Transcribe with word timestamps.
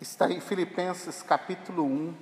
está 0.00 0.30
em 0.30 0.40
Filipenses 0.40 1.22
capítulo 1.22 1.84
1, 1.84 2.14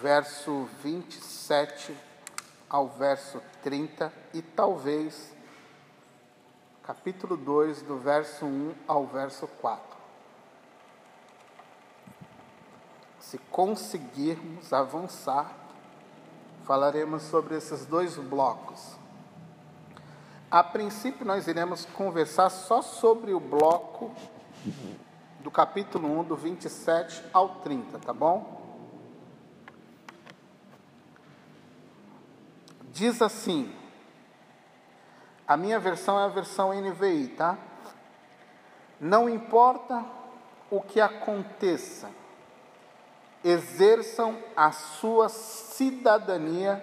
verso 0.00 0.66
27 0.82 1.94
ao 2.68 2.88
verso 2.88 3.42
30 3.62 4.10
e 4.32 4.40
talvez 4.40 5.34
capítulo 6.82 7.36
2, 7.36 7.82
do 7.82 7.98
verso 7.98 8.46
1 8.46 8.74
ao 8.88 9.06
verso 9.06 9.46
4. 9.60 9.96
Se 13.20 13.36
conseguirmos 13.50 14.72
avançar, 14.72 15.54
falaremos 16.64 17.22
sobre 17.24 17.56
esses 17.56 17.84
dois 17.84 18.16
blocos. 18.16 18.96
A 20.50 20.64
princípio, 20.64 21.26
nós 21.26 21.46
iremos 21.48 21.84
conversar 21.84 22.48
só 22.48 22.80
sobre 22.80 23.34
o 23.34 23.40
bloco 23.40 24.14
do 25.40 25.50
capítulo 25.50 26.20
1, 26.20 26.24
do 26.24 26.36
27 26.36 27.22
ao 27.32 27.60
30, 27.60 27.98
tá 27.98 28.12
bom? 28.12 28.64
Diz 32.92 33.20
assim, 33.20 33.72
a 35.46 35.56
minha 35.56 35.78
versão 35.78 36.18
é 36.18 36.24
a 36.24 36.28
versão 36.28 36.72
NVI, 36.72 37.28
tá? 37.28 37.58
Não 38.98 39.28
importa 39.28 40.04
o 40.70 40.80
que 40.80 41.00
aconteça, 41.00 42.10
exerçam 43.44 44.36
a 44.56 44.72
sua 44.72 45.28
cidadania 45.28 46.82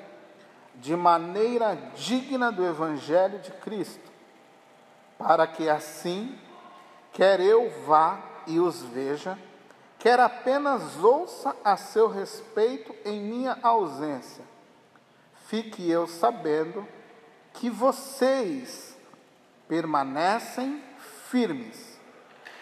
de 0.76 0.96
maneira 0.96 1.76
digna 1.96 2.52
do 2.52 2.66
Evangelho 2.66 3.40
de 3.40 3.52
Cristo, 3.52 4.12
para 5.18 5.46
que 5.46 5.70
assim, 5.70 6.38
quer 7.14 7.40
eu 7.40 7.70
vá 7.86 8.20
e 8.46 8.60
os 8.60 8.82
veja, 8.82 9.38
quer 9.98 10.20
apenas 10.20 11.02
ouça 11.02 11.56
a 11.64 11.78
seu 11.78 12.10
respeito 12.10 12.94
em 13.06 13.22
minha 13.22 13.58
ausência, 13.64 14.44
fique 15.46 15.90
eu 15.90 16.08
sabendo 16.08 16.86
que 17.54 17.70
vocês 17.70 18.98
permanecem 19.68 20.84
firmes 21.30 22.00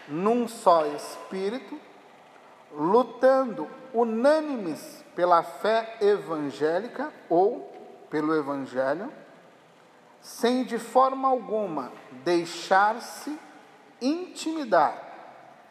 num 0.07 0.47
só 0.47 0.85
espírito, 0.85 1.79
lutando 2.73 3.67
unânimes 3.93 5.03
pela 5.15 5.43
fé 5.43 5.97
evangélica 6.01 7.11
ou 7.29 7.71
pelo 8.09 8.35
Evangelho, 8.35 9.11
sem 10.19 10.63
de 10.63 10.77
forma 10.77 11.27
alguma 11.27 11.91
deixar-se 12.23 13.39
intimidar 14.01 15.09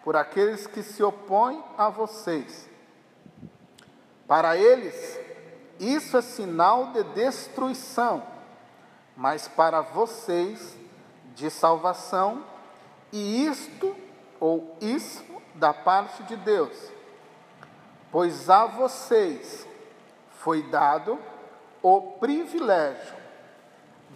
por 0.04 0.16
aqueles 0.16 0.66
que 0.66 0.82
se 0.82 1.02
opõem 1.02 1.62
a 1.76 1.88
vocês. 1.88 2.68
Para 4.26 4.56
eles, 4.56 5.18
isso 5.78 6.16
é 6.16 6.22
sinal 6.22 6.92
de 6.92 7.02
destruição, 7.02 8.22
mas 9.16 9.48
para 9.48 9.80
vocês, 9.80 10.76
de 11.34 11.50
salvação, 11.50 12.44
e 13.12 13.44
isto 13.46 13.96
ou 14.38 14.76
isso 14.80 15.24
da 15.54 15.74
parte 15.74 16.22
de 16.22 16.36
Deus. 16.36 16.76
Pois 18.12 18.48
a 18.48 18.66
vocês 18.66 19.66
foi 20.38 20.62
dado 20.62 21.18
o 21.82 22.00
privilégio 22.18 23.14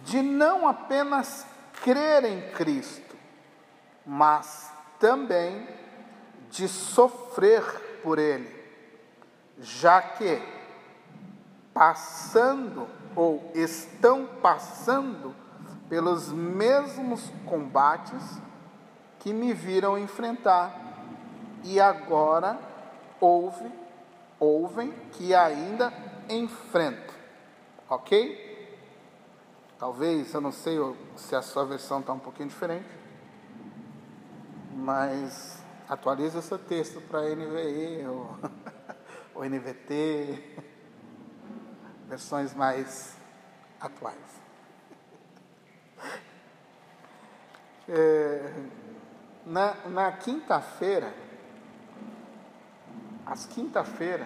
de 0.03 0.21
não 0.21 0.67
apenas 0.67 1.45
crer 1.81 2.23
em 2.25 2.41
Cristo, 2.51 3.04
mas 4.05 4.71
também 4.99 5.67
de 6.49 6.67
sofrer 6.67 7.63
por 8.03 8.19
Ele, 8.19 8.53
já 9.59 10.01
que 10.01 10.41
passando 11.73 12.87
ou 13.15 13.51
estão 13.53 14.27
passando 14.41 15.35
pelos 15.89 16.31
mesmos 16.31 17.31
combates 17.45 18.39
que 19.19 19.33
me 19.33 19.53
viram 19.53 19.97
enfrentar 19.97 20.73
e 21.63 21.79
agora 21.79 22.59
ouve, 23.19 23.71
ouvem 24.39 24.93
que 25.13 25.33
ainda 25.33 25.91
enfrento. 26.29 27.13
Ok? 27.89 28.43
Talvez, 29.77 30.33
eu 30.33 30.41
não 30.41 30.51
sei 30.51 30.77
se 31.15 31.35
a 31.35 31.41
sua 31.41 31.65
versão 31.65 31.99
está 31.99 32.13
um 32.13 32.19
pouquinho 32.19 32.49
diferente, 32.49 32.87
mas 34.75 35.63
atualize 35.87 36.37
o 36.37 36.41
seu 36.41 36.59
texto 36.59 36.99
para 36.99 37.21
NVI 37.21 38.05
ou, 38.07 38.37
ou 39.33 39.45
NVT, 39.45 40.59
versões 42.07 42.53
mais 42.53 43.15
atuais. 43.79 44.41
É, 47.87 48.51
na 49.45 49.75
na 49.89 50.11
quinta-feira, 50.13 51.13
às 53.23 53.45
quinta-feira, 53.45 54.25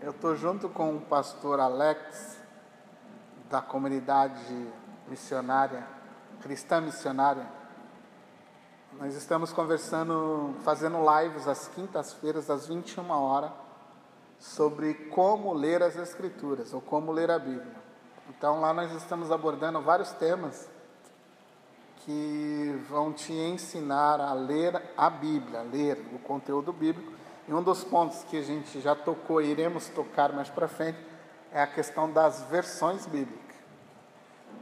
eu 0.00 0.10
estou 0.10 0.34
junto 0.34 0.68
com 0.68 0.96
o 0.96 1.00
pastor 1.02 1.60
Alex, 1.60 2.40
da 3.48 3.62
comunidade 3.62 4.68
missionária, 5.06 5.86
cristã 6.40 6.80
missionária. 6.80 7.57
Nós 8.98 9.14
estamos 9.14 9.52
conversando, 9.52 10.56
fazendo 10.64 10.98
lives 10.98 11.46
às 11.46 11.68
quintas-feiras, 11.68 12.50
às 12.50 12.66
21 12.66 13.08
horas, 13.08 13.52
sobre 14.40 14.92
como 14.92 15.52
ler 15.52 15.84
as 15.84 15.96
Escrituras, 15.96 16.74
ou 16.74 16.80
como 16.80 17.12
ler 17.12 17.30
a 17.30 17.38
Bíblia. 17.38 17.76
Então 18.28 18.60
lá 18.60 18.74
nós 18.74 18.92
estamos 18.92 19.30
abordando 19.30 19.80
vários 19.80 20.10
temas 20.14 20.68
que 21.98 22.76
vão 22.88 23.12
te 23.12 23.32
ensinar 23.32 24.20
a 24.20 24.32
ler 24.32 24.82
a 24.96 25.08
Bíblia, 25.08 25.62
ler 25.62 26.04
o 26.12 26.18
conteúdo 26.18 26.72
bíblico. 26.72 27.12
E 27.46 27.54
um 27.54 27.62
dos 27.62 27.84
pontos 27.84 28.24
que 28.24 28.36
a 28.36 28.42
gente 28.42 28.80
já 28.80 28.96
tocou 28.96 29.40
iremos 29.40 29.88
tocar 29.90 30.32
mais 30.32 30.50
para 30.50 30.66
frente 30.66 30.98
é 31.52 31.62
a 31.62 31.68
questão 31.68 32.10
das 32.10 32.42
versões 32.50 33.06
bíblicas. 33.06 33.56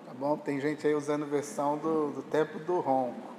Tá 0.05 0.13
bom? 0.13 0.37
Tem 0.37 0.61
gente 0.61 0.87
aí 0.87 0.95
usando 0.95 1.25
versão 1.25 1.79
do, 1.79 2.11
do 2.11 2.23
tempo 2.23 2.59
do 2.59 2.81
ronco. 2.81 3.36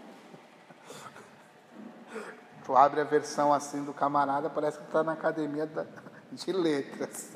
Tu 2.68 2.76
abre 2.76 3.00
a 3.00 3.06
versão 3.06 3.54
assim 3.54 3.82
do 3.86 3.94
camarada, 3.94 4.50
parece 4.50 4.78
que 4.78 4.84
está 4.84 5.02
na 5.02 5.14
academia 5.14 5.66
da, 5.66 5.86
de 6.30 6.52
letras, 6.52 7.32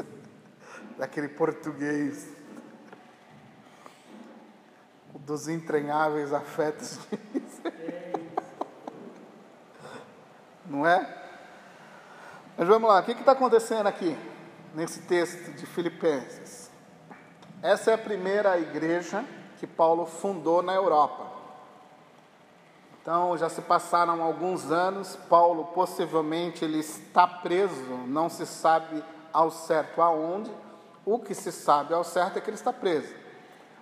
daquele 1.00 1.30
português, 1.30 2.36
dos 5.20 5.48
entranháveis 5.48 6.34
afetos 6.34 7.00
Não 10.66 10.86
é? 10.86 11.00
Mas 12.58 12.68
vamos 12.68 12.90
lá, 12.90 13.00
o 13.00 13.04
que 13.04 13.14
está 13.14 13.32
acontecendo 13.32 13.88
aqui, 13.88 14.18
nesse 14.76 15.02
texto 15.04 15.54
de 15.54 15.66
Filipenses? 15.66 16.70
Essa 17.62 17.92
é 17.92 17.94
a 17.94 17.98
primeira 17.98 18.60
igreja 18.60 19.24
que 19.60 19.66
Paulo 19.66 20.06
fundou 20.06 20.62
na 20.62 20.74
Europa. 20.74 21.41
Então, 23.02 23.36
já 23.36 23.50
se 23.50 23.62
passaram 23.64 24.22
alguns 24.22 24.72
anos, 24.72 25.16
Paulo 25.28 25.66
possivelmente 25.66 26.64
ele 26.64 26.78
está 26.78 27.26
preso, 27.26 27.98
não 28.06 28.30
se 28.30 28.46
sabe 28.46 29.04
ao 29.34 29.50
certo 29.50 30.02
aonde. 30.04 30.52
O 31.04 31.18
que 31.18 31.34
se 31.34 31.52
sabe 31.52 31.96
ao 31.96 32.04
certo 32.04 32.38
é 32.38 32.42
que 32.42 32.50
ele 32.50 32.56
está 32.56 32.72
preso. 32.72 33.12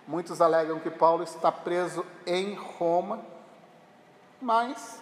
Muitos 0.08 0.40
alegam 0.40 0.80
que 0.80 0.90
Paulo 0.90 1.24
está 1.24 1.52
preso 1.52 2.06
em 2.26 2.56
Roma, 2.56 3.20
mas 4.42 5.02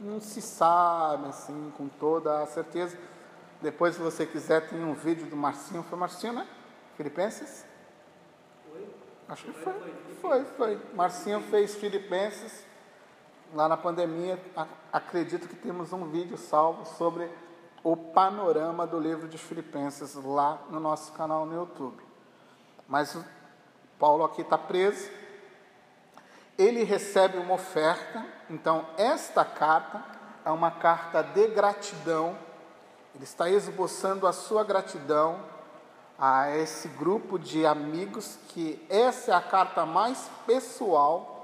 não 0.00 0.20
se 0.20 0.42
sabe 0.42 1.28
assim 1.28 1.72
com 1.76 1.86
toda 1.86 2.42
a 2.42 2.46
certeza. 2.46 2.98
Depois, 3.62 3.94
se 3.94 4.00
você 4.00 4.26
quiser, 4.26 4.68
tem 4.68 4.84
um 4.84 4.92
vídeo 4.92 5.24
do 5.26 5.36
Marcinho. 5.36 5.84
Foi 5.84 5.96
Marcinho, 5.96 6.32
né? 6.32 6.46
Filipenses? 6.96 7.64
Foi? 8.68 8.88
Acho 9.28 9.44
que 9.44 9.52
foi. 9.52 9.94
Foi, 10.20 10.44
foi. 10.44 10.80
Marcinho 10.94 11.40
fez 11.42 11.76
Filipenses 11.76 12.65
lá 13.56 13.68
na 13.68 13.76
pandemia. 13.76 14.40
Acredito 14.92 15.48
que 15.48 15.56
temos 15.56 15.92
um 15.92 16.06
vídeo 16.06 16.36
salvo 16.36 16.84
sobre 16.84 17.30
o 17.82 17.96
panorama 17.96 18.86
do 18.86 19.00
livro 19.00 19.26
de 19.26 19.38
Filipenses 19.38 20.14
lá 20.14 20.62
no 20.70 20.78
nosso 20.78 21.12
canal 21.12 21.46
no 21.46 21.54
YouTube. 21.54 22.02
Mas 22.86 23.18
Paulo 23.98 24.24
aqui 24.24 24.42
está 24.42 24.58
preso. 24.58 25.10
Ele 26.58 26.84
recebe 26.84 27.38
uma 27.38 27.54
oferta 27.54 28.24
então, 28.48 28.86
esta 28.96 29.44
carta 29.44 30.04
é 30.44 30.50
uma 30.50 30.70
carta 30.70 31.20
de 31.20 31.48
gratidão. 31.48 32.38
Ele 33.14 33.24
está 33.24 33.50
esboçando 33.50 34.26
a 34.26 34.32
sua 34.32 34.62
gratidão 34.62 35.40
a 36.16 36.56
esse 36.56 36.88
grupo 36.88 37.38
de 37.38 37.66
amigos, 37.66 38.38
que 38.48 38.84
essa 38.88 39.32
é 39.32 39.34
a 39.34 39.40
carta 39.40 39.84
mais 39.84 40.30
pessoal, 40.46 41.35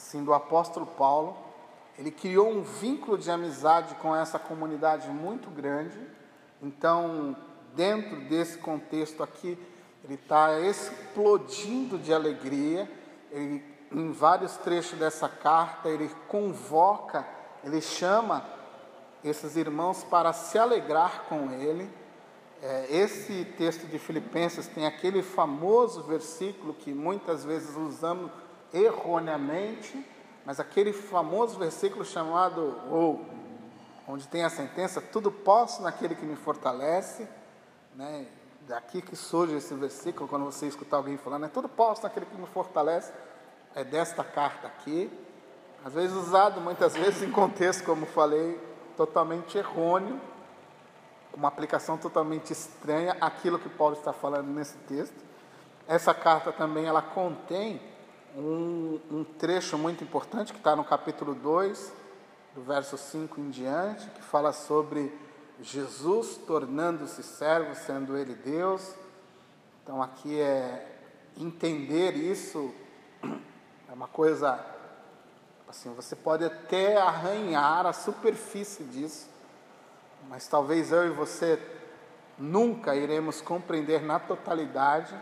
assim, 0.00 0.24
do 0.24 0.32
apóstolo 0.32 0.86
Paulo. 0.86 1.36
ele 1.98 2.10
criou 2.10 2.48
um 2.50 2.62
vínculo 2.62 3.18
de 3.18 3.30
amizade 3.30 3.94
com 3.96 4.16
essa 4.16 4.38
comunidade 4.38 5.06
muito 5.08 5.50
grande. 5.50 5.98
Então, 6.62 7.36
dentro 7.74 8.16
desse 8.22 8.56
contexto 8.56 9.22
aqui, 9.22 9.58
ele 10.02 10.14
está 10.14 10.58
explodindo 10.60 11.98
de 11.98 12.12
alegria. 12.12 12.90
Ele, 13.30 13.62
em 13.92 14.10
vários 14.12 14.56
trechos 14.56 14.98
dessa 14.98 15.28
carta, 15.28 15.90
ele 15.90 16.10
convoca, 16.26 17.26
ele 17.62 17.82
chama 17.82 18.42
esses 19.22 19.56
irmãos 19.56 20.02
para 20.02 20.32
se 20.32 20.58
alegrar 20.58 21.24
com 21.28 21.50
ele. 21.52 21.90
É, 22.62 22.86
esse 22.88 23.44
texto 23.58 23.86
de 23.86 23.98
Filipenses 23.98 24.66
tem 24.66 24.86
aquele 24.86 25.22
famoso 25.22 26.02
versículo 26.04 26.72
que 26.72 26.94
muitas 26.94 27.44
vezes 27.44 27.76
usamos 27.76 28.30
erroneamente, 28.72 30.06
mas 30.44 30.60
aquele 30.60 30.92
famoso 30.92 31.58
versículo 31.58 32.04
chamado, 32.04 32.76
ou 32.90 33.24
onde 34.06 34.26
tem 34.26 34.44
a 34.44 34.50
sentença, 34.50 35.00
tudo 35.00 35.30
posso 35.30 35.82
naquele 35.82 36.14
que 36.14 36.24
me 36.24 36.36
fortalece, 36.36 37.28
né? 37.94 38.26
daqui 38.66 39.02
que 39.02 39.16
surge 39.16 39.56
esse 39.56 39.74
versículo, 39.74 40.28
quando 40.28 40.44
você 40.44 40.66
escutar 40.66 40.98
alguém 40.98 41.16
falando, 41.16 41.46
é 41.46 41.48
tudo 41.48 41.68
posso 41.68 42.02
naquele 42.02 42.26
que 42.26 42.36
me 42.36 42.46
fortalece, 42.46 43.12
é 43.74 43.82
desta 43.82 44.22
carta 44.22 44.68
aqui, 44.68 45.10
às 45.84 45.92
vezes 45.92 46.14
usado 46.16 46.60
muitas 46.60 46.94
vezes 46.94 47.22
em 47.26 47.30
contexto, 47.30 47.84
como 47.84 48.06
falei, 48.06 48.60
totalmente 48.96 49.58
errôneo, 49.58 50.20
uma 51.34 51.48
aplicação 51.48 51.96
totalmente 51.96 52.52
estranha 52.52 53.16
àquilo 53.20 53.58
que 53.58 53.68
Paulo 53.68 53.94
está 53.94 54.12
falando 54.12 54.48
nesse 54.48 54.76
texto. 54.78 55.16
Essa 55.86 56.12
carta 56.12 56.52
também 56.52 56.86
ela 56.86 57.00
contém 57.00 57.80
um, 58.36 59.00
um 59.10 59.24
trecho 59.24 59.76
muito 59.76 60.04
importante 60.04 60.52
que 60.52 60.58
está 60.58 60.76
no 60.76 60.84
capítulo 60.84 61.34
2, 61.34 61.92
do 62.54 62.62
verso 62.62 62.96
5 62.96 63.40
em 63.40 63.50
diante, 63.50 64.08
que 64.10 64.22
fala 64.22 64.52
sobre 64.52 65.12
Jesus 65.60 66.36
tornando-se 66.46 67.22
servo, 67.22 67.74
sendo 67.74 68.16
ele 68.16 68.34
Deus. 68.34 68.94
Então 69.82 70.02
aqui 70.02 70.38
é 70.40 70.86
entender 71.36 72.16
isso 72.16 72.72
é 73.90 73.92
uma 73.92 74.06
coisa 74.06 74.64
assim, 75.68 75.92
você 75.94 76.14
pode 76.14 76.44
até 76.44 76.96
arranhar 76.96 77.86
a 77.86 77.92
superfície 77.92 78.84
disso, 78.84 79.28
mas 80.28 80.46
talvez 80.46 80.92
eu 80.92 81.08
e 81.08 81.10
você 81.10 81.60
nunca 82.38 82.94
iremos 82.94 83.40
compreender 83.40 84.00
na 84.00 84.20
totalidade 84.20 85.12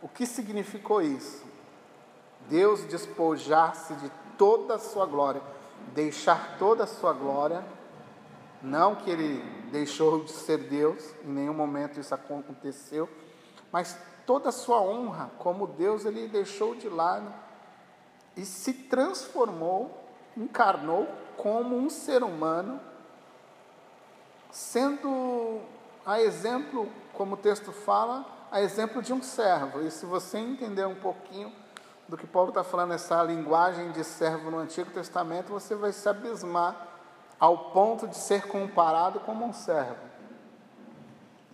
o 0.00 0.08
que 0.08 0.26
significou 0.26 1.02
isso. 1.02 1.53
Deus 2.48 2.84
despojar-se 2.84 3.94
de 3.94 4.10
toda 4.36 4.74
a 4.74 4.78
sua 4.78 5.06
glória, 5.06 5.42
deixar 5.94 6.56
toda 6.58 6.84
a 6.84 6.86
sua 6.86 7.12
glória, 7.12 7.64
não 8.62 8.94
que 8.94 9.10
ele 9.10 9.42
deixou 9.70 10.24
de 10.24 10.30
ser 10.30 10.58
Deus, 10.58 11.14
em 11.24 11.28
nenhum 11.28 11.54
momento 11.54 12.00
isso 12.00 12.14
aconteceu, 12.14 13.08
mas 13.70 13.98
toda 14.26 14.48
a 14.48 14.52
sua 14.52 14.80
honra 14.80 15.30
como 15.38 15.66
Deus 15.66 16.04
ele 16.04 16.28
deixou 16.28 16.74
de 16.74 16.88
lado 16.88 17.32
e 18.36 18.44
se 18.44 18.72
transformou, 18.72 20.02
encarnou 20.36 21.06
como 21.36 21.76
um 21.76 21.90
ser 21.90 22.22
humano, 22.22 22.80
sendo 24.50 25.60
a 26.04 26.20
exemplo, 26.20 26.88
como 27.12 27.34
o 27.34 27.38
texto 27.38 27.72
fala, 27.72 28.24
a 28.50 28.60
exemplo 28.60 29.02
de 29.02 29.12
um 29.12 29.22
servo. 29.22 29.82
E 29.82 29.90
se 29.90 30.06
você 30.06 30.38
entender 30.38 30.86
um 30.86 30.94
pouquinho 30.94 31.52
do 32.08 32.16
que 32.16 32.26
Paulo 32.26 32.50
está 32.50 32.62
falando, 32.62 32.92
essa 32.92 33.22
linguagem 33.22 33.90
de 33.92 34.04
servo 34.04 34.50
no 34.50 34.58
Antigo 34.58 34.90
Testamento, 34.90 35.48
você 35.48 35.74
vai 35.74 35.92
se 35.92 36.08
abismar 36.08 36.88
ao 37.40 37.70
ponto 37.70 38.06
de 38.06 38.16
ser 38.16 38.46
comparado 38.46 39.20
como 39.20 39.44
um 39.44 39.52
servo. 39.52 39.96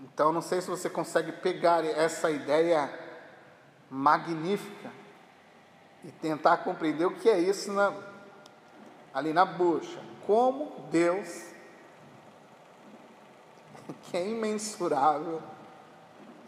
Então, 0.03 0.33
não 0.33 0.43
sei 0.43 0.61
se 0.61 0.69
você 0.69 0.91
consegue 0.91 1.33
pegar 1.33 1.85
essa 1.85 2.31
ideia 2.31 2.93
magnífica 3.89 4.91
e 6.05 6.11
tentar 6.11 6.59
compreender 6.59 7.07
o 7.07 7.15
que 7.15 7.29
é 7.29 7.39
isso 7.39 7.73
na, 7.73 7.93
ali 9.15 9.33
na 9.33 9.45
bucha. 9.45 10.01
Como 10.27 10.89
Deus, 10.91 11.47
que 14.05 14.17
é 14.17 14.29
imensurável, 14.29 15.43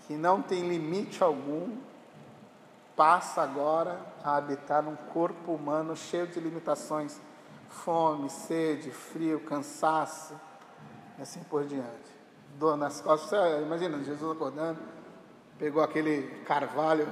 que 0.06 0.14
não 0.14 0.42
tem 0.42 0.68
limite 0.68 1.22
algum, 1.22 1.76
passa 2.96 3.42
agora 3.42 3.98
a 4.22 4.36
habitar 4.36 4.82
num 4.82 4.96
corpo 4.96 5.52
humano 5.52 5.96
cheio 5.96 6.26
de 6.26 6.38
limitações, 6.38 7.20
fome, 7.68 8.28
sede, 8.28 8.90
frio, 8.90 9.40
cansaço, 9.40 10.38
e 11.18 11.22
assim 11.22 11.42
por 11.44 11.64
diante. 11.64 12.12
Dor 12.58 12.76
nas 12.76 13.00
costas, 13.00 13.62
imagina 13.62 14.02
Jesus 14.02 14.30
acordando, 14.30 14.78
pegou 15.58 15.82
aquele 15.82 16.42
carvalho, 16.44 17.08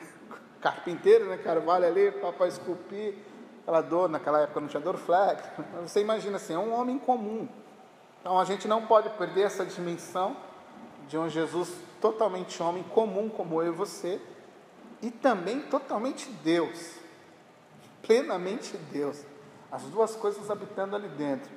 carpinteiro, 0.60 1.26
né, 1.26 1.38
carvalho 1.38 1.86
ali, 1.86 2.12
para 2.12 2.46
esculpir, 2.46 3.14
aquela 3.62 3.80
dor, 3.80 4.08
naquela 4.08 4.40
época 4.40 4.60
não 4.60 4.68
tinha 4.68 4.80
dor 4.80 4.96
flex, 4.96 5.42
você 5.82 6.00
imagina 6.00 6.36
assim, 6.36 6.54
é 6.54 6.58
um 6.58 6.72
homem 6.74 6.98
comum. 6.98 7.48
Então 8.20 8.38
a 8.38 8.44
gente 8.44 8.68
não 8.68 8.86
pode 8.86 9.08
perder 9.10 9.42
essa 9.42 9.64
dimensão 9.64 10.36
de 11.08 11.18
um 11.18 11.28
Jesus 11.28 11.74
totalmente 12.00 12.62
homem 12.62 12.82
comum 12.82 13.28
como 13.28 13.62
eu 13.62 13.72
e 13.72 13.76
você, 13.76 14.20
e 15.04 15.10
também 15.10 15.60
totalmente 15.60 16.30
Deus, 16.42 16.94
plenamente 18.00 18.74
Deus, 18.90 19.22
as 19.70 19.82
duas 19.82 20.16
coisas 20.16 20.50
habitando 20.50 20.96
ali 20.96 21.08
dentro. 21.08 21.50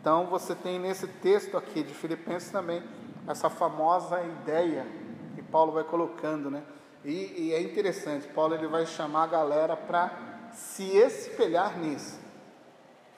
Então 0.00 0.26
você 0.26 0.54
tem 0.54 0.78
nesse 0.78 1.08
texto 1.08 1.56
aqui 1.56 1.82
de 1.82 1.92
Filipenses 1.92 2.52
também 2.52 2.84
essa 3.26 3.50
famosa 3.50 4.22
ideia 4.22 4.86
que 5.34 5.42
Paulo 5.42 5.72
vai 5.72 5.82
colocando, 5.82 6.48
né? 6.48 6.62
E, 7.04 7.48
e 7.48 7.52
é 7.52 7.60
interessante, 7.60 8.28
Paulo 8.28 8.54
ele 8.54 8.68
vai 8.68 8.86
chamar 8.86 9.24
a 9.24 9.26
galera 9.26 9.76
para 9.76 10.50
se 10.52 10.96
espelhar 10.96 11.76
nisso. 11.76 12.20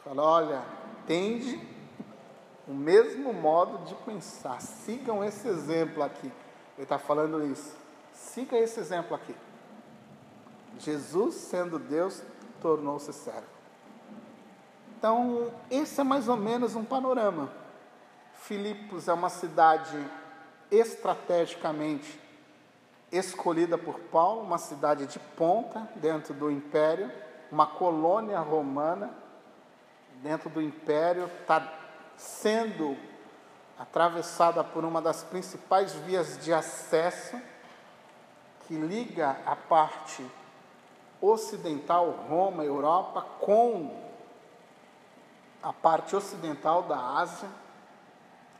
Fala, 0.02 0.22
olha, 0.22 0.62
tende 1.06 1.60
o 2.66 2.72
mesmo 2.72 3.30
modo 3.34 3.84
de 3.84 3.94
pensar, 3.96 4.58
sigam 4.62 5.22
esse 5.22 5.46
exemplo 5.46 6.02
aqui. 6.02 6.32
Ele 6.78 6.84
está 6.84 6.98
falando 6.98 7.44
isso. 7.44 7.76
Siga 8.14 8.56
esse 8.56 8.80
exemplo 8.80 9.14
aqui. 9.14 9.34
Jesus, 10.78 11.34
sendo 11.34 11.78
Deus, 11.78 12.22
tornou-se 12.60 13.12
servo. 13.12 13.46
Então, 14.98 15.52
esse 15.70 16.00
é 16.00 16.04
mais 16.04 16.28
ou 16.28 16.36
menos 16.36 16.74
um 16.74 16.84
panorama. 16.84 17.50
Filipos 18.34 19.08
é 19.08 19.12
uma 19.12 19.28
cidade 19.28 19.96
estrategicamente 20.70 22.20
escolhida 23.10 23.78
por 23.78 23.98
Paulo, 23.98 24.42
uma 24.42 24.58
cidade 24.58 25.06
de 25.06 25.18
ponta 25.18 25.88
dentro 25.96 26.34
do 26.34 26.50
império, 26.50 27.10
uma 27.50 27.66
colônia 27.66 28.40
romana 28.40 29.10
dentro 30.22 30.50
do 30.50 30.60
império, 30.60 31.30
está 31.40 31.72
sendo 32.16 32.96
atravessada 33.78 34.64
por 34.64 34.84
uma 34.84 35.00
das 35.02 35.22
principais 35.22 35.92
vias 35.92 36.38
de 36.38 36.52
acesso 36.52 37.40
que 38.66 38.74
liga 38.74 39.36
a 39.46 39.54
parte 39.54 40.24
ocidental, 41.20 42.10
Roma, 42.28 42.64
Europa, 42.64 43.22
com 43.40 44.04
a 45.62 45.72
parte 45.72 46.14
ocidental 46.14 46.82
da 46.82 46.96
Ásia. 46.96 47.48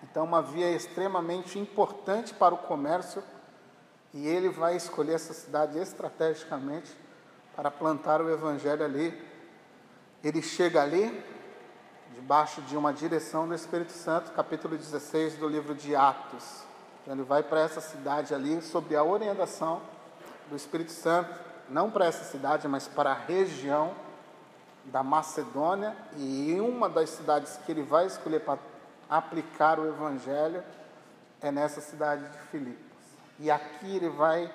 Então, 0.02 0.24
uma 0.24 0.42
via 0.42 0.70
extremamente 0.70 1.58
importante 1.58 2.34
para 2.34 2.54
o 2.54 2.58
comércio, 2.58 3.22
e 4.12 4.26
ele 4.26 4.48
vai 4.48 4.76
escolher 4.76 5.14
essa 5.14 5.34
cidade 5.34 5.78
estrategicamente 5.78 6.96
para 7.54 7.70
plantar 7.70 8.20
o 8.20 8.30
evangelho 8.30 8.84
ali. 8.84 9.22
Ele 10.24 10.42
chega 10.42 10.82
ali, 10.82 11.24
debaixo 12.14 12.62
de 12.62 12.76
uma 12.76 12.92
direção 12.92 13.46
do 13.46 13.54
Espírito 13.54 13.92
Santo, 13.92 14.32
capítulo 14.32 14.76
16 14.76 15.36
do 15.36 15.48
livro 15.48 15.74
de 15.74 15.94
Atos. 15.94 16.64
Então, 17.02 17.14
ele 17.14 17.22
vai 17.22 17.42
para 17.42 17.60
essa 17.60 17.80
cidade 17.80 18.34
ali, 18.34 18.60
sob 18.62 18.96
a 18.96 19.04
orientação 19.04 19.82
do 20.48 20.56
Espírito 20.56 20.92
Santo 20.92 21.46
não 21.68 21.90
para 21.90 22.06
essa 22.06 22.24
cidade, 22.24 22.66
mas 22.68 22.86
para 22.86 23.10
a 23.10 23.14
região 23.14 23.94
da 24.84 25.02
Macedônia, 25.02 25.96
e 26.16 26.56
uma 26.60 26.88
das 26.88 27.10
cidades 27.10 27.58
que 27.64 27.72
ele 27.72 27.82
vai 27.82 28.06
escolher 28.06 28.40
para 28.40 28.58
aplicar 29.08 29.78
o 29.78 29.88
Evangelho 29.88 30.62
é 31.40 31.50
nessa 31.50 31.80
cidade 31.80 32.28
de 32.28 32.38
Filipos. 32.50 32.84
E 33.38 33.50
aqui 33.50 33.96
ele 33.96 34.08
vai 34.08 34.52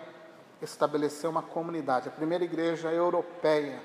estabelecer 0.61 1.29
uma 1.29 1.41
comunidade. 1.41 2.07
A 2.07 2.11
primeira 2.11 2.43
igreja 2.43 2.91
europeia 2.91 3.81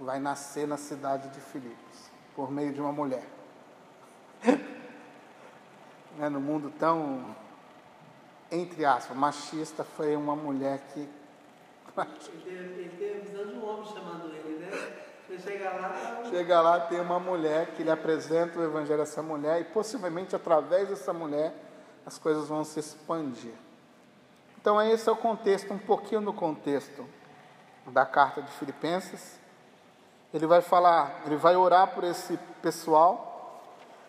vai 0.00 0.18
nascer 0.18 0.66
na 0.66 0.76
cidade 0.76 1.28
de 1.28 1.40
Filipos, 1.40 2.10
por 2.34 2.50
meio 2.50 2.72
de 2.72 2.80
uma 2.80 2.92
mulher. 2.92 3.26
é 6.20 6.28
no 6.28 6.40
mundo 6.40 6.72
tão 6.78 7.36
entre 8.50 8.84
aspas, 8.84 9.16
machista 9.16 9.84
foi 9.84 10.16
uma 10.16 10.34
mulher 10.34 10.80
que. 10.92 11.00
Ele 11.00 12.42
teve, 12.44 12.80
ele 12.80 12.96
teve 12.96 13.18
a 13.18 13.24
visão 13.24 13.46
de 13.46 13.58
um 13.58 13.68
homem 13.68 13.84
chamando 13.86 14.32
ele, 14.32 14.58
né? 14.58 14.70
chega 15.36 15.70
lá, 15.70 15.88
tá... 15.88 16.24
chega 16.30 16.60
lá, 16.60 16.80
tem 16.80 17.00
uma 17.00 17.18
mulher 17.18 17.72
que 17.74 17.82
lhe 17.82 17.90
apresenta 17.90 18.58
o 18.58 18.64
evangelho 18.64 19.00
a 19.00 19.02
essa 19.02 19.22
mulher 19.22 19.60
e 19.60 19.64
possivelmente 19.64 20.34
através 20.34 20.88
dessa 20.88 21.12
mulher 21.12 21.52
as 22.06 22.18
coisas 22.18 22.48
vão 22.48 22.64
se 22.64 22.80
expandir. 22.80 23.52
Então 24.60 24.80
esse 24.80 25.08
é 25.08 25.12
o 25.12 25.16
contexto, 25.16 25.74
um 25.74 25.78
pouquinho 25.78 26.20
no 26.20 26.32
contexto 26.32 27.06
da 27.86 28.06
carta 28.06 28.40
de 28.42 28.50
Filipenses. 28.52 29.38
Ele 30.32 30.46
vai 30.46 30.60
falar, 30.60 31.22
ele 31.26 31.36
vai 31.36 31.56
orar 31.56 31.88
por 31.88 32.04
esse 32.04 32.38
pessoal, 32.62 33.62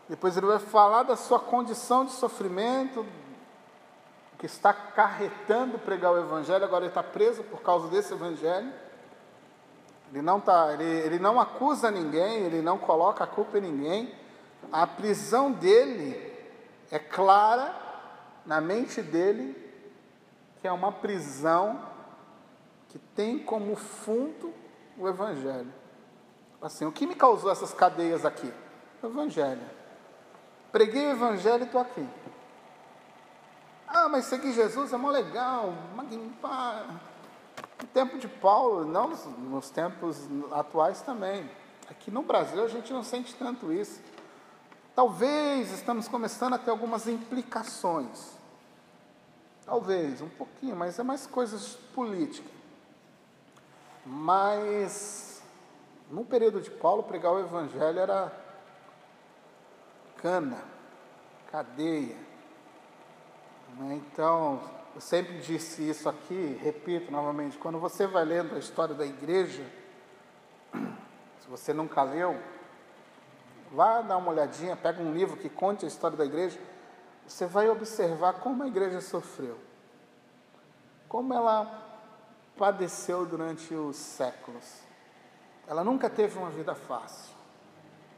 depois 0.07 0.35
ele 0.37 0.47
vai 0.47 0.59
falar 0.59 1.03
da 1.03 1.15
sua 1.15 1.39
condição 1.39 2.05
de 2.05 2.11
sofrimento, 2.11 3.05
que 4.39 4.45
está 4.45 4.73
carretando 4.73 5.77
pregar 5.77 6.13
o 6.13 6.17
Evangelho, 6.17 6.63
agora 6.63 6.85
ele 6.85 6.91
está 6.91 7.03
preso 7.03 7.43
por 7.43 7.61
causa 7.61 7.89
desse 7.89 8.13
Evangelho. 8.13 8.71
Ele 10.11 10.21
não, 10.21 10.39
tá, 10.39 10.73
ele, 10.73 10.83
ele 10.83 11.19
não 11.19 11.39
acusa 11.39 11.91
ninguém, 11.91 12.45
ele 12.45 12.61
não 12.61 12.77
coloca 12.77 13.23
a 13.23 13.27
culpa 13.27 13.57
em 13.57 13.61
ninguém. 13.61 14.15
A 14.71 14.87
prisão 14.87 15.51
dele 15.51 16.33
é 16.89 16.97
clara 16.97 17.75
na 18.45 18.61
mente 18.61 19.01
dele, 19.01 19.55
que 20.61 20.67
é 20.67 20.71
uma 20.71 20.93
prisão 20.93 21.81
que 22.87 22.97
tem 22.97 23.37
como 23.39 23.75
fundo 23.75 24.53
o 24.97 25.07
Evangelho. 25.07 25.71
Assim, 26.61 26.85
o 26.85 26.91
que 26.93 27.05
me 27.05 27.13
causou 27.13 27.51
essas 27.51 27.73
cadeias 27.73 28.25
aqui? 28.25 28.51
O 29.03 29.07
Evangelho. 29.07 29.61
Preguei 30.71 31.07
o 31.07 31.11
Evangelho 31.11 31.63
e 31.63 31.65
estou 31.65 31.81
aqui. 31.81 32.07
Ah, 33.91 34.07
mas 34.07 34.25
seguir 34.25 34.53
Jesus 34.53 34.93
é 34.93 34.97
mó 34.97 35.09
legal. 35.09 35.73
No 37.79 37.87
tempo 37.91 38.19
de 38.19 38.27
Paulo, 38.27 38.85
não 38.85 39.09
nos, 39.09 39.71
tempos 39.71 40.27
atuais 40.51 41.01
também. 41.01 41.49
Aqui 41.89 42.11
no 42.11 42.21
Brasil 42.21 42.63
a 42.63 42.67
gente 42.67 42.93
não 42.93 43.03
sente 43.03 43.33
tanto 43.33 43.73
isso. 43.73 43.99
Talvez 44.95 45.71
estamos 45.71 46.07
começando 46.07 46.53
a 46.53 46.59
ter 46.59 46.69
algumas 46.69 47.07
implicações. 47.07 48.37
Talvez, 49.65 50.21
um 50.21 50.29
pouquinho, 50.29 50.75
mas 50.75 50.99
é 50.99 51.03
mais 51.03 51.25
coisas 51.25 51.73
políticas. 51.95 52.51
Mas 54.05 55.41
no 56.11 56.23
período 56.23 56.61
de 56.61 56.69
Paulo, 56.69 57.03
pregar 57.03 57.31
o 57.31 57.39
evangelho 57.39 57.99
era 57.99 58.31
cana, 60.17 60.63
cadeia? 61.51 62.28
Então, 63.91 64.61
eu 64.95 65.01
sempre 65.01 65.39
disse 65.39 65.87
isso 65.87 66.09
aqui, 66.09 66.59
repito 66.61 67.11
novamente, 67.11 67.57
quando 67.57 67.79
você 67.79 68.07
vai 68.07 68.25
lendo 68.25 68.55
a 68.55 68.59
história 68.59 68.93
da 68.93 69.05
igreja, 69.05 69.63
se 71.39 71.47
você 71.47 71.73
nunca 71.73 72.03
leu, 72.03 72.37
vá 73.71 74.01
dar 74.01 74.17
uma 74.17 74.31
olhadinha, 74.31 74.75
pega 74.75 75.01
um 75.01 75.13
livro 75.13 75.37
que 75.37 75.49
conte 75.49 75.85
a 75.85 75.87
história 75.87 76.17
da 76.17 76.25
igreja, 76.25 76.59
você 77.27 77.45
vai 77.45 77.69
observar 77.69 78.33
como 78.33 78.63
a 78.63 78.67
igreja 78.67 78.99
sofreu, 79.01 79.57
como 81.07 81.33
ela 81.33 81.87
padeceu 82.57 83.25
durante 83.25 83.73
os 83.73 83.95
séculos. 83.95 84.81
Ela 85.67 85.83
nunca 85.83 86.09
teve 86.09 86.37
uma 86.37 86.49
vida 86.49 86.73
fácil. 86.73 87.35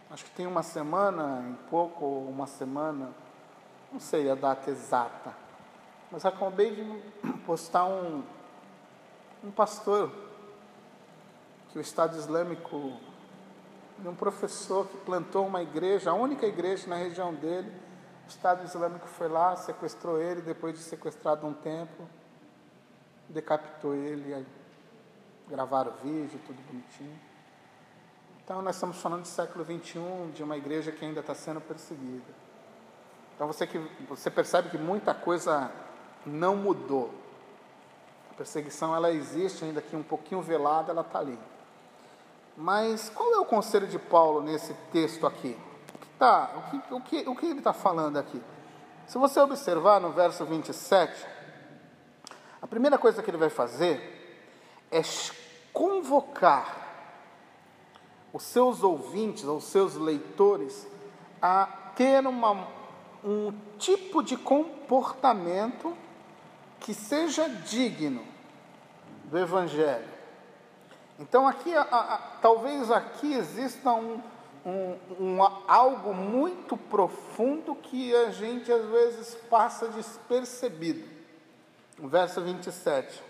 Acho 0.09 0.25
que 0.25 0.31
tem 0.31 0.47
uma 0.47 0.63
semana, 0.63 1.45
em 1.47 1.53
pouco, 1.69 2.03
ou 2.03 2.29
uma 2.29 2.47
semana, 2.47 3.13
não 3.91 3.99
sei 3.99 4.29
a 4.29 4.35
data 4.35 4.69
exata, 4.69 5.35
mas 6.11 6.25
acabei 6.25 6.75
de 6.75 7.03
postar 7.45 7.85
um, 7.85 8.23
um 9.43 9.51
pastor 9.51 10.11
que 11.71 11.77
o 11.77 11.81
Estado 11.81 12.17
Islâmico, 12.17 12.93
um 14.03 14.15
professor 14.15 14.87
que 14.87 14.97
plantou 14.97 15.45
uma 15.45 15.61
igreja, 15.61 16.11
a 16.11 16.13
única 16.13 16.45
igreja 16.45 16.87
na 16.87 16.95
região 16.95 17.33
dele, 17.33 17.71
o 18.25 18.29
Estado 18.29 18.63
Islâmico 18.65 19.07
foi 19.07 19.27
lá, 19.27 19.55
sequestrou 19.55 20.21
ele, 20.21 20.41
depois 20.41 20.73
de 20.73 20.79
sequestrado 20.79 21.45
um 21.45 21.53
tempo, 21.53 22.07
decapitou 23.29 23.93
ele, 23.93 24.45
gravaram 25.47 25.93
vídeo, 26.03 26.39
tudo 26.45 26.61
bonitinho. 26.63 27.19
Então 28.43 28.61
nós 28.61 28.75
estamos 28.75 28.97
falando 28.97 29.21
do 29.21 29.27
século 29.27 29.63
XXI, 29.63 30.31
de 30.33 30.43
uma 30.43 30.57
igreja 30.57 30.91
que 30.91 31.05
ainda 31.05 31.21
está 31.21 31.35
sendo 31.35 31.61
perseguida. 31.61 32.40
Então 33.41 33.51
você, 33.51 33.65
que, 33.65 33.79
você 34.07 34.29
percebe 34.29 34.69
que 34.69 34.77
muita 34.77 35.15
coisa 35.15 35.71
não 36.23 36.55
mudou. 36.55 37.11
A 38.29 38.35
perseguição 38.35 38.95
ela 38.95 39.11
existe 39.11 39.65
ainda 39.65 39.79
aqui 39.79 39.95
um 39.95 40.03
pouquinho 40.03 40.43
velada, 40.43 40.91
ela 40.91 41.01
está 41.01 41.17
ali. 41.17 41.39
Mas 42.55 43.09
qual 43.09 43.33
é 43.33 43.39
o 43.39 43.45
conselho 43.45 43.87
de 43.87 43.97
Paulo 43.97 44.43
nesse 44.43 44.75
texto 44.91 45.25
aqui? 45.25 45.57
Que, 45.99 46.07
tá, 46.19 46.51
o 46.55 46.61
que, 46.69 46.93
o 46.93 47.01
que, 47.01 47.29
o 47.29 47.35
que 47.35 47.45
ele 47.47 47.57
está 47.57 47.73
falando 47.73 48.17
aqui? 48.17 48.39
Se 49.07 49.17
você 49.17 49.39
observar 49.39 49.99
no 49.99 50.11
verso 50.11 50.45
27, 50.45 51.25
a 52.61 52.67
primeira 52.67 52.99
coisa 52.99 53.23
que 53.23 53.31
ele 53.31 53.37
vai 53.39 53.49
fazer 53.49 54.53
é 54.91 55.01
convocar 55.73 56.77
os 58.31 58.43
seus 58.43 58.83
ouvintes, 58.83 59.45
os 59.45 59.63
seus 59.63 59.95
leitores, 59.95 60.87
a 61.41 61.65
ter 61.95 62.27
uma, 62.27 62.80
um 63.23 63.53
tipo 63.77 64.23
de 64.23 64.35
comportamento 64.35 65.95
que 66.79 66.93
seja 66.93 67.47
digno 67.47 68.25
do 69.25 69.37
Evangelho. 69.37 70.09
Então, 71.19 71.47
aqui, 71.47 71.73
a, 71.73 71.81
a, 71.81 72.17
talvez 72.41 72.89
aqui 72.89 73.33
exista 73.33 73.91
um, 73.91 74.19
um, 74.65 74.97
um, 75.19 75.43
algo 75.67 76.13
muito 76.13 76.75
profundo 76.75 77.75
que 77.75 78.15
a 78.15 78.31
gente 78.31 78.71
às 78.71 78.85
vezes 78.89 79.35
passa 79.49 79.87
despercebido. 79.89 81.07
O 81.99 82.07
verso 82.07 82.41
27. 82.41 83.23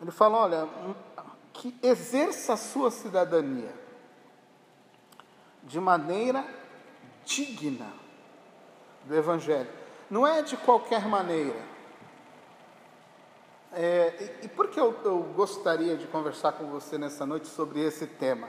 Ele 0.00 0.10
fala: 0.10 0.38
olha, 0.38 0.68
que 1.52 1.76
exerça 1.82 2.54
a 2.54 2.56
sua 2.56 2.90
cidadania 2.90 3.74
de 5.62 5.78
maneira 5.78 6.42
digna 7.26 7.92
do 9.04 9.14
Evangelho. 9.14 9.68
Não 10.10 10.26
é 10.26 10.42
de 10.42 10.56
qualquer 10.56 11.06
maneira. 11.06 11.60
É, 13.72 14.38
e, 14.42 14.46
e 14.46 14.48
por 14.48 14.68
que 14.68 14.80
eu, 14.80 14.98
eu 15.04 15.22
gostaria 15.34 15.96
de 15.96 16.06
conversar 16.06 16.52
com 16.52 16.66
você 16.66 16.98
nessa 16.98 17.24
noite 17.24 17.46
sobre 17.46 17.80
esse 17.80 18.06
tema? 18.06 18.48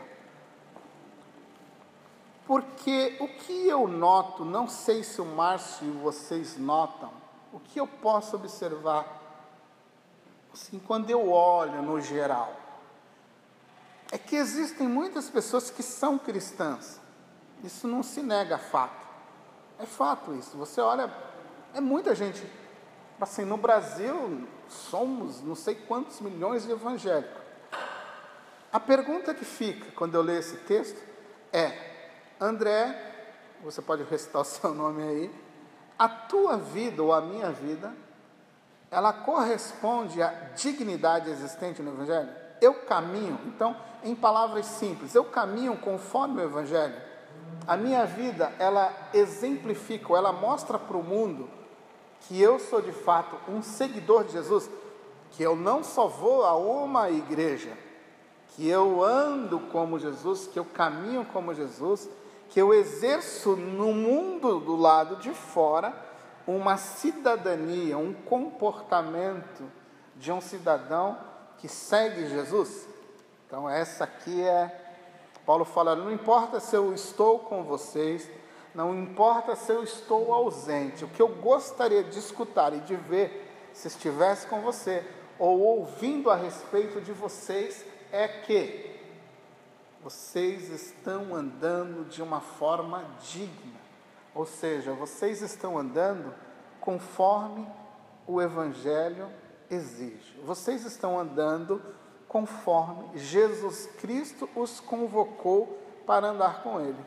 Porque 2.45 3.17
o 3.19 3.27
que 3.27 3.67
eu 3.67 3.87
noto, 3.87 4.43
não 4.43 4.67
sei 4.67 5.03
se 5.03 5.21
o 5.21 5.25
Márcio 5.25 5.87
e 5.87 5.91
vocês 5.91 6.57
notam, 6.57 7.11
o 7.53 7.59
que 7.59 7.79
eu 7.79 7.85
posso 7.85 8.35
observar, 8.35 9.05
assim, 10.53 10.79
quando 10.79 11.09
eu 11.09 11.29
olho 11.29 11.81
no 11.81 12.01
geral, 12.01 12.53
é 14.11 14.17
que 14.17 14.35
existem 14.35 14.87
muitas 14.87 15.29
pessoas 15.29 15.69
que 15.69 15.83
são 15.83 16.17
cristãs. 16.17 16.99
Isso 17.63 17.87
não 17.87 18.03
se 18.03 18.21
nega 18.21 18.55
a 18.55 18.59
fato. 18.59 19.00
É 19.81 19.85
fato 19.85 20.33
isso. 20.35 20.57
Você 20.57 20.79
olha, 20.79 21.11
é 21.73 21.81
muita 21.81 22.13
gente 22.13 22.45
Assim, 23.21 23.45
no 23.45 23.55
Brasil, 23.55 24.47
somos 24.67 25.43
não 25.43 25.53
sei 25.53 25.75
quantos 25.75 26.19
milhões 26.21 26.65
de 26.65 26.71
evangélicos. 26.71 27.39
A 28.73 28.79
pergunta 28.79 29.31
que 29.35 29.45
fica 29.45 29.91
quando 29.91 30.15
eu 30.15 30.23
leio 30.23 30.39
esse 30.39 30.57
texto 30.57 30.99
é: 31.53 31.71
André, 32.39 32.99
você 33.63 33.79
pode 33.79 34.01
recitar 34.03 34.41
o 34.41 34.43
seu 34.45 34.73
nome 34.73 35.03
aí, 35.03 35.35
a 35.99 36.09
tua 36.09 36.57
vida 36.57 37.03
ou 37.03 37.13
a 37.13 37.21
minha 37.21 37.51
vida, 37.51 37.93
ela 38.89 39.13
corresponde 39.13 40.19
à 40.19 40.29
dignidade 40.55 41.29
existente 41.29 41.83
no 41.83 41.91
Evangelho? 41.91 42.29
Eu 42.59 42.73
caminho, 42.85 43.39
então, 43.45 43.77
em 44.03 44.15
palavras 44.15 44.65
simples, 44.65 45.13
eu 45.13 45.25
caminho 45.25 45.77
conforme 45.77 46.41
o 46.41 46.43
Evangelho. 46.43 46.99
A 47.67 47.77
minha 47.77 48.05
vida, 48.05 48.51
ela 48.57 48.91
exemplifica, 49.13 50.13
ela 50.13 50.31
mostra 50.31 50.79
para 50.79 50.97
o 50.97 51.03
mundo 51.03 51.49
que 52.21 52.39
eu 52.39 52.59
sou 52.59 52.81
de 52.81 52.91
fato 52.91 53.35
um 53.49 53.61
seguidor 53.61 54.23
de 54.23 54.33
Jesus, 54.33 54.69
que 55.31 55.43
eu 55.43 55.55
não 55.55 55.83
só 55.83 56.07
vou 56.07 56.45
a 56.45 56.55
uma 56.55 57.09
igreja, 57.09 57.77
que 58.49 58.67
eu 58.67 59.03
ando 59.03 59.59
como 59.59 59.99
Jesus, 59.99 60.47
que 60.47 60.59
eu 60.59 60.65
caminho 60.65 61.25
como 61.25 61.53
Jesus, 61.53 62.09
que 62.49 62.61
eu 62.61 62.73
exerço 62.73 63.55
no 63.55 63.93
mundo 63.93 64.59
do 64.59 64.75
lado 64.75 65.15
de 65.17 65.31
fora 65.31 65.93
uma 66.45 66.75
cidadania, 66.77 67.97
um 67.97 68.13
comportamento 68.13 69.63
de 70.15 70.31
um 70.31 70.41
cidadão 70.41 71.17
que 71.57 71.67
segue 71.67 72.27
Jesus. 72.27 72.87
Então, 73.47 73.69
essa 73.69 74.03
aqui 74.03 74.41
é. 74.41 74.80
Paulo 75.45 75.65
fala: 75.65 75.95
não 75.95 76.11
importa 76.11 76.59
se 76.59 76.75
eu 76.75 76.93
estou 76.93 77.39
com 77.39 77.63
vocês, 77.63 78.29
não 78.73 78.93
importa 78.97 79.55
se 79.55 79.71
eu 79.71 79.83
estou 79.83 80.33
ausente, 80.33 81.03
o 81.03 81.09
que 81.09 81.21
eu 81.21 81.27
gostaria 81.27 82.03
de 82.03 82.17
escutar 82.17 82.73
e 82.73 82.79
de 82.79 82.95
ver 82.95 83.69
se 83.73 83.87
estivesse 83.87 84.47
com 84.47 84.61
você 84.61 85.05
ou 85.37 85.59
ouvindo 85.59 86.29
a 86.29 86.35
respeito 86.35 87.01
de 87.01 87.11
vocês 87.11 87.85
é 88.11 88.27
que 88.27 88.99
vocês 90.03 90.69
estão 90.69 91.35
andando 91.35 92.07
de 92.07 92.21
uma 92.21 92.39
forma 92.39 93.03
digna, 93.21 93.79
ou 94.33 94.45
seja, 94.45 94.93
vocês 94.93 95.41
estão 95.41 95.77
andando 95.77 96.33
conforme 96.79 97.67
o 98.25 98.41
Evangelho 98.41 99.29
exige, 99.69 100.39
vocês 100.43 100.85
estão 100.85 101.19
andando 101.19 101.81
conforme 102.31 103.17
Jesus 103.17 103.87
Cristo 103.99 104.49
os 104.55 104.79
convocou 104.79 105.77
para 106.07 106.27
andar 106.27 106.63
com 106.63 106.79
Ele. 106.79 107.05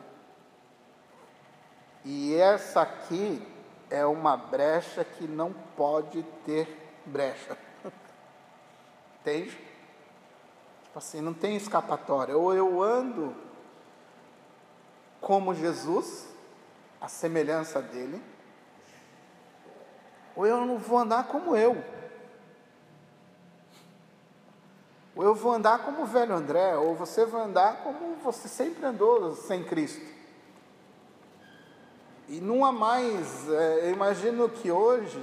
E 2.04 2.34
essa 2.34 2.82
aqui 2.82 3.42
é 3.88 4.04
uma 4.04 4.36
brecha 4.36 5.02
que 5.02 5.26
não 5.26 5.50
pode 5.74 6.22
ter 6.44 6.68
brecha. 7.06 7.56
Entende? 9.22 9.52
Tipo 10.84 10.98
assim, 10.98 11.22
não 11.22 11.32
tem 11.32 11.56
escapatória. 11.56 12.36
Ou 12.36 12.52
eu 12.52 12.82
ando 12.82 13.34
como 15.22 15.54
Jesus, 15.54 16.28
a 17.00 17.08
semelhança 17.08 17.80
dele, 17.80 18.22
ou 20.36 20.46
eu 20.46 20.66
não 20.66 20.76
vou 20.76 20.98
andar 20.98 21.28
como 21.28 21.56
eu. 21.56 21.93
Ou 25.16 25.22
eu 25.22 25.34
vou 25.34 25.52
andar 25.52 25.84
como 25.84 26.02
o 26.02 26.06
velho 26.06 26.34
André, 26.34 26.76
ou 26.76 26.94
você 26.94 27.24
vai 27.24 27.42
andar 27.42 27.82
como 27.82 28.16
você 28.16 28.48
sempre 28.48 28.84
andou 28.84 29.34
sem 29.36 29.62
Cristo. 29.62 30.04
E 32.28 32.40
não 32.40 32.64
há 32.64 32.72
mais, 32.72 33.48
é, 33.48 33.88
eu 33.88 33.92
imagino 33.92 34.48
que 34.48 34.70
hoje 34.70 35.22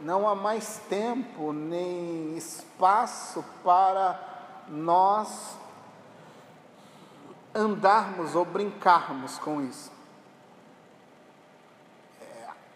não 0.00 0.28
há 0.28 0.34
mais 0.34 0.78
tempo 0.88 1.52
nem 1.52 2.36
espaço 2.36 3.44
para 3.62 4.20
nós 4.68 5.56
andarmos 7.54 8.34
ou 8.34 8.44
brincarmos 8.44 9.38
com 9.38 9.62
isso. 9.62 9.90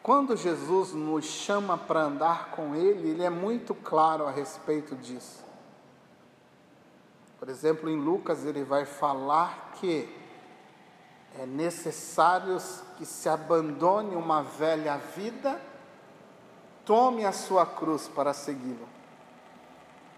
Quando 0.02 0.36
Jesus 0.36 0.92
nos 0.92 1.24
chama 1.24 1.78
para 1.78 2.02
andar 2.02 2.50
com 2.50 2.74
Ele, 2.74 3.10
Ele 3.10 3.22
é 3.22 3.30
muito 3.30 3.74
claro 3.74 4.26
a 4.26 4.30
respeito 4.30 4.94
disso. 4.96 5.43
Por 7.44 7.50
exemplo, 7.50 7.90
em 7.90 8.00
Lucas, 8.00 8.46
ele 8.46 8.64
vai 8.64 8.86
falar 8.86 9.72
que 9.74 10.08
é 11.38 11.44
necessário 11.44 12.56
que 12.96 13.04
se 13.04 13.28
abandone 13.28 14.16
uma 14.16 14.42
velha 14.42 14.96
vida, 14.96 15.60
tome 16.86 17.22
a 17.22 17.32
sua 17.32 17.66
cruz 17.66 18.08
para 18.08 18.32
segui-lo. 18.32 18.88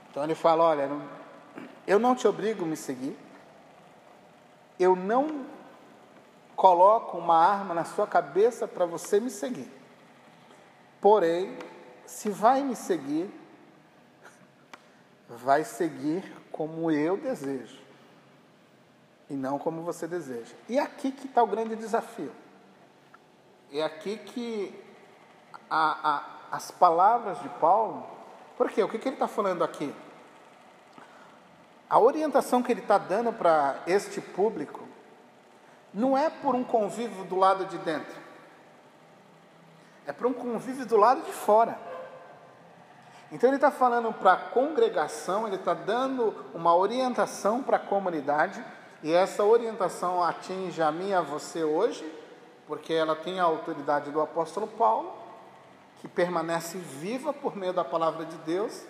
Então 0.09 0.23
ele 0.23 0.37
fala: 0.37 0.63
olha, 0.63 0.89
eu 1.85 1.99
não 1.99 2.15
te 2.15 2.29
obrigo 2.29 2.65
a 2.65 2.69
me 2.69 2.77
seguir, 2.77 3.19
eu 4.79 4.95
não 4.95 5.47
coloco 6.55 7.19
uma 7.19 7.45
arma 7.45 7.75
na 7.75 7.85
sua 7.85 8.07
cabeça 8.07 8.69
para 8.69 8.87
você 8.87 9.19
me 9.19 9.31
seguir. 9.31 9.69
Porém, 11.01 11.59
se 12.07 12.31
vai 12.31 12.63
me 12.63 12.77
seguir, 12.77 13.29
vai 15.29 15.65
seguir 15.65 16.36
como 16.57 16.91
eu 16.91 17.17
desejo 17.17 17.79
e 19.29 19.35
não 19.35 19.59
como 19.59 19.83
você 19.83 20.07
deseja. 20.07 20.55
E 20.69 20.79
aqui 20.79 21.11
que 21.11 21.27
está 21.27 21.43
o 21.43 21.47
grande 21.47 21.77
desafio. 21.77 22.33
É 23.73 23.83
aqui 23.83 24.17
que 24.17 24.85
a, 25.69 26.11
a, 26.51 26.57
as 26.57 26.71
palavras 26.71 27.41
de 27.43 27.49
Paulo, 27.49 28.07
por 28.57 28.71
quê? 28.71 28.83
O 28.83 28.89
que, 28.89 28.99
que 28.99 29.09
ele 29.09 29.17
está 29.17 29.29
falando 29.29 29.65
aqui? 29.65 29.93
A 31.89 31.99
orientação 31.99 32.63
que 32.63 32.73
ele 32.73 32.81
está 32.81 32.99
dando 32.99 33.33
para 33.33 33.83
este 33.87 34.21
público 34.21 34.87
não 35.93 36.17
é 36.17 36.31
por 36.31 36.55
um 36.55 36.65
convívio 36.65 37.25
do 37.25 37.37
lado 37.37 37.65
de 37.67 37.79
dentro, 37.79 38.21
é 40.07 40.13
para 40.13 40.29
um 40.29 40.33
convívio 40.33 40.87
do 40.87 40.97
lado 40.97 41.23
de 41.23 41.33
fora. 41.33 41.86
Então 43.33 43.51
ele 43.51 43.57
está 43.57 43.71
falando 43.71 44.13
para 44.13 44.33
a 44.35 44.37
congregação, 44.37 45.47
ele 45.47 45.57
está 45.57 45.75
dando 45.75 46.35
uma 46.55 46.75
orientação 46.75 47.63
para 47.63 47.77
a 47.77 47.81
comunidade, 47.81 48.65
e 49.03 49.13
essa 49.13 49.45
orientação 49.45 50.23
atinge 50.23 50.81
a 50.81 50.91
mim 50.93 51.09
e 51.09 51.15
a 51.15 51.21
você 51.21 51.65
hoje, 51.65 52.05
porque 52.67 52.93
ela 52.93 53.15
tem 53.15 53.41
a 53.41 53.45
autoridade 53.45 54.11
do 54.11 54.21
apóstolo 54.21 54.67
Paulo, 54.67 55.13
que 56.01 56.09
permanece 56.09 56.79
viva 56.79 57.33
por 57.33 57.57
meio 57.57 57.73
da 57.73 57.85
palavra 57.85 58.25
de 58.25 58.37
Deus. 58.39 58.85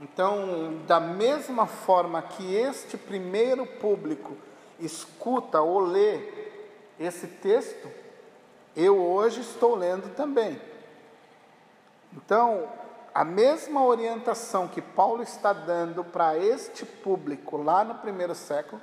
Então, 0.00 0.82
da 0.86 1.00
mesma 1.00 1.66
forma 1.66 2.20
que 2.20 2.54
este 2.54 2.96
primeiro 2.96 3.66
público 3.66 4.36
escuta 4.78 5.60
ou 5.60 5.80
lê 5.80 6.20
esse 7.00 7.26
texto, 7.26 7.88
eu 8.74 8.98
hoje 8.98 9.40
estou 9.40 9.74
lendo 9.74 10.14
também. 10.14 10.60
Então, 12.12 12.68
a 13.16 13.24
mesma 13.24 13.82
orientação 13.82 14.68
que 14.68 14.82
Paulo 14.82 15.22
está 15.22 15.50
dando 15.50 16.04
para 16.04 16.36
este 16.36 16.84
público 16.84 17.56
lá 17.56 17.82
no 17.82 17.94
primeiro 17.94 18.34
século, 18.34 18.78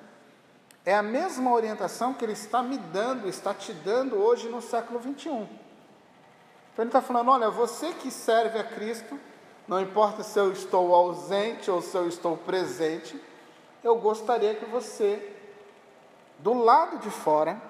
é 0.83 0.95
a 0.95 1.03
mesma 1.03 1.51
orientação 1.51 2.15
que 2.15 2.25
ele 2.25 2.31
está 2.33 2.63
me 2.63 2.79
dando, 2.79 3.29
está 3.29 3.53
te 3.53 3.71
dando 3.71 4.15
hoje 4.15 4.49
no 4.49 4.59
século 4.59 4.97
21. 4.97 5.43
Então 5.43 5.49
ele 6.79 6.85
está 6.87 6.99
falando: 6.99 7.29
olha, 7.29 7.51
você 7.51 7.93
que 7.93 8.09
serve 8.09 8.57
a 8.57 8.63
Cristo, 8.63 9.19
não 9.67 9.79
importa 9.79 10.23
se 10.23 10.39
eu 10.39 10.51
estou 10.51 10.95
ausente 10.95 11.69
ou 11.69 11.79
se 11.79 11.95
eu 11.95 12.07
estou 12.07 12.35
presente, 12.35 13.23
eu 13.83 13.95
gostaria 13.97 14.55
que 14.55 14.65
você, 14.65 15.31
do 16.39 16.55
lado 16.55 16.97
de 16.97 17.11
fora, 17.11 17.61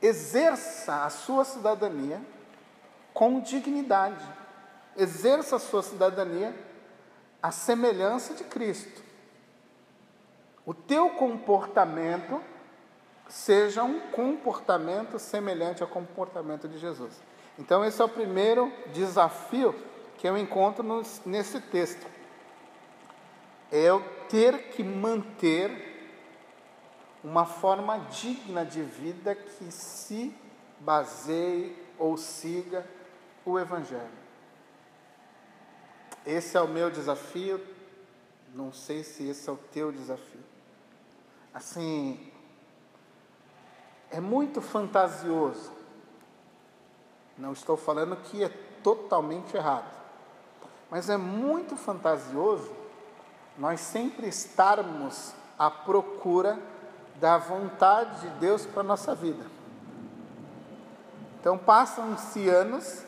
exerça 0.00 1.04
a 1.04 1.10
sua 1.10 1.44
cidadania 1.44 2.18
com 3.12 3.40
dignidade 3.40 4.43
exerça 4.96 5.56
a 5.56 5.58
sua 5.58 5.82
cidadania 5.82 6.54
à 7.42 7.50
semelhança 7.50 8.34
de 8.34 8.44
Cristo. 8.44 9.02
O 10.64 10.72
teu 10.72 11.10
comportamento 11.10 12.40
seja 13.28 13.82
um 13.82 14.00
comportamento 14.10 15.18
semelhante 15.18 15.82
ao 15.82 15.88
comportamento 15.88 16.68
de 16.68 16.78
Jesus. 16.78 17.20
Então, 17.58 17.84
esse 17.84 18.00
é 18.00 18.04
o 18.04 18.08
primeiro 18.08 18.72
desafio 18.92 19.74
que 20.16 20.26
eu 20.26 20.36
encontro 20.36 20.84
nesse 21.24 21.60
texto. 21.60 22.06
É 23.70 23.80
eu 23.80 24.02
ter 24.28 24.70
que 24.70 24.82
manter 24.82 25.92
uma 27.22 27.46
forma 27.46 27.98
digna 28.10 28.64
de 28.64 28.82
vida 28.82 29.34
que 29.34 29.70
se 29.70 30.34
baseie 30.80 31.76
ou 31.98 32.16
siga 32.16 32.86
o 33.44 33.58
Evangelho. 33.58 34.23
Esse 36.26 36.56
é 36.56 36.60
o 36.60 36.68
meu 36.68 36.90
desafio, 36.90 37.60
não 38.54 38.72
sei 38.72 39.04
se 39.04 39.28
esse 39.28 39.48
é 39.48 39.52
o 39.52 39.58
teu 39.72 39.92
desafio. 39.92 40.40
Assim, 41.52 42.32
é 44.10 44.20
muito 44.20 44.62
fantasioso. 44.62 45.72
Não 47.36 47.52
estou 47.52 47.76
falando 47.76 48.16
que 48.16 48.42
é 48.42 48.48
totalmente 48.82 49.56
errado, 49.56 49.90
mas 50.90 51.10
é 51.10 51.16
muito 51.16 51.76
fantasioso 51.76 52.70
nós 53.58 53.80
sempre 53.80 54.28
estarmos 54.28 55.32
à 55.58 55.70
procura 55.70 56.58
da 57.20 57.38
vontade 57.38 58.20
de 58.20 58.28
Deus 58.40 58.66
para 58.66 58.80
a 58.80 58.84
nossa 58.84 59.14
vida. 59.14 59.44
Então 61.40 61.56
passam-se 61.58 62.48
anos 62.48 63.03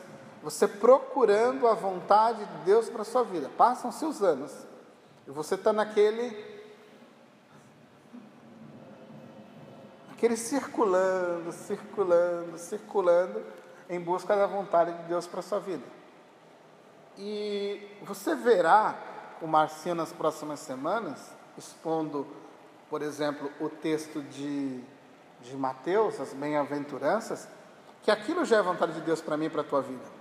você 0.49 0.65
procurando 0.65 1.67
a 1.67 1.73
vontade 1.73 2.45
de 2.45 2.57
Deus 2.63 2.89
para 2.89 3.01
a 3.01 3.05
sua 3.05 3.21
vida. 3.21 3.51
Passam-se 3.57 4.05
os 4.05 4.23
anos. 4.23 4.53
E 5.27 5.31
você 5.31 5.55
está 5.55 5.73
naquele. 5.73 6.33
Aquele 10.13 10.37
circulando, 10.37 11.51
circulando, 11.51 12.57
circulando, 12.57 13.43
em 13.89 13.99
busca 13.99 14.37
da 14.37 14.47
vontade 14.47 14.93
de 14.93 15.03
Deus 15.09 15.27
para 15.27 15.41
a 15.41 15.43
sua 15.43 15.59
vida. 15.59 15.83
E 17.17 17.85
você 18.03 18.33
verá 18.33 18.95
o 19.41 19.47
Marcinho 19.47 19.95
nas 19.95 20.13
próximas 20.13 20.61
semanas, 20.61 21.29
expondo, 21.57 22.25
por 22.89 23.01
exemplo, 23.01 23.51
o 23.59 23.67
texto 23.67 24.21
de, 24.21 24.81
de 25.41 25.57
Mateus, 25.57 26.21
as 26.21 26.31
bem-aventuranças, 26.31 27.49
que 28.01 28.09
aquilo 28.09 28.45
já 28.45 28.55
é 28.55 28.61
vontade 28.61 28.93
de 28.93 29.01
Deus 29.01 29.19
para 29.19 29.35
mim 29.35 29.47
e 29.47 29.49
para 29.49 29.59
a 29.59 29.65
tua 29.65 29.81
vida. 29.81 30.16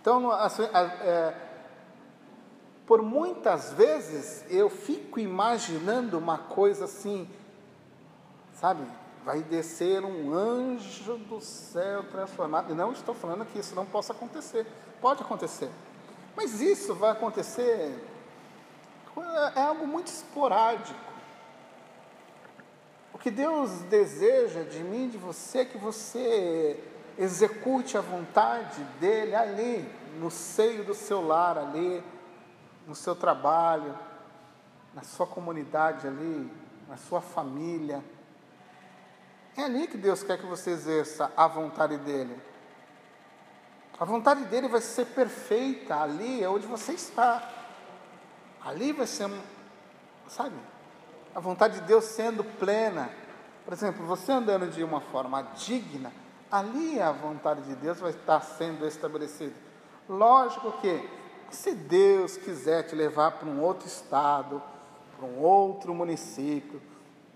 Então, 0.00 0.32
é, 0.32 1.34
por 2.86 3.02
muitas 3.02 3.72
vezes 3.72 4.44
eu 4.48 4.70
fico 4.70 5.20
imaginando 5.20 6.16
uma 6.16 6.38
coisa 6.38 6.86
assim, 6.86 7.28
sabe? 8.54 8.82
Vai 9.24 9.42
descer 9.42 10.04
um 10.04 10.32
anjo 10.32 11.18
do 11.18 11.40
céu 11.40 12.04
transformado. 12.04 12.72
E 12.72 12.74
não 12.74 12.92
estou 12.92 13.14
falando 13.14 13.44
que 13.44 13.58
isso 13.58 13.74
não 13.74 13.84
possa 13.84 14.12
acontecer. 14.12 14.66
Pode 15.00 15.22
acontecer. 15.22 15.68
Mas 16.34 16.60
isso 16.60 16.94
vai 16.94 17.10
acontecer. 17.10 18.02
É 19.54 19.60
algo 19.60 19.86
muito 19.86 20.06
esporádico. 20.06 20.98
O 23.12 23.18
que 23.18 23.30
Deus 23.30 23.70
deseja 23.90 24.62
de 24.62 24.82
mim, 24.84 25.08
de 25.08 25.18
você, 25.18 25.58
é 25.58 25.64
que 25.64 25.76
você 25.76 26.80
execute 27.18 27.98
a 27.98 28.00
vontade 28.00 28.82
dele 29.00 29.34
ali, 29.34 29.92
no 30.18 30.30
seio 30.30 30.84
do 30.84 30.94
seu 30.94 31.26
lar, 31.26 31.58
ali, 31.58 32.02
no 32.86 32.94
seu 32.94 33.14
trabalho, 33.16 33.98
na 34.94 35.02
sua 35.02 35.26
comunidade 35.26 36.06
ali, 36.06 36.50
na 36.88 36.96
sua 36.96 37.20
família. 37.20 38.02
É 39.56 39.64
ali 39.64 39.88
que 39.88 39.96
Deus 39.96 40.22
quer 40.22 40.38
que 40.38 40.46
você 40.46 40.70
exerça 40.70 41.32
a 41.36 41.48
vontade 41.48 41.96
dele. 41.98 42.40
A 43.98 44.04
vontade 44.04 44.44
dele 44.44 44.68
vai 44.68 44.80
ser 44.80 45.06
perfeita 45.06 45.96
ali 45.96 46.42
é 46.42 46.48
onde 46.48 46.66
você 46.66 46.92
está. 46.92 47.50
Ali 48.64 48.92
vai 48.92 49.06
ser, 49.06 49.28
sabe, 50.28 50.54
a 51.34 51.40
vontade 51.40 51.80
de 51.80 51.86
Deus 51.86 52.04
sendo 52.04 52.44
plena. 52.44 53.10
Por 53.64 53.72
exemplo, 53.72 54.06
você 54.06 54.30
andando 54.30 54.70
de 54.70 54.84
uma 54.84 55.00
forma 55.00 55.42
digna, 55.56 56.12
ali 56.50 57.00
a 57.00 57.12
vontade 57.12 57.62
de 57.62 57.74
Deus 57.74 58.00
vai 58.00 58.10
estar 58.10 58.40
sendo 58.40 58.86
estabelecida. 58.86 59.54
Lógico 60.08 60.72
que, 60.80 61.08
se 61.50 61.74
Deus 61.74 62.36
quiser 62.36 62.84
te 62.84 62.94
levar 62.94 63.32
para 63.32 63.48
um 63.48 63.62
outro 63.62 63.86
estado, 63.86 64.62
para 65.16 65.26
um 65.26 65.40
outro 65.40 65.94
município, 65.94 66.80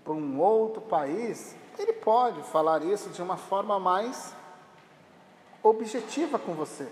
para 0.03 0.13
um 0.13 0.39
outro 0.39 0.81
país, 0.81 1.55
Ele 1.77 1.93
pode 1.93 2.41
falar 2.43 2.83
isso 2.83 3.09
de 3.09 3.21
uma 3.21 3.37
forma 3.37 3.79
mais 3.79 4.35
objetiva 5.61 6.37
com 6.37 6.53
você. 6.53 6.87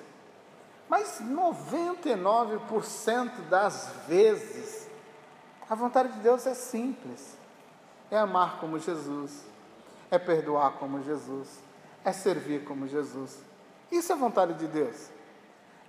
Mas 0.90 1.22
99% 1.22 3.48
das 3.50 3.90
vezes, 4.08 4.90
a 5.70 5.76
vontade 5.76 6.14
de 6.14 6.20
Deus 6.20 6.46
é 6.46 6.54
simples: 6.54 7.38
é 8.10 8.18
amar 8.18 8.60
como 8.60 8.78
Jesus, 8.78 9.46
é 10.10 10.20
perdoar 10.20 10.74
como 10.74 11.02
Jesus, 11.02 11.62
é 12.04 12.12
servir 12.12 12.64
como 12.64 12.88
Jesus. 12.88 13.40
Isso 13.92 14.12
é 14.12 14.16
vontade 14.16 14.54
de 14.54 14.68
Deus. 14.68 15.10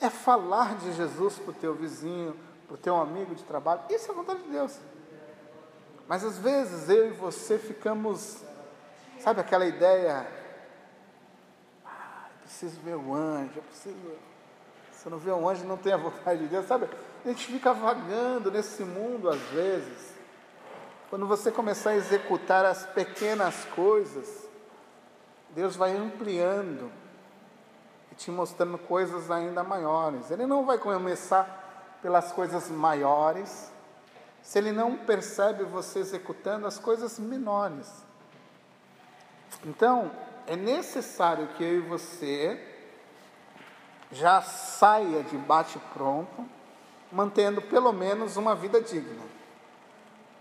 É 0.00 0.10
falar 0.10 0.76
de 0.76 0.92
Jesus 0.92 1.38
para 1.38 1.50
o 1.50 1.54
teu 1.54 1.74
vizinho, 1.74 2.36
para 2.66 2.74
o 2.74 2.78
teu 2.78 2.96
amigo 2.96 3.34
de 3.34 3.44
trabalho. 3.44 3.82
Isso 3.88 4.10
é 4.10 4.14
vontade 4.14 4.42
de 4.42 4.50
Deus. 4.50 4.78
Mas 6.08 6.24
às 6.24 6.38
vezes 6.38 6.88
eu 6.88 7.08
e 7.08 7.12
você 7.12 7.58
ficamos, 7.58 8.42
sabe 9.20 9.40
aquela 9.40 9.64
ideia? 9.64 10.26
Ah, 11.86 12.26
preciso 12.42 12.80
ver 12.80 12.96
o 12.96 13.14
anjo, 13.14 13.52
eu 13.56 13.62
preciso. 13.62 13.96
Se 14.90 15.08
não 15.08 15.18
vê 15.18 15.30
um 15.32 15.48
anjo, 15.48 15.64
não 15.64 15.76
tem 15.76 15.92
a 15.92 15.96
vontade 15.96 16.40
de 16.40 16.48
Deus, 16.48 16.66
sabe? 16.66 16.88
A 17.24 17.28
gente 17.28 17.46
fica 17.46 17.72
vagando 17.72 18.50
nesse 18.50 18.84
mundo 18.84 19.28
às 19.28 19.40
vezes. 19.50 20.12
Quando 21.08 21.26
você 21.26 21.50
começar 21.50 21.90
a 21.90 21.96
executar 21.96 22.64
as 22.64 22.86
pequenas 22.86 23.64
coisas, 23.66 24.41
Deus 25.54 25.76
vai 25.76 25.96
ampliando 25.96 26.90
e 28.10 28.14
te 28.14 28.30
mostrando 28.30 28.78
coisas 28.78 29.30
ainda 29.30 29.62
maiores. 29.62 30.30
Ele 30.30 30.46
não 30.46 30.64
vai 30.64 30.78
começar 30.78 31.98
pelas 32.00 32.32
coisas 32.32 32.68
maiores, 32.68 33.70
se 34.42 34.58
ele 34.58 34.72
não 34.72 34.96
percebe 34.96 35.62
você 35.62 36.00
executando 36.00 36.66
as 36.66 36.78
coisas 36.78 37.18
menores. 37.18 38.02
Então, 39.64 40.10
é 40.46 40.56
necessário 40.56 41.48
que 41.48 41.62
eu 41.62 41.78
e 41.78 41.80
você 41.80 42.68
já 44.10 44.42
saia 44.42 45.22
de 45.22 45.36
bate-pronto, 45.36 46.46
mantendo 47.10 47.62
pelo 47.62 47.92
menos 47.92 48.36
uma 48.36 48.54
vida 48.54 48.80
digna. 48.80 49.22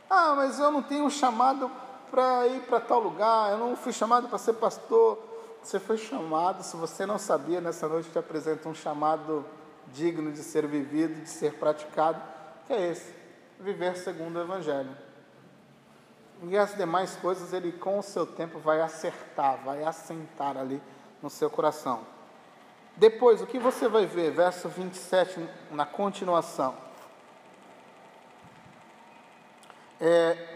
Ah, 0.10 0.34
mas 0.36 0.60
eu 0.60 0.72
não 0.72 0.82
tenho 0.82 1.10
chamado 1.10 1.72
para 2.12 2.46
ir 2.48 2.62
para 2.64 2.80
tal 2.80 3.00
lugar, 3.00 3.52
eu 3.52 3.58
não 3.58 3.76
fui 3.76 3.94
chamado 3.94 4.28
para 4.28 4.38
ser 4.38 4.54
pastor. 4.54 5.18
Você 5.64 5.80
foi 5.80 5.98
chamado, 5.98 6.62
se 6.64 6.76
você 6.76 7.06
não 7.06 7.18
sabia, 7.18 7.62
nessa 7.62 7.88
noite 7.88 8.10
te 8.10 8.20
apresento 8.20 8.68
um 8.68 8.76
chamado 8.76 9.46
digno 9.94 10.32
de 10.32 10.44
ser 10.44 10.68
vivido, 10.68 11.22
de 11.22 11.30
ser 11.30 11.54
praticado, 11.54 12.22
que 12.68 12.74
é 12.74 12.92
esse 12.92 13.14
viver 13.60 13.96
segundo 13.96 14.38
o 14.38 14.42
Evangelho. 14.42 14.96
E 16.44 16.58
as 16.58 16.76
demais 16.76 17.16
coisas 17.16 17.54
ele 17.54 17.72
com 17.72 18.00
o 18.00 18.04
seu 18.04 18.26
tempo 18.26 18.60
vai 18.60 18.82
acertar, 18.82 19.60
vai 19.64 19.84
assentar 19.84 20.58
ali 20.58 20.82
no 21.22 21.30
seu 21.30 21.50
coração. 21.50 22.02
Depois, 22.98 23.42
o 23.42 23.48
que 23.48 23.60
você 23.60 23.88
vai 23.88 24.06
ver? 24.06 24.32
Verso 24.32 24.68
27, 24.68 25.48
na 25.72 25.86
continuação. 25.86 26.76
É, 30.00 30.51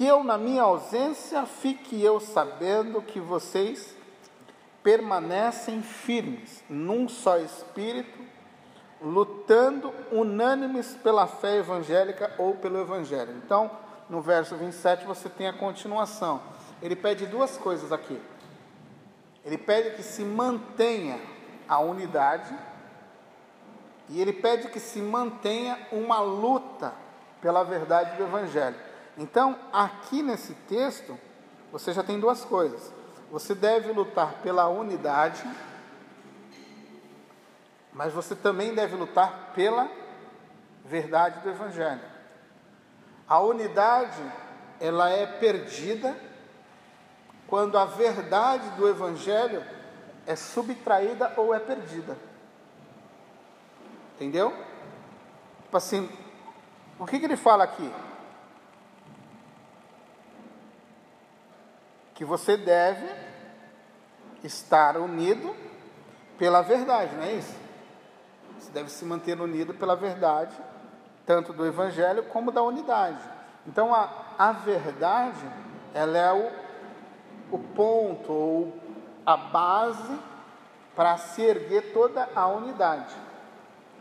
que 0.00 0.06
eu, 0.06 0.24
na 0.24 0.38
minha 0.38 0.62
ausência, 0.62 1.44
fique 1.44 2.02
eu 2.02 2.18
sabendo 2.18 3.02
que 3.02 3.20
vocês 3.20 3.94
permanecem 4.82 5.82
firmes, 5.82 6.64
num 6.70 7.06
só 7.06 7.36
espírito, 7.36 8.18
lutando 8.98 9.92
unânimes 10.10 10.96
pela 11.02 11.26
fé 11.26 11.58
evangélica 11.58 12.32
ou 12.38 12.54
pelo 12.54 12.80
evangelho. 12.80 13.36
Então, 13.44 13.70
no 14.08 14.22
verso 14.22 14.56
27 14.56 15.04
você 15.04 15.28
tem 15.28 15.48
a 15.48 15.52
continuação. 15.52 16.40
Ele 16.80 16.96
pede 16.96 17.26
duas 17.26 17.58
coisas 17.58 17.92
aqui. 17.92 18.18
Ele 19.44 19.58
pede 19.58 19.96
que 19.96 20.02
se 20.02 20.24
mantenha 20.24 21.20
a 21.68 21.78
unidade 21.78 22.56
e 24.08 24.18
ele 24.18 24.32
pede 24.32 24.68
que 24.68 24.80
se 24.80 25.02
mantenha 25.02 25.78
uma 25.92 26.22
luta 26.22 26.94
pela 27.42 27.62
verdade 27.62 28.16
do 28.16 28.22
evangelho. 28.22 28.88
Então, 29.20 29.56
aqui 29.72 30.20
nesse 30.20 30.54
texto, 30.68 31.16
você 31.70 31.92
já 31.92 32.02
tem 32.02 32.18
duas 32.18 32.44
coisas. 32.44 32.92
Você 33.30 33.54
deve 33.54 33.92
lutar 33.92 34.40
pela 34.42 34.68
unidade 34.68 35.44
mas 37.92 38.12
você 38.12 38.34
também 38.34 38.74
deve 38.74 38.96
lutar 38.96 39.52
pela 39.54 39.88
verdade 40.84 41.40
do 41.40 41.50
Evangelho. 41.50 42.00
A 43.28 43.40
unidade, 43.40 44.22
ela 44.80 45.10
é 45.10 45.26
perdida 45.26 46.16
quando 47.46 47.76
a 47.76 47.84
verdade 47.84 48.68
do 48.70 48.88
Evangelho 48.88 49.64
é 50.26 50.36
subtraída 50.36 51.32
ou 51.36 51.54
é 51.54 51.58
perdida. 51.58 52.16
Entendeu? 54.14 54.50
Tipo 55.64 55.76
assim, 55.76 56.10
o 56.98 57.06
que, 57.06 57.18
que 57.18 57.24
ele 57.24 57.36
fala 57.36 57.64
aqui? 57.64 57.92
Que 62.20 62.24
você 62.26 62.54
deve 62.54 63.08
estar 64.44 64.98
unido 64.98 65.56
pela 66.36 66.60
verdade, 66.60 67.16
não 67.16 67.22
é 67.22 67.32
isso? 67.32 67.56
Você 68.58 68.70
deve 68.72 68.90
se 68.90 69.06
manter 69.06 69.40
unido 69.40 69.72
pela 69.72 69.96
verdade, 69.96 70.54
tanto 71.24 71.54
do 71.54 71.64
Evangelho 71.64 72.24
como 72.24 72.52
da 72.52 72.62
unidade. 72.62 73.26
Então, 73.66 73.94
a, 73.94 74.10
a 74.38 74.52
verdade, 74.52 75.40
ela 75.94 76.18
é 76.18 76.30
o, 76.30 77.56
o 77.56 77.58
ponto, 77.58 78.30
ou 78.30 78.78
a 79.24 79.38
base 79.38 80.20
para 80.94 81.16
se 81.16 81.40
erguer 81.40 81.90
toda 81.94 82.28
a 82.36 82.46
unidade. 82.48 83.16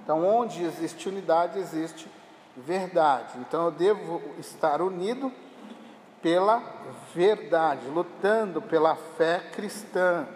Então, 0.03 0.27
onde 0.27 0.61
existe 0.61 1.07
unidade, 1.07 1.57
existe 1.57 2.11
verdade. 2.57 3.37
Então, 3.37 3.63
eu 3.63 3.71
devo 3.71 4.21
estar 4.37 4.81
unido 4.81 5.31
pela 6.21 6.61
verdade, 7.13 7.87
lutando 7.87 8.61
pela 8.61 8.95
fé 8.95 9.39
cristã. 9.51 10.27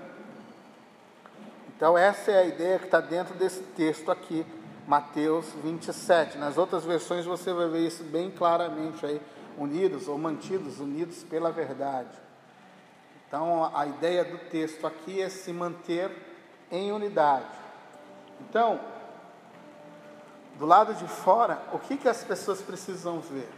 Então, 1.76 1.98
essa 1.98 2.32
é 2.32 2.40
a 2.40 2.46
ideia 2.46 2.80
que 2.80 2.86
está 2.86 3.02
dentro 3.02 3.36
desse 3.36 3.62
texto 3.62 4.10
aqui, 4.12 4.46
Mateus 4.88 5.48
27. 5.64 6.38
Nas 6.38 6.58
outras 6.58 6.86
versões 6.86 7.26
você 7.26 7.52
vai 7.52 7.68
ver 7.68 7.88
isso 7.88 8.04
bem 8.04 8.32
claramente 8.32 9.06
aí, 9.06 9.22
unidos 9.58 10.08
ou 10.08 10.18
mantidos, 10.18 10.80
unidos 10.80 11.24
pela 11.24 11.52
verdade. 11.52 12.22
Então, 13.28 13.76
a 13.76 13.86
ideia 13.86 14.24
do 14.24 14.38
texto 14.50 14.86
aqui 14.86 15.22
é 15.22 15.28
se 15.28 15.52
manter 15.52 16.12
em 16.72 16.92
unidade. 16.92 17.46
Então, 18.42 18.80
do 20.58 20.66
lado 20.66 20.94
de 20.94 21.08
fora, 21.08 21.62
o 21.74 21.80
que, 21.80 21.98
que 21.98 22.08
as 22.08 22.24
pessoas 22.24 22.62
precisam 22.62 23.20
ver? 23.20 23.50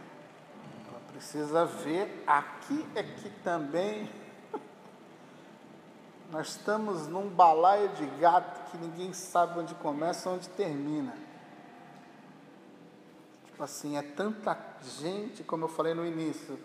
Precisa 1.16 1.64
ver 1.64 2.22
aqui 2.26 2.86
é 2.94 3.02
que 3.02 3.30
também 3.42 4.06
nós 6.30 6.48
estamos 6.48 7.06
num 7.06 7.26
balaio 7.26 7.88
de 7.94 8.04
gato 8.20 8.70
que 8.70 8.76
ninguém 8.76 9.14
sabe 9.14 9.58
onde 9.58 9.74
começa 9.76 10.28
onde 10.28 10.46
termina. 10.50 11.16
Tipo 13.46 13.64
assim, 13.64 13.96
é 13.96 14.02
tanta 14.02 14.58
gente, 15.00 15.42
como 15.42 15.64
eu 15.64 15.68
falei 15.68 15.94
no 15.94 16.04
início. 16.04 16.58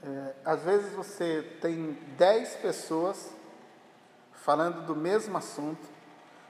É, 0.00 0.34
às 0.44 0.62
vezes 0.62 0.94
você 0.94 1.58
tem 1.60 1.98
dez 2.16 2.54
pessoas 2.54 3.32
falando 4.32 4.86
do 4.86 4.94
mesmo 4.94 5.36
assunto, 5.36 5.88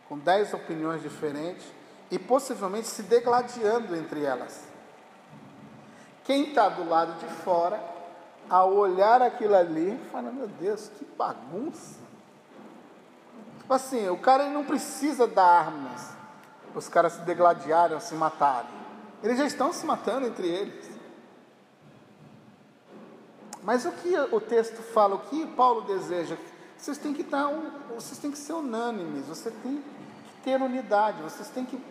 com 0.07 0.19
dez 0.19 0.53
opiniões 0.53 1.01
diferentes, 1.01 1.65
e 2.11 2.19
possivelmente 2.19 2.89
se 2.89 3.05
degladiando 3.05 3.97
entre 3.97 4.23
elas. 4.23 4.68
Quem 6.29 6.51
está 6.51 6.69
do 6.69 6.87
lado 6.87 7.19
de 7.21 7.27
fora, 7.37 7.83
ao 8.51 8.75
olhar 8.75 9.23
aquilo 9.23 9.57
ali, 9.57 9.99
fala: 10.13 10.31
Meu 10.31 10.47
Deus, 10.47 10.91
que 10.99 11.07
bagunça. 11.17 11.99
Tipo 13.61 13.73
assim, 13.73 14.11
o 14.11 14.19
cara 14.19 14.51
não 14.51 14.63
precisa 14.63 15.27
dar 15.27 15.47
armas, 15.47 16.11
os 16.75 16.87
caras 16.87 17.15
se 17.15 17.23
degladiarem, 17.23 17.99
se 17.99 18.15
matarem. 18.15 18.69
Eles 19.23 19.39
já 19.39 19.47
estão 19.47 19.73
se 19.73 19.87
matando 19.87 20.27
entre 20.27 20.47
eles. 20.47 20.91
Mas 23.63 23.87
o 23.87 23.93
que 23.93 24.15
o 24.31 24.39
texto 24.39 24.83
fala, 24.83 25.15
o 25.15 25.21
que 25.21 25.47
Paulo 25.47 25.81
deseja? 25.81 26.37
Vocês 26.77 26.99
têm 26.99 27.15
que 27.15 27.23
estar, 27.23 27.47
vocês 27.95 28.19
têm 28.19 28.31
que 28.31 28.39
ser 28.39 28.53
unânimes, 28.53 29.25
você 29.25 29.51
tem 29.51 29.79
que 29.79 30.43
ter 30.45 30.61
unidade, 30.61 31.23
vocês 31.23 31.49
têm 31.49 31.65
que 31.65 31.83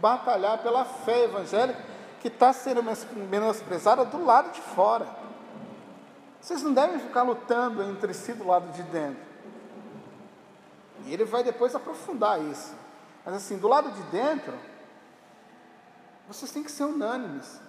batalhar 0.00 0.58
pela 0.58 0.84
fé 0.84 1.22
evangélica 1.22 1.95
que 2.26 2.34
está 2.34 2.52
sendo 2.52 2.82
menosprezada 3.30 4.04
do 4.04 4.24
lado 4.24 4.50
de 4.50 4.60
fora. 4.60 5.06
Vocês 6.40 6.60
não 6.60 6.74
devem 6.74 6.98
ficar 6.98 7.22
lutando 7.22 7.84
entre 7.84 8.12
si 8.12 8.32
do 8.32 8.44
lado 8.44 8.72
de 8.72 8.82
dentro. 8.82 9.22
E 11.04 11.14
ele 11.14 11.24
vai 11.24 11.44
depois 11.44 11.72
aprofundar 11.76 12.42
isso. 12.42 12.74
Mas 13.24 13.36
assim, 13.36 13.58
do 13.58 13.68
lado 13.68 13.92
de 13.92 14.02
dentro, 14.10 14.52
vocês 16.26 16.50
têm 16.50 16.64
que 16.64 16.70
ser 16.70 16.82
unânimes 16.82 17.60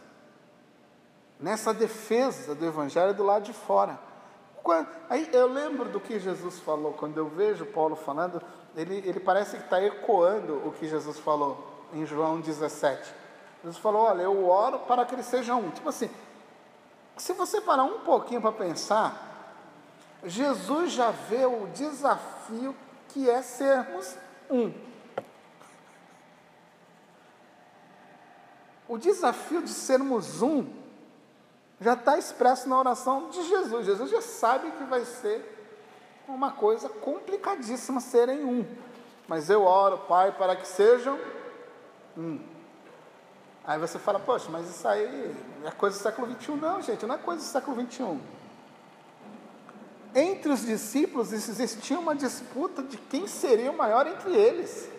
nessa 1.39 1.71
defesa 1.71 2.55
do 2.55 2.65
Evangelho 2.65 3.13
do 3.13 3.23
lado 3.23 3.43
de 3.43 3.53
fora. 3.53 3.99
Quando, 4.63 4.89
aí 5.07 5.29
eu 5.33 5.47
lembro 5.47 5.89
do 5.89 5.99
que 5.99 6.19
Jesus 6.19 6.59
falou, 6.61 6.93
quando 6.93 7.15
eu 7.15 7.29
vejo 7.29 7.63
Paulo 7.67 7.95
falando, 7.95 8.41
ele, 8.75 9.03
ele 9.05 9.19
parece 9.19 9.55
que 9.57 9.63
está 9.63 9.79
ecoando 9.83 10.67
o 10.67 10.71
que 10.71 10.87
Jesus 10.87 11.19
falou 11.19 11.87
em 11.93 12.07
João 12.07 12.41
17. 12.41 13.26
Jesus 13.67 13.77
falou: 13.79 14.03
Olha, 14.03 14.21
eu 14.21 14.47
oro 14.47 14.79
para 14.79 15.05
que 15.05 15.13
eles 15.13 15.25
sejam 15.25 15.59
um. 15.59 15.69
Tipo 15.71 15.89
assim, 15.89 16.09
se 17.17 17.33
você 17.33 17.59
parar 17.59 17.83
um 17.83 17.99
pouquinho 17.99 18.39
para 18.39 18.53
pensar, 18.53 19.53
Jesus 20.23 20.93
já 20.93 21.11
vê 21.11 21.45
o 21.45 21.67
desafio 21.67 22.73
que 23.09 23.29
é 23.29 23.41
sermos 23.41 24.15
um. 24.49 24.73
O 28.87 28.97
desafio 28.97 29.61
de 29.61 29.71
sermos 29.71 30.41
um 30.41 30.65
já 31.81 31.93
está 31.93 32.17
expresso 32.17 32.69
na 32.69 32.79
oração 32.79 33.29
de 33.29 33.43
Jesus. 33.43 33.85
Jesus 33.85 34.09
já 34.09 34.21
sabe 34.21 34.71
que 34.71 34.83
vai 34.85 35.03
ser 35.03 35.43
uma 36.25 36.53
coisa 36.53 36.87
complicadíssima 36.87 37.99
serem 37.99 38.45
um. 38.45 38.65
Mas 39.27 39.49
eu 39.49 39.63
oro, 39.63 39.97
Pai, 39.97 40.31
para 40.31 40.55
que 40.55 40.65
sejam 40.65 41.19
um. 42.17 42.56
Aí 43.67 43.77
você 43.77 43.99
fala, 43.99 44.17
poxa, 44.17 44.47
mas 44.49 44.67
isso 44.69 44.87
aí 44.87 45.35
é 45.65 45.71
coisa 45.71 45.97
do 45.97 46.01
século 46.01 46.27
XXI. 46.31 46.51
Não, 46.53 46.81
gente, 46.81 47.05
não 47.05 47.15
é 47.15 47.17
coisa 47.17 47.43
do 47.43 47.47
século 47.47 47.85
XXI. 47.85 48.19
Entre 50.15 50.51
os 50.51 50.65
discípulos 50.65 51.33
existia 51.33 51.99
uma 51.99 52.15
disputa 52.15 52.81
de 52.81 52.97
quem 52.97 53.27
seria 53.27 53.69
o 53.69 53.77
maior 53.77 54.07
entre 54.07 54.33
eles. 54.33 54.89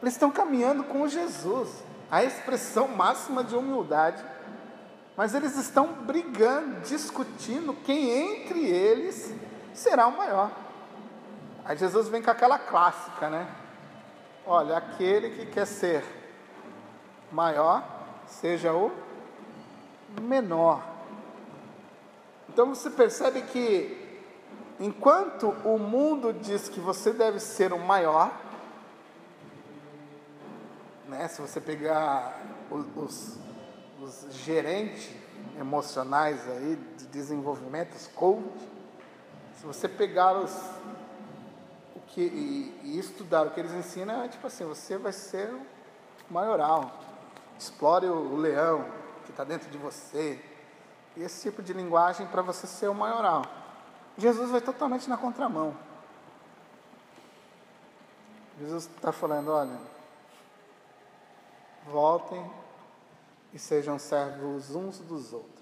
Eles 0.00 0.14
estão 0.14 0.30
caminhando 0.30 0.84
com 0.84 1.08
Jesus, 1.08 1.68
a 2.08 2.22
expressão 2.22 2.86
máxima 2.86 3.42
de 3.42 3.56
humildade 3.56 4.24
mas 5.18 5.34
eles 5.34 5.56
estão 5.56 5.94
brigando, 5.94 6.82
discutindo 6.82 7.74
quem 7.84 8.08
entre 8.08 8.64
eles 8.64 9.34
será 9.74 10.06
o 10.06 10.16
maior. 10.16 10.52
Aí 11.64 11.76
Jesus 11.76 12.06
vem 12.06 12.22
com 12.22 12.30
aquela 12.30 12.56
clássica, 12.56 13.28
né? 13.28 13.48
Olha, 14.46 14.76
aquele 14.76 15.30
que 15.30 15.46
quer 15.46 15.66
ser 15.66 16.04
maior, 17.32 17.84
seja 18.26 18.72
o 18.72 18.90
menor. 20.20 20.82
Então 22.48 22.74
você 22.74 22.90
percebe 22.90 23.42
que, 23.42 24.20
enquanto 24.80 25.50
o 25.64 25.78
mundo 25.78 26.32
diz 26.32 26.68
que 26.68 26.80
você 26.80 27.12
deve 27.12 27.38
ser 27.38 27.72
o 27.72 27.78
maior, 27.78 28.32
né? 31.06 31.26
Se 31.28 31.40
você 31.40 31.60
pegar 31.60 32.40
os, 32.70 33.38
os 34.00 34.26
gerentes 34.30 35.10
emocionais 35.58 36.48
aí 36.48 36.78
de 36.96 37.06
desenvolvimento, 37.06 37.94
os 37.94 38.06
coach, 38.08 38.68
se 39.58 39.66
você 39.66 39.88
pegar 39.88 40.36
os 40.38 40.52
o 41.96 42.00
que 42.08 42.20
e, 42.20 42.80
e, 42.84 42.98
estudar 42.98 43.46
o 43.46 43.50
que 43.50 43.60
eles 43.60 43.72
ensinam, 43.72 44.22
é 44.22 44.28
tipo 44.28 44.46
assim, 44.46 44.64
você 44.64 44.96
vai 44.96 45.12
ser 45.12 45.48
o 45.50 46.32
maioral. 46.32 47.07
Explore 47.58 48.06
o, 48.06 48.36
leão 48.36 48.84
que 49.24 49.30
está 49.30 49.42
dentro 49.42 49.68
de 49.68 49.76
você. 49.76 50.42
E 51.16 51.22
esse 51.22 51.42
tipo 51.42 51.62
de 51.62 51.72
linguagem 51.72 52.26
para 52.26 52.40
você 52.40 52.66
ser 52.66 52.88
o 52.88 52.94
maioral. 52.94 53.42
Jesus 54.16 54.50
vai 54.50 54.60
totalmente 54.60 55.08
na 55.08 55.16
contramão. 55.16 55.76
Jesus 58.60 58.84
está 58.84 59.12
falando, 59.12 59.52
olha, 59.52 59.78
voltem 61.86 62.48
e 63.52 63.58
sejam 63.58 63.98
servos 63.98 64.74
uns 64.74 64.98
dos 64.98 65.32
outros. 65.32 65.58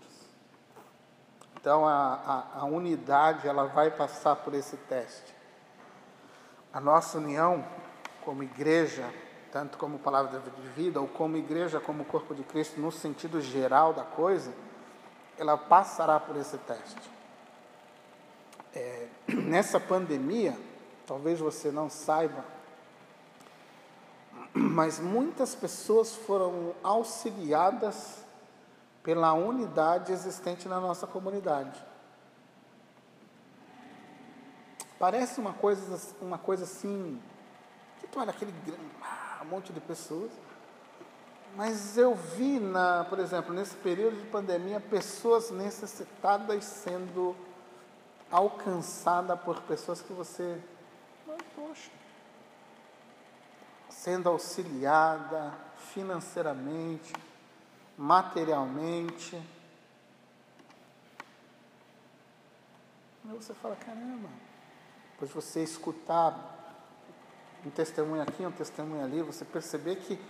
Então 1.58 1.86
a, 1.86 2.14
a, 2.14 2.60
a, 2.60 2.64
unidade 2.64 3.48
ela 3.48 3.64
vai 3.66 3.90
passar 3.90 4.36
por 4.36 4.54
esse 4.54 4.76
teste. 4.76 5.34
A 6.72 6.80
nossa 6.80 7.18
união 7.18 7.66
como 8.24 8.42
igreja, 8.42 9.12
tanto 9.56 9.78
como 9.78 9.98
palavra 9.98 10.38
de 10.38 10.68
vida, 10.68 11.00
ou 11.00 11.08
como 11.08 11.34
igreja, 11.38 11.80
como 11.80 12.04
corpo 12.04 12.34
de 12.34 12.42
Cristo, 12.44 12.78
no 12.78 12.92
sentido 12.92 13.40
geral 13.40 13.94
da 13.94 14.04
coisa, 14.04 14.52
ela 15.38 15.56
passará 15.56 16.20
por 16.20 16.36
esse 16.36 16.58
teste. 16.58 17.10
É, 18.74 19.08
nessa 19.32 19.80
pandemia, 19.80 20.54
talvez 21.06 21.40
você 21.40 21.72
não 21.72 21.88
saiba, 21.88 22.44
mas 24.52 25.00
muitas 25.00 25.54
pessoas 25.54 26.14
foram 26.14 26.74
auxiliadas 26.82 28.26
pela 29.02 29.32
unidade 29.32 30.12
existente 30.12 30.68
na 30.68 30.78
nossa 30.78 31.06
comunidade. 31.06 31.82
Parece 34.98 35.40
uma 35.40 35.54
coisa, 35.54 36.14
uma 36.20 36.36
coisa 36.36 36.64
assim, 36.64 37.18
que 38.12 38.18
olha 38.18 38.32
aquele 38.32 38.52
ah, 39.46 39.50
monte 39.50 39.72
de 39.72 39.80
pessoas, 39.80 40.30
mas 41.54 41.96
eu 41.96 42.14
vi, 42.14 42.58
na, 42.60 43.04
por 43.04 43.18
exemplo, 43.18 43.54
nesse 43.54 43.74
período 43.76 44.18
de 44.18 44.26
pandemia, 44.26 44.80
pessoas 44.80 45.50
necessitadas 45.50 46.64
sendo 46.64 47.34
alcançadas 48.30 49.40
por 49.40 49.60
pessoas 49.62 50.02
que 50.02 50.12
você, 50.12 50.60
poxa, 51.54 51.90
sendo 53.88 54.28
auxiliada 54.28 55.54
financeiramente, 55.92 57.14
materialmente. 57.96 59.36
Aí 63.28 63.34
você 63.34 63.54
fala, 63.54 63.76
caramba, 63.76 64.28
pois 65.18 65.30
você 65.30 65.62
escutar 65.62 66.55
um 67.64 67.70
testemunho 67.70 68.22
aqui, 68.22 68.44
um 68.44 68.52
testemunho 68.52 69.04
ali, 69.04 69.22
você 69.22 69.44
perceber 69.44 69.96
que 69.96 70.20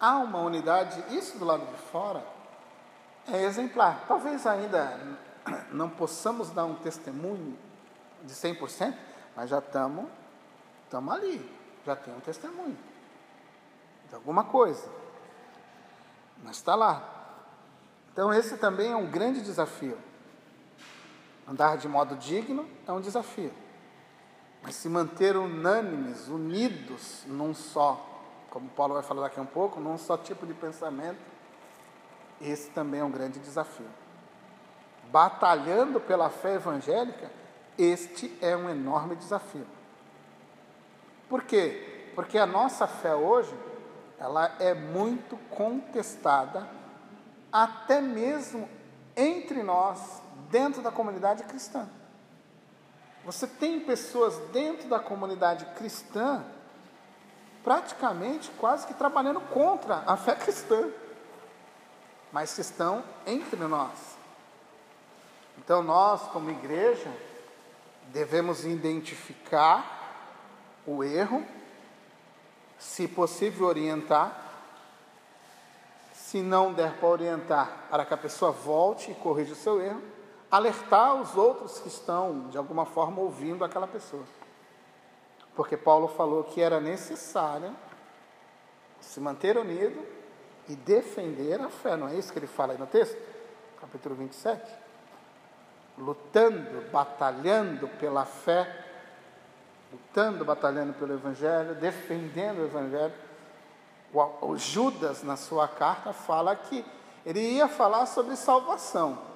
há 0.00 0.18
uma 0.18 0.40
unidade, 0.40 1.02
isso 1.14 1.38
do 1.38 1.44
lado 1.44 1.64
de 1.66 1.76
fora 1.90 2.24
é 3.28 3.44
exemplar. 3.44 4.04
Talvez 4.06 4.46
ainda 4.46 4.98
não 5.70 5.88
possamos 5.88 6.50
dar 6.50 6.64
um 6.64 6.74
testemunho 6.74 7.56
de 8.22 8.32
100%, 8.32 8.94
mas 9.36 9.50
já 9.50 9.58
estamos 9.58 10.06
ali, 11.10 11.50
já 11.84 11.96
tem 11.96 12.14
um 12.14 12.20
testemunho 12.20 12.78
de 14.08 14.14
alguma 14.14 14.44
coisa. 14.44 14.86
Mas 16.44 16.56
está 16.56 16.74
lá. 16.74 17.08
Então, 18.12 18.32
esse 18.32 18.58
também 18.58 18.92
é 18.92 18.96
um 18.96 19.06
grande 19.06 19.40
desafio. 19.40 19.96
Andar 21.48 21.78
de 21.78 21.88
modo 21.88 22.14
digno 22.16 22.68
é 22.86 22.92
um 22.92 23.00
desafio. 23.00 23.52
Mas 24.62 24.76
se 24.76 24.88
manter 24.88 25.36
unânimes, 25.36 26.28
unidos 26.28 27.24
num 27.26 27.52
só, 27.52 28.08
como 28.48 28.68
Paulo 28.70 28.94
vai 28.94 29.02
falar 29.02 29.22
daqui 29.22 29.40
a 29.40 29.42
um 29.42 29.46
pouco, 29.46 29.80
num 29.80 29.98
só 29.98 30.16
tipo 30.16 30.46
de 30.46 30.54
pensamento, 30.54 31.18
esse 32.40 32.70
também 32.70 33.00
é 33.00 33.04
um 33.04 33.10
grande 33.10 33.40
desafio. 33.40 33.86
Batalhando 35.10 36.00
pela 36.00 36.30
fé 36.30 36.54
evangélica, 36.54 37.30
este 37.76 38.36
é 38.40 38.56
um 38.56 38.70
enorme 38.70 39.16
desafio. 39.16 39.66
Por 41.28 41.42
quê? 41.42 42.10
Porque 42.14 42.38
a 42.38 42.46
nossa 42.46 42.86
fé 42.86 43.14
hoje 43.14 43.54
ela 44.18 44.54
é 44.60 44.74
muito 44.74 45.36
contestada, 45.50 46.68
até 47.50 48.00
mesmo 48.00 48.68
entre 49.16 49.62
nós, 49.62 50.22
dentro 50.50 50.82
da 50.82 50.92
comunidade 50.92 51.42
cristã. 51.44 51.88
Você 53.24 53.46
tem 53.46 53.80
pessoas 53.80 54.36
dentro 54.52 54.88
da 54.88 54.98
comunidade 54.98 55.64
cristã, 55.76 56.44
praticamente 57.62 58.50
quase 58.58 58.86
que 58.86 58.94
trabalhando 58.94 59.40
contra 59.40 60.02
a 60.06 60.16
fé 60.16 60.34
cristã. 60.34 60.90
mas 62.32 62.54
que 62.54 62.62
estão 62.62 63.04
entre 63.26 63.60
nós. 63.60 64.16
Então, 65.58 65.82
nós, 65.82 66.22
como 66.28 66.50
igreja, 66.50 67.12
devemos 68.08 68.64
identificar 68.64 70.00
o 70.86 71.04
erro, 71.04 71.46
se 72.78 73.06
possível, 73.06 73.66
orientar. 73.66 74.34
Se 76.14 76.40
não 76.40 76.72
der 76.72 76.94
para 76.94 77.08
orientar, 77.08 77.86
para 77.90 78.06
que 78.06 78.14
a 78.14 78.16
pessoa 78.16 78.50
volte 78.50 79.10
e 79.10 79.14
corrija 79.14 79.52
o 79.52 79.56
seu 79.56 79.80
erro, 79.82 80.02
alertar 80.52 81.14
os 81.14 81.34
outros 81.34 81.78
que 81.78 81.88
estão, 81.88 82.50
de 82.50 82.58
alguma 82.58 82.84
forma, 82.84 83.22
ouvindo 83.22 83.64
aquela 83.64 83.86
pessoa. 83.86 84.22
Porque 85.56 85.78
Paulo 85.78 86.08
falou 86.08 86.44
que 86.44 86.60
era 86.60 86.78
necessário 86.78 87.74
se 89.00 89.18
manter 89.18 89.56
unido 89.56 90.06
e 90.68 90.76
defender 90.76 91.58
a 91.58 91.70
fé, 91.70 91.96
não 91.96 92.06
é 92.06 92.14
isso 92.14 92.30
que 92.30 92.38
ele 92.38 92.46
fala 92.46 92.74
aí 92.74 92.78
no 92.78 92.86
texto? 92.86 93.16
Capítulo 93.80 94.14
27. 94.14 94.62
Lutando, 95.96 96.90
batalhando 96.90 97.88
pela 97.88 98.26
fé, 98.26 98.84
lutando, 99.90 100.44
batalhando 100.44 100.92
pelo 100.92 101.14
Evangelho, 101.14 101.74
defendendo 101.76 102.58
o 102.58 102.64
Evangelho. 102.64 103.14
O, 104.42 104.56
Judas, 104.58 105.22
na 105.22 105.36
sua 105.36 105.66
carta, 105.66 106.12
fala 106.12 106.54
que 106.54 106.84
ele 107.24 107.40
ia 107.40 107.66
falar 107.66 108.04
sobre 108.04 108.36
salvação. 108.36 109.31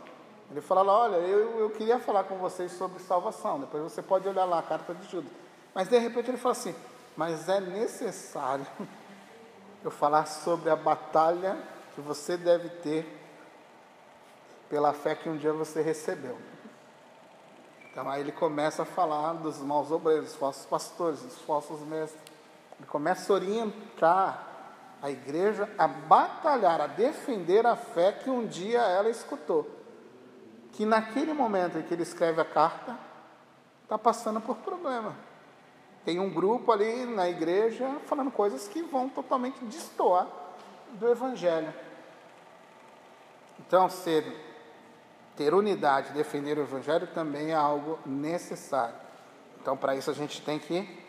Ele 0.50 0.60
fala 0.60 0.84
olha, 0.84 1.16
eu, 1.16 1.58
eu 1.58 1.70
queria 1.70 1.98
falar 1.98 2.24
com 2.24 2.36
vocês 2.36 2.72
sobre 2.72 3.02
salvação. 3.02 3.60
Depois 3.60 3.82
você 3.82 4.02
pode 4.02 4.28
olhar 4.28 4.44
lá 4.44 4.60
a 4.60 4.62
carta 4.62 4.94
de 4.94 5.08
Judas. 5.10 5.30
Mas 5.74 5.88
de 5.88 5.98
repente 5.98 6.30
ele 6.30 6.38
fala 6.38 6.52
assim: 6.52 6.74
mas 7.16 7.48
é 7.48 7.60
necessário 7.60 8.66
eu 9.82 9.90
falar 9.90 10.26
sobre 10.26 10.70
a 10.70 10.76
batalha 10.76 11.56
que 11.94 12.00
você 12.00 12.36
deve 12.36 12.68
ter 12.68 13.22
pela 14.68 14.92
fé 14.92 15.14
que 15.14 15.28
um 15.28 15.36
dia 15.36 15.52
você 15.52 15.80
recebeu. 15.80 16.36
Então 17.90 18.08
aí 18.10 18.20
ele 18.20 18.32
começa 18.32 18.82
a 18.82 18.84
falar 18.84 19.32
dos 19.34 19.58
maus 19.58 19.90
obreiros, 19.90 20.26
dos 20.26 20.36
falsos 20.36 20.66
pastores, 20.66 21.22
dos 21.22 21.38
falsos 21.38 21.80
mestres. 21.80 22.20
Ele 22.78 22.86
começa 22.86 23.32
a 23.32 23.36
orientar 23.36 24.46
a 25.00 25.10
igreja 25.10 25.68
a 25.78 25.88
batalhar, 25.88 26.80
a 26.80 26.86
defender 26.86 27.66
a 27.66 27.74
fé 27.74 28.12
que 28.12 28.28
um 28.28 28.46
dia 28.46 28.80
ela 28.80 29.08
escutou. 29.08 29.85
Que 30.76 30.86
naquele 30.86 31.32
momento 31.32 31.78
em 31.78 31.82
que 31.82 31.92
ele 31.92 32.02
escreve 32.02 32.40
a 32.40 32.44
carta, 32.44 32.96
está 33.84 33.98
passando 33.98 34.40
por 34.40 34.56
problema 34.56 35.14
tem 36.06 36.20
um 36.20 36.30
grupo 36.30 36.70
ali 36.70 37.04
na 37.04 37.28
igreja 37.28 37.98
falando 38.06 38.30
coisas 38.30 38.68
que 38.68 38.80
vão 38.80 39.08
totalmente 39.08 39.62
destoar 39.64 40.28
do 40.92 41.10
Evangelho. 41.10 41.74
Então, 43.58 43.90
ser, 43.90 44.24
ter 45.36 45.52
unidade, 45.52 46.12
defender 46.12 46.56
o 46.58 46.60
Evangelho 46.60 47.08
também 47.08 47.50
é 47.50 47.56
algo 47.56 47.98
necessário. 48.06 48.94
Então, 49.60 49.76
para 49.76 49.96
isso, 49.96 50.08
a 50.08 50.14
gente 50.14 50.40
tem 50.42 50.60
que 50.60 51.04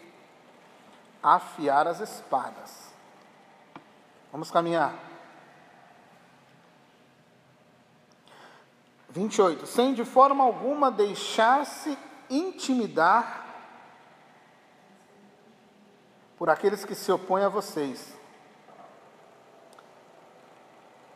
afiar 1.21 1.87
as 1.87 1.99
espadas. 1.99 2.91
Vamos 4.31 4.49
caminhar. 4.49 4.95
28. 9.17 9.65
Sem 9.65 9.93
de 9.93 10.05
forma 10.05 10.43
alguma 10.43 10.91
deixar-se 10.91 11.97
intimidar 12.29 13.45
por 16.37 16.49
aqueles 16.49 16.85
que 16.85 16.93
se 16.93 17.11
opõem 17.11 17.43
a 17.43 17.49
vocês. 17.49 18.15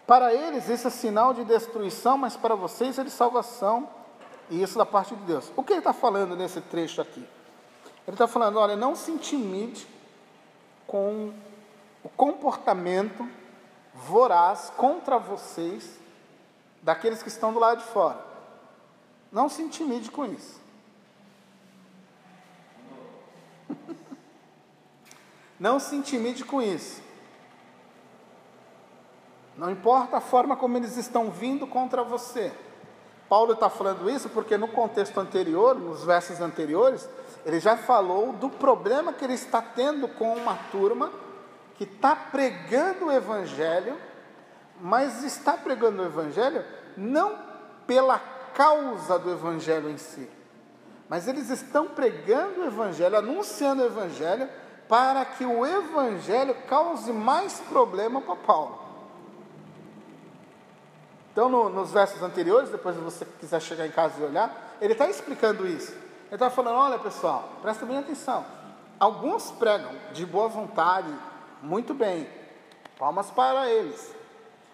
Para 0.07 0.33
eles, 0.33 0.67
isso 0.67 0.87
é 0.87 0.89
sinal 0.89 1.33
de 1.33 1.45
destruição, 1.45 2.17
mas 2.17 2.35
para 2.35 2.55
vocês 2.55 2.97
é 2.97 3.03
de 3.03 3.11
salvação, 3.11 3.87
e 4.49 4.61
isso 4.61 4.77
da 4.77 4.85
parte 4.85 5.15
de 5.15 5.23
Deus. 5.23 5.51
O 5.55 5.63
que 5.63 5.71
ele 5.71 5.79
está 5.79 5.93
falando 5.93 6.35
nesse 6.35 6.59
trecho 6.59 7.01
aqui? 7.01 7.25
Ele 8.07 8.15
está 8.15 8.27
falando: 8.27 8.57
olha, 8.57 8.75
não 8.75 8.95
se 8.95 9.11
intimide 9.11 9.87
com 10.87 11.31
o 12.03 12.09
comportamento 12.09 13.29
voraz 13.93 14.71
contra 14.75 15.19
vocês 15.19 16.00
daqueles 16.81 17.21
que 17.21 17.29
estão 17.29 17.53
do 17.53 17.59
lado 17.59 17.79
de 17.79 17.85
fora. 17.85 18.19
Não 19.31 19.47
se 19.47 19.61
intimide 19.61 20.11
com 20.11 20.25
isso. 20.25 20.59
Não 25.59 25.79
se 25.79 25.95
intimide 25.95 26.43
com 26.43 26.61
isso. 26.61 27.01
Não 29.57 29.69
importa 29.69 30.17
a 30.17 30.21
forma 30.21 30.57
como 30.57 30.75
eles 30.77 30.97
estão 30.97 31.29
vindo 31.29 31.67
contra 31.67 32.03
você. 32.03 32.51
Paulo 33.29 33.53
está 33.53 33.69
falando 33.69 34.09
isso 34.09 34.27
porque 34.29 34.57
no 34.57 34.67
contexto 34.67 35.17
anterior, 35.19 35.73
nos 35.79 36.03
versos 36.03 36.41
anteriores, 36.41 37.07
ele 37.45 37.59
já 37.59 37.77
falou 37.77 38.33
do 38.33 38.49
problema 38.49 39.13
que 39.13 39.23
ele 39.23 39.35
está 39.35 39.61
tendo 39.61 40.07
com 40.07 40.33
uma 40.35 40.55
turma 40.71 41.11
que 41.77 41.85
está 41.85 42.15
pregando 42.15 43.05
o 43.05 43.11
Evangelho, 43.11 43.97
mas 44.81 45.23
está 45.23 45.53
pregando 45.53 46.01
o 46.01 46.05
Evangelho 46.05 46.65
não 46.97 47.37
pela 47.85 48.19
causa 48.53 49.17
do 49.19 49.31
Evangelho 49.31 49.89
em 49.89 49.97
si, 49.97 50.29
mas 51.07 51.27
eles 51.27 51.49
estão 51.49 51.87
pregando 51.87 52.61
o 52.61 52.65
Evangelho, 52.65 53.17
anunciando 53.17 53.83
o 53.83 53.85
Evangelho 53.85 54.49
para 54.91 55.23
que 55.23 55.45
o 55.45 55.65
evangelho 55.65 56.53
cause 56.67 57.13
mais 57.13 57.61
problema 57.61 58.19
para 58.19 58.35
Paulo. 58.35 58.77
Então, 61.31 61.47
no, 61.47 61.69
nos 61.69 61.93
versos 61.93 62.21
anteriores, 62.21 62.69
depois 62.69 62.97
se 62.97 63.01
você 63.01 63.25
quiser 63.39 63.61
chegar 63.61 63.87
em 63.87 63.91
casa 63.91 64.19
e 64.19 64.25
olhar, 64.25 64.75
ele 64.81 64.91
está 64.91 65.07
explicando 65.07 65.65
isso. 65.65 65.93
Ele 65.93 66.33
está 66.33 66.49
falando: 66.49 66.75
olha 66.75 66.99
pessoal, 66.99 67.47
presta 67.61 67.85
bem 67.85 67.99
atenção. 67.99 68.45
Alguns 68.99 69.49
pregam 69.51 69.93
de 70.11 70.25
boa 70.25 70.49
vontade, 70.49 71.07
muito 71.61 71.93
bem, 71.93 72.27
palmas 72.99 73.31
para 73.31 73.69
eles. 73.69 74.13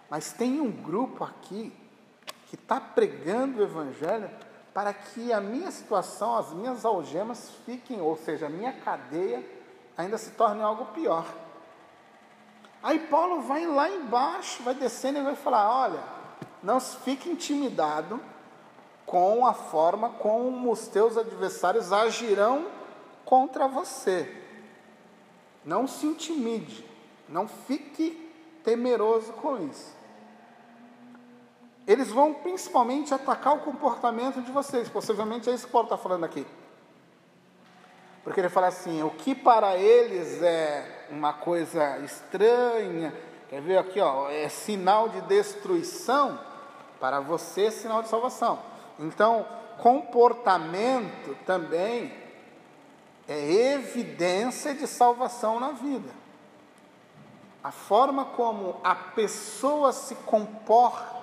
Mas 0.10 0.32
tem 0.32 0.62
um 0.62 0.72
grupo 0.72 1.24
aqui 1.24 1.74
que 2.48 2.56
está 2.56 2.80
pregando 2.80 3.60
o 3.60 3.63
Evangelho 3.63 4.30
para 4.74 4.93
que 4.93 5.34
a 5.34 5.41
minha 5.41 5.72
situação, 5.72 6.38
as 6.38 6.54
minhas 6.54 6.86
algemas 6.86 7.52
fiquem, 7.65 8.00
ou 8.00 8.15
seja, 8.15 8.46
a 8.46 8.50
minha 8.50 8.72
cadeia 8.74 9.43
ainda 9.98 10.17
se 10.17 10.32
torne 10.32 10.62
algo 10.62 10.86
pior. 10.93 11.26
Aí 12.82 13.00
Paulo 13.00 13.41
vai 13.41 13.65
lá 13.65 13.89
embaixo, 13.89 14.63
vai 14.63 14.76
descendo 14.76 15.20
e 15.20 15.24
vai 15.24 15.36
falar: 15.36 15.70
olha, 15.70 16.04
não 16.62 16.80
fique 16.80 17.30
intimidado 17.30 18.22
com 19.06 19.46
a 19.46 19.54
forma 19.54 20.12
como 20.12 20.72
os 20.72 20.88
teus 20.88 21.17
adversários 21.17 21.91
agirão 21.91 22.67
contra 23.26 23.67
você. 23.67 24.43
Não 25.65 25.88
se 25.88 26.06
intimide, 26.06 26.86
não 27.28 27.48
fique 27.48 28.32
temeroso 28.63 29.34
com 29.34 29.58
isso. 29.67 29.96
Eles 31.88 32.10
vão 32.12 32.34
principalmente 32.34 33.13
atacar 33.13 33.56
o 33.56 33.60
comportamento 33.60 34.41
de 34.41 34.52
vocês, 34.52 34.89
possivelmente 34.89 35.50
é 35.50 35.54
isso 35.54 35.67
que 35.67 35.71
Paulo 35.71 35.86
está 35.86 35.97
falando 35.97 36.26
aqui. 36.26 36.45
Porque 38.26 38.41
ele 38.41 38.50
fala 38.50 38.67
assim: 38.67 39.02
o 39.04 39.10
que 39.12 39.34
para 39.34 39.78
eles 39.78 40.43
é 40.43 41.08
uma 41.10 41.32
coisa 41.32 41.97
estranha, 42.00 43.13
quer 43.50 43.62
ver 43.62 43.78
aqui, 43.78 44.02
ó, 44.02 44.30
é 44.30 44.50
sinal 44.50 45.08
de 45.08 45.21
destruição, 45.21 46.38
para 47.00 47.21
você 47.21 47.67
é 47.67 47.71
sinal 47.71 48.04
de 48.04 48.10
salvação. 48.10 48.60
Então, 49.00 49.45
comportamento 49.78 51.38
também 51.45 52.13
é 53.30 53.74
evidência 53.74 54.74
de 54.74 54.86
salvação 54.88 55.57
na 55.57 55.72
vida. 55.72 56.09
A 57.64 57.72
forma 57.72 58.26
como 58.26 58.76
a 58.84 58.95
pessoa 58.95 59.93
se 59.93 60.16
comporta 60.16 61.16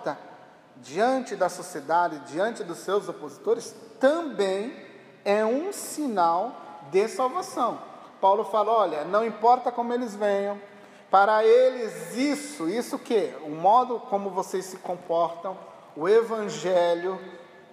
diante 0.77 1.37
da 1.37 1.49
sociedade, 1.49 2.19
diante 2.33 2.63
dos 2.65 2.79
seus 2.79 3.09
opositores, 3.09 3.75
também 3.99 4.77
é 5.25 5.45
um 5.45 5.73
sinal 5.73 6.53
de 6.91 7.09
salvação. 7.09 7.81
Paulo 8.21 8.45
fala: 8.45 8.73
olha, 8.73 9.05
não 9.05 9.25
importa 9.25 9.71
como 9.73 9.93
eles 9.93 10.15
venham, 10.15 10.61
para 11.11 11.45
eles 11.45 12.17
isso, 12.17 12.69
isso 12.69 12.99
que? 12.99 13.35
O 13.43 13.51
modo 13.51 14.01
como 14.01 14.31
vocês 14.31 14.65
se 14.65 14.79
comportam, 14.79 15.57
o 15.97 16.09
evangelho. 16.09 17.21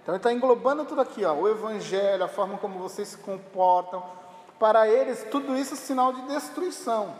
Então 0.02 0.16
ele 0.16 0.18
está 0.18 0.32
englobando 0.32 0.86
tudo 0.86 1.02
aqui, 1.02 1.24
ó, 1.26 1.34
o 1.34 1.48
evangelho, 1.48 2.24
a 2.24 2.28
forma 2.28 2.58
como 2.58 2.80
vocês 2.80 3.10
se 3.10 3.18
comportam. 3.18 4.04
Para 4.60 4.88
eles, 4.88 5.26
tudo 5.32 5.58
isso 5.58 5.74
é 5.74 5.78
sinal 5.78 6.14
de 6.14 6.22
destruição. 6.24 7.16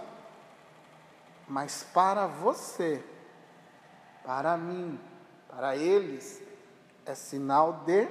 Mas 1.48 1.84
para 1.92 2.28
você, 2.28 3.04
para 4.24 4.56
mim, 4.58 5.00
para 5.62 5.78
eles, 5.78 6.42
é 7.06 7.14
sinal 7.14 7.84
de 7.86 8.08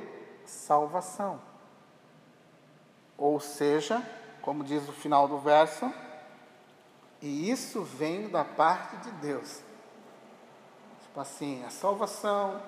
salvação. 0.46 1.40
Ou 3.18 3.40
seja, 3.40 4.00
como 4.40 4.62
diz 4.62 4.88
o 4.88 4.92
final 4.92 5.26
do 5.26 5.36
verso, 5.36 5.92
e 7.20 7.50
isso 7.50 7.82
vem 7.82 8.28
da 8.28 8.44
parte 8.44 8.98
de 8.98 9.10
Deus. 9.16 9.62
Tipo 11.02 11.18
assim, 11.18 11.64
a 11.64 11.70
salvação, 11.70 12.62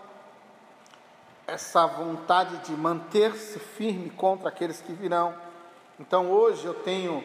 essa 1.47 1.87
vontade 1.87 2.57
de 2.65 2.73
manter-se 2.73 3.61
firme 3.61 4.11
contra 4.11 4.49
aqueles 4.49 4.81
que 4.81 4.93
virão. 4.93 5.33
Então 6.01 6.29
hoje 6.29 6.67
eu 6.67 6.75
tenho 6.75 7.23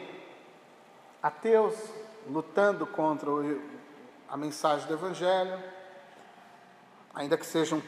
ateus 1.23 1.73
lutando 2.29 2.85
contra 2.85 3.31
a 4.29 4.37
mensagem 4.37 4.85
do 4.85 4.93
Evangelho, 4.93 5.59
ainda 7.17 7.35
que 7.35 7.45
seja 7.47 7.75
um 7.75 7.81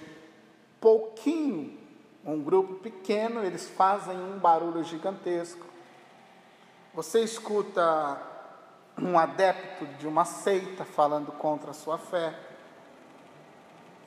pouquinho, 0.81 1.77
um 2.25 2.41
grupo 2.41 2.73
pequeno, 2.75 3.43
eles 3.45 3.69
fazem 3.69 4.17
um 4.17 4.39
barulho 4.39 4.83
gigantesco. 4.83 5.65
Você 6.95 7.21
escuta 7.21 8.19
um 8.97 9.19
adepto 9.19 9.85
de 9.99 10.07
uma 10.07 10.25
seita 10.25 10.83
falando 10.83 11.31
contra 11.31 11.69
a 11.69 11.73
sua 11.75 11.99
fé. 11.99 12.33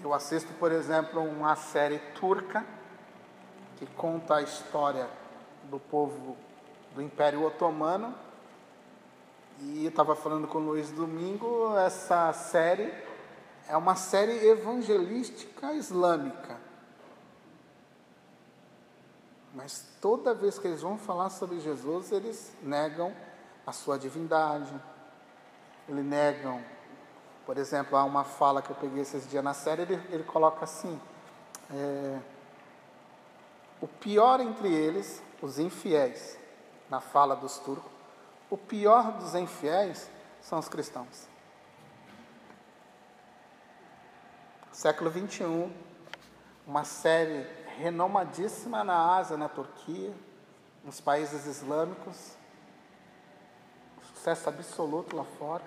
Eu 0.02 0.12
assisto, 0.12 0.52
por 0.54 0.72
exemplo, 0.72 1.22
uma 1.22 1.54
série 1.54 2.00
turca 2.20 2.66
que 3.76 3.86
conta 3.86 4.36
a 4.36 4.42
história 4.42 5.08
do 5.70 5.78
povo 5.78 6.36
do 6.96 7.00
Império 7.00 7.46
Otomano. 7.46 8.12
E 9.60 9.86
estava 9.86 10.16
falando 10.16 10.48
com 10.48 10.58
o 10.58 10.62
Luiz 10.62 10.90
Domingo, 10.90 11.78
essa 11.78 12.32
série 12.32 13.11
é 13.72 13.76
uma 13.76 13.96
série 13.96 14.46
evangelística 14.46 15.72
islâmica. 15.72 16.60
Mas 19.54 19.86
toda 20.00 20.34
vez 20.34 20.58
que 20.58 20.66
eles 20.66 20.82
vão 20.82 20.98
falar 20.98 21.30
sobre 21.30 21.58
Jesus, 21.58 22.12
eles 22.12 22.52
negam 22.62 23.14
a 23.66 23.72
sua 23.72 23.98
divindade, 23.98 24.72
eles 25.88 26.04
negam 26.04 26.62
por 27.44 27.58
exemplo, 27.58 27.96
há 27.96 28.04
uma 28.04 28.22
fala 28.22 28.62
que 28.62 28.70
eu 28.70 28.76
peguei 28.76 29.02
esses 29.02 29.28
dias 29.28 29.42
na 29.42 29.52
série, 29.52 29.82
ele, 29.82 30.00
ele 30.10 30.22
coloca 30.22 30.64
assim: 30.64 31.00
é, 31.74 32.18
o 33.80 33.88
pior 33.88 34.40
entre 34.40 34.72
eles, 34.72 35.20
os 35.40 35.58
infiéis, 35.58 36.38
na 36.88 37.00
fala 37.00 37.34
dos 37.34 37.58
turcos, 37.58 37.90
o 38.48 38.56
pior 38.56 39.12
dos 39.12 39.34
infiéis 39.34 40.08
são 40.40 40.58
os 40.60 40.68
cristãos. 40.68 41.31
Século 44.82 45.10
21, 45.10 45.70
uma 46.66 46.82
série 46.82 47.46
renomadíssima 47.78 48.82
na 48.82 49.14
Ásia, 49.14 49.36
na 49.36 49.48
Turquia, 49.48 50.12
nos 50.84 51.00
países 51.00 51.46
islâmicos, 51.46 52.32
sucesso 54.12 54.48
absoluto 54.48 55.14
lá 55.14 55.22
fora 55.38 55.62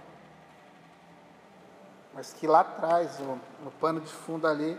mas 2.14 2.34
que 2.34 2.46
lá 2.46 2.60
atrás, 2.60 3.18
no 3.20 3.72
pano 3.80 4.02
de 4.02 4.12
fundo 4.12 4.48
ali, 4.48 4.78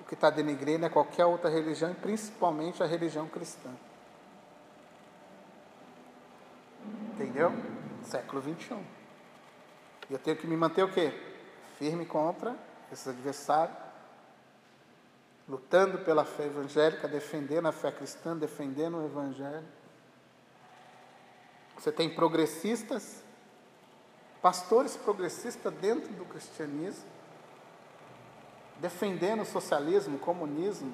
o 0.00 0.04
que 0.04 0.14
está 0.14 0.30
denegrindo 0.30 0.86
é 0.86 0.88
qualquer 0.88 1.26
outra 1.26 1.50
religião, 1.50 1.90
e 1.90 1.94
principalmente 1.94 2.82
a 2.82 2.86
religião 2.86 3.28
cristã. 3.28 3.68
Entendeu? 7.12 7.52
Século 8.02 8.40
21. 8.40 8.82
E 10.08 10.14
eu 10.14 10.18
tenho 10.18 10.38
que 10.38 10.46
me 10.46 10.56
manter 10.56 10.84
o 10.84 10.90
quê? 10.90 11.12
Firme 11.78 12.06
contra 12.06 12.56
esses 12.94 13.08
adversários, 13.08 13.76
lutando 15.48 15.98
pela 15.98 16.24
fé 16.24 16.46
evangélica, 16.46 17.06
defendendo 17.06 17.66
a 17.66 17.72
fé 17.72 17.92
cristã, 17.92 18.36
defendendo 18.36 18.96
o 18.96 19.04
evangelho. 19.04 19.66
Você 21.76 21.92
tem 21.92 22.08
progressistas 22.08 23.22
pastores 24.44 24.94
progressistas 24.94 25.72
dentro 25.72 26.12
do 26.12 26.26
cristianismo, 26.26 27.08
defendendo 28.78 29.40
o 29.40 29.46
socialismo, 29.46 30.16
o 30.16 30.18
comunismo. 30.18 30.92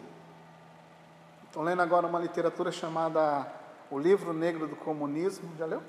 Estou 1.48 1.64
lendo 1.64 1.82
agora 1.82 2.07
uma 2.07 2.20
literatura 2.20 2.70
chamada 2.70 3.53
O 3.90 3.98
Livro 3.98 4.32
Negro 4.32 4.68
do 4.68 4.76
Comunismo. 4.76 5.53
Já 5.59 5.66
leu? 5.66 5.82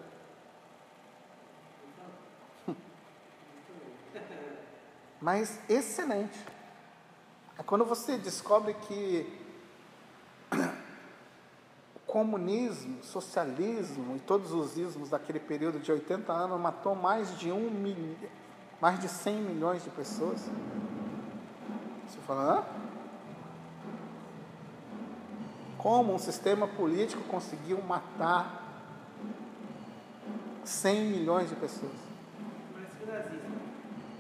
Mas 5.22 5.60
excelente. 5.70 6.38
É 7.58 7.64
quando 7.64 7.86
você 7.86 8.18
descobre 8.18 8.74
que 8.74 9.40
comunismo, 12.08 13.04
socialismo 13.04 14.16
e 14.18 14.20
todos 14.20 14.52
os 14.52 14.78
ismos 14.78 15.10
daquele 15.10 15.40
período 15.40 15.80
de 15.80 15.92
80 15.92 16.32
anos 16.34 16.60
matou 16.60 16.96
mais 16.96 17.38
de 17.38 17.52
um 17.52 17.70
milhão, 17.70 18.16
mais 18.82 19.00
de 19.00 19.08
100 19.08 19.36
milhões 19.36 19.84
de 19.84 19.90
pessoas. 19.92 20.42
Você 22.08 22.20
fala, 22.28 22.60
Hã? 22.60 22.82
Como 25.82 26.14
um 26.14 26.20
sistema 26.20 26.68
político 26.68 27.24
conseguiu 27.24 27.82
matar 27.82 28.62
100 30.64 31.06
milhões 31.06 31.50
de 31.50 31.56
pessoas? 31.56 31.92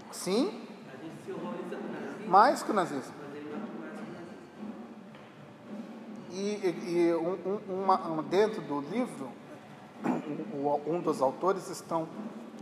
O. 0.09 0.13
Sim? 0.13 0.67
A 0.91 0.97
gente 1.03 1.23
se 1.23 1.31
horroriza 1.31 1.75
com 1.75 1.87
o 1.87 1.91
nazismo. 1.91 2.20
Mais 2.31 2.63
que 2.63 2.71
o 2.71 2.73
nazismo. 2.73 3.13
E, 6.29 6.39
e 6.87 7.13
um, 7.13 7.59
uma, 7.67 8.07
um, 8.07 8.23
dentro 8.23 8.61
do 8.61 8.79
livro, 8.79 9.29
um, 10.53 10.95
um 10.95 11.01
dos 11.01 11.21
autores 11.21 11.69
estão, 11.69 12.07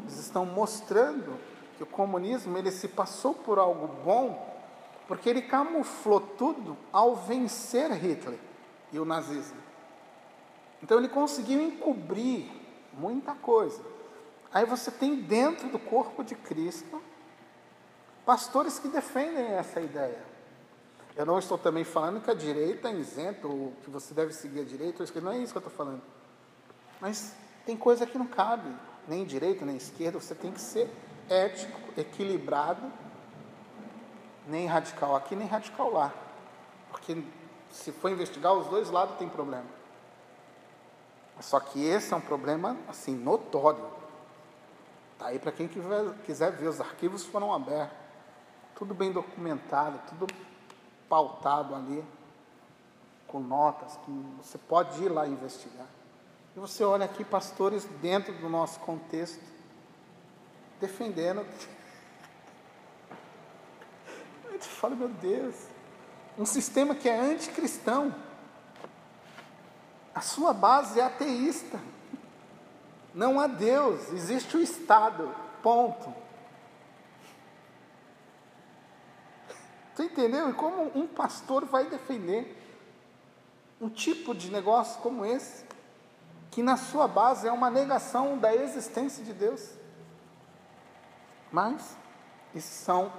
estão 0.07 0.43
mostrando 0.43 1.37
que 1.77 1.83
o 1.83 1.85
comunismo 1.85 2.57
ele 2.57 2.71
se 2.71 2.87
passou 2.87 3.35
por 3.35 3.59
algo 3.59 3.87
bom 4.03 4.43
porque 5.07 5.29
ele 5.29 5.43
camuflou 5.43 6.19
tudo 6.19 6.75
ao 6.91 7.15
vencer 7.15 7.91
Hitler 7.91 8.39
e 8.91 8.97
o 8.97 9.05
nazismo. 9.05 9.59
Então 10.81 10.97
ele 10.97 11.09
conseguiu 11.09 11.61
encobrir 11.61 12.49
muita 12.91 13.35
coisa. 13.35 13.83
Aí 14.51 14.65
você 14.65 14.89
tem 14.89 15.15
dentro 15.17 15.69
do 15.69 15.77
corpo 15.77 16.23
de 16.23 16.33
Cristo 16.33 16.99
pastores 18.29 18.77
que 18.77 18.87
defendem 18.87 19.53
essa 19.53 19.81
ideia. 19.81 20.23
Eu 21.15 21.25
não 21.25 21.39
estou 21.39 21.57
também 21.57 21.83
falando 21.83 22.21
que 22.21 22.29
a 22.29 22.35
direita 22.35 22.87
é 22.87 22.93
isenta, 22.93 23.47
ou 23.47 23.73
que 23.83 23.89
você 23.89 24.13
deve 24.13 24.33
seguir 24.33 24.59
a 24.59 24.63
direita, 24.63 24.99
ou 24.99 25.03
esquerda, 25.03 25.31
não 25.31 25.35
é 25.35 25.39
isso 25.39 25.51
que 25.51 25.57
eu 25.57 25.67
estou 25.67 25.75
falando. 25.75 26.03
Mas 27.01 27.33
tem 27.65 27.75
coisa 27.75 28.05
que 28.05 28.19
não 28.19 28.27
cabe, 28.27 28.71
nem 29.07 29.25
direita, 29.25 29.65
nem 29.65 29.77
esquerda, 29.77 30.19
você 30.19 30.35
tem 30.35 30.51
que 30.51 30.61
ser 30.61 30.87
ético, 31.27 31.75
equilibrado, 31.97 32.93
nem 34.47 34.67
radical 34.67 35.15
aqui, 35.15 35.35
nem 35.35 35.47
radical 35.47 35.91
lá. 35.91 36.13
Porque 36.91 37.23
se 37.71 37.91
for 37.91 38.11
investigar, 38.11 38.53
os 38.53 38.67
dois 38.67 38.91
lados 38.91 39.17
tem 39.17 39.27
problema. 39.27 39.65
Só 41.39 41.59
que 41.59 41.83
esse 41.83 42.13
é 42.13 42.15
um 42.15 42.21
problema, 42.21 42.77
assim, 42.87 43.15
notório. 43.15 43.89
Está 45.13 45.29
aí 45.29 45.39
para 45.39 45.51
quem 45.51 45.67
quiser 45.67 46.51
ver, 46.51 46.67
os 46.67 46.79
arquivos 46.79 47.25
foram 47.25 47.51
abertos. 47.51 48.08
Tudo 48.79 48.93
bem 48.93 49.11
documentado, 49.11 49.99
tudo 50.07 50.25
pautado 51.09 51.75
ali, 51.75 52.01
com 53.27 53.41
notas, 53.41 53.97
com, 53.97 54.37
você 54.41 54.57
pode 54.57 55.03
ir 55.03 55.09
lá 55.09 55.27
investigar. 55.27 55.85
E 56.55 56.59
você 56.59 56.85
olha 56.85 57.03
aqui 57.03 57.25
pastores 57.25 57.83
dentro 58.01 58.33
do 58.35 58.47
nosso 58.47 58.79
contexto, 58.79 59.43
defendendo. 60.79 61.41
A 64.47 64.51
gente 64.53 64.69
fala, 64.69 64.95
meu 64.95 65.09
Deus, 65.09 65.55
um 66.37 66.45
sistema 66.45 66.95
que 66.95 67.09
é 67.09 67.19
anticristão. 67.19 68.15
A 70.15 70.21
sua 70.21 70.53
base 70.53 71.01
é 71.01 71.03
ateísta. 71.03 71.77
Não 73.13 73.41
há 73.41 73.47
Deus, 73.47 74.13
existe 74.13 74.55
o 74.55 74.61
Estado. 74.61 75.35
Ponto. 75.61 76.28
Você 79.99 80.05
entendeu? 80.05 80.49
E 80.49 80.53
como 80.53 80.97
um 80.97 81.05
pastor 81.05 81.65
vai 81.65 81.89
defender 81.89 82.55
um 83.81 83.89
tipo 83.89 84.33
de 84.33 84.49
negócio 84.49 85.01
como 85.01 85.25
esse, 85.25 85.65
que 86.49 86.63
na 86.63 86.77
sua 86.77 87.05
base 87.05 87.49
é 87.49 87.51
uma 87.51 87.69
negação 87.69 88.37
da 88.37 88.55
existência 88.55 89.25
de 89.25 89.33
Deus? 89.33 89.73
Mas, 91.51 91.97
esses 92.55 92.71
são 92.71 93.11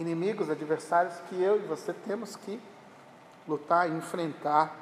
inimigos, 0.00 0.50
adversários 0.50 1.14
que 1.28 1.40
eu 1.40 1.62
e 1.62 1.66
você 1.68 1.92
temos 1.92 2.34
que 2.34 2.60
lutar 3.46 3.88
e 3.88 3.92
enfrentar. 3.94 4.74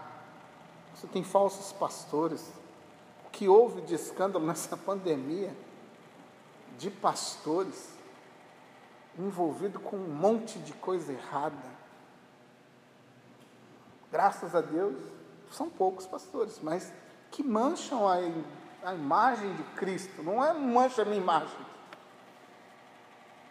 Você 0.95 1.07
tem 1.09 1.23
falsos 1.23 1.75
pastores. 1.75 2.55
O 3.27 3.29
que 3.29 3.51
houve 3.51 3.83
de 3.83 3.95
escândalo 3.95 4.47
nessa 4.49 4.79
pandemia 4.79 5.55
de 6.79 6.91
pastores 6.91 7.91
envolvido 9.19 9.79
com 9.79 9.97
um 9.97 10.09
monte 10.09 10.59
de 10.59 10.73
coisa 10.73 11.13
errada. 11.13 11.75
Graças 14.11 14.55
a 14.55 14.61
Deus, 14.61 14.97
são 15.51 15.69
poucos 15.69 16.07
pastores, 16.07 16.61
mas 16.63 16.93
que 17.31 17.43
mancham 17.43 18.09
a, 18.09 18.17
a 18.85 18.95
imagem 18.95 19.55
de 19.55 19.63
Cristo, 19.75 20.23
não 20.23 20.45
é 20.45 20.53
mancha 20.53 21.03
a 21.03 21.05
minha 21.05 21.21
imagem. 21.21 21.65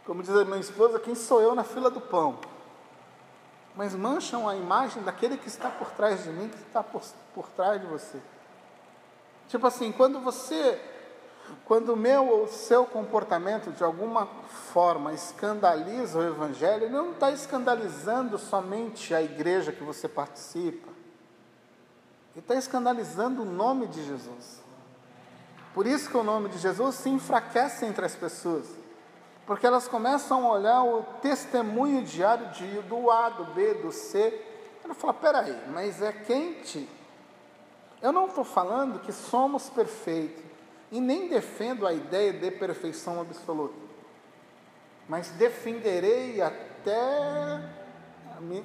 Como 0.05 0.21
diz 0.21 0.35
a 0.35 0.45
minha 0.45 0.59
esposa, 0.59 0.99
quem 0.99 1.15
sou 1.15 1.41
eu 1.41 1.55
na 1.55 1.63
fila 1.63 1.89
do 1.89 2.01
pão? 2.01 2.39
Mas 3.75 3.95
mancham 3.95 4.47
a 4.47 4.55
imagem 4.55 5.01
daquele 5.03 5.37
que 5.37 5.47
está 5.47 5.69
por 5.69 5.91
trás 5.91 6.23
de 6.23 6.29
mim, 6.29 6.49
que 6.49 6.57
está 6.57 6.83
por, 6.83 7.01
por 7.33 7.47
trás 7.49 7.81
de 7.81 7.87
você. 7.87 8.21
Tipo 9.47 9.65
assim, 9.67 9.91
quando 9.91 10.19
você, 10.19 10.79
quando 11.65 11.93
o 11.93 11.97
meu 11.97 12.27
ou 12.27 12.47
seu 12.47 12.85
comportamento 12.85 13.71
de 13.71 13.83
alguma 13.83 14.25
forma 14.73 15.13
escandaliza 15.13 16.19
o 16.19 16.23
Evangelho, 16.23 16.83
ele 16.83 16.93
não 16.93 17.11
está 17.11 17.31
escandalizando 17.31 18.37
somente 18.37 19.13
a 19.13 19.21
igreja 19.21 19.71
que 19.71 19.83
você 19.83 20.07
participa, 20.07 20.89
ele 22.35 22.39
está 22.39 22.55
escandalizando 22.55 23.43
o 23.43 23.45
nome 23.45 23.87
de 23.87 24.03
Jesus. 24.03 24.61
Por 25.73 25.87
isso 25.87 26.09
que 26.09 26.17
o 26.17 26.23
nome 26.23 26.49
de 26.49 26.57
Jesus 26.57 26.95
se 26.95 27.09
enfraquece 27.09 27.85
entre 27.85 28.05
as 28.05 28.15
pessoas, 28.15 28.67
porque 29.45 29.65
elas 29.65 29.87
começam 29.87 30.45
a 30.45 30.53
olhar 30.53 30.83
o 30.83 31.03
testemunho 31.21 32.03
diário 32.03 32.49
de, 32.49 32.81
do 32.83 33.09
A, 33.09 33.29
do 33.29 33.45
B, 33.45 33.75
do 33.75 33.91
C. 33.91 34.39
Ela 34.83 34.93
fala: 34.93 35.13
peraí, 35.13 35.57
mas 35.69 36.01
é 36.01 36.11
quente. 36.11 36.87
Eu 38.01 38.11
não 38.11 38.27
estou 38.27 38.43
falando 38.43 38.99
que 38.99 39.11
somos 39.11 39.69
perfeitos 39.69 40.52
e 40.93 41.01
nem 41.01 41.27
defendo 41.27 41.87
a 41.87 41.91
ideia 41.91 42.31
de 42.31 42.51
perfeição 42.51 43.19
absoluta, 43.19 43.73
mas 45.09 45.31
defenderei 45.31 46.39
até 46.39 47.59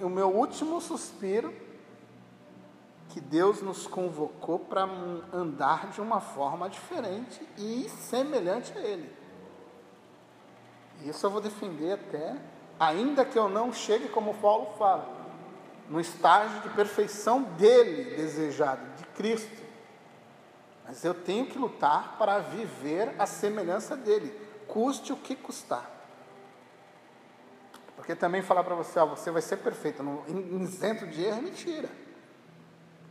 o 0.02 0.10
meu 0.10 0.28
último 0.28 0.78
suspiro 0.78 1.54
que 3.08 3.18
Deus 3.18 3.62
nos 3.62 3.86
convocou 3.86 4.58
para 4.58 4.82
andar 5.32 5.88
de 5.88 6.02
uma 6.02 6.20
forma 6.20 6.68
diferente 6.68 7.40
e 7.56 7.88
semelhante 7.88 8.76
a 8.76 8.80
Ele. 8.82 9.10
Isso 11.06 11.24
eu 11.24 11.30
vou 11.30 11.40
defender 11.40 11.92
até, 11.92 12.36
ainda 12.78 13.24
que 13.24 13.38
eu 13.38 13.48
não 13.48 13.72
chegue, 13.72 14.06
como 14.10 14.34
Paulo 14.34 14.74
fala, 14.76 15.08
no 15.88 15.98
estágio 15.98 16.60
de 16.60 16.68
perfeição 16.68 17.42
dele 17.42 18.16
desejado, 18.16 18.82
de 18.98 19.04
Cristo. 19.14 19.67
Mas 20.88 21.04
eu 21.04 21.12
tenho 21.12 21.44
que 21.44 21.58
lutar 21.58 22.16
para 22.18 22.38
viver 22.38 23.14
a 23.18 23.26
semelhança 23.26 23.94
dele, 23.94 24.34
custe 24.66 25.12
o 25.12 25.16
que 25.16 25.36
custar. 25.36 25.84
Porque 27.94 28.14
também 28.14 28.40
falar 28.40 28.64
para 28.64 28.74
você, 28.74 28.98
ó, 28.98 29.04
você 29.04 29.30
vai 29.30 29.42
ser 29.42 29.58
perfeito, 29.58 30.02
no, 30.02 30.24
isento 30.62 31.06
de 31.06 31.22
erro, 31.22 31.38
é 31.38 31.42
mentira. 31.42 31.90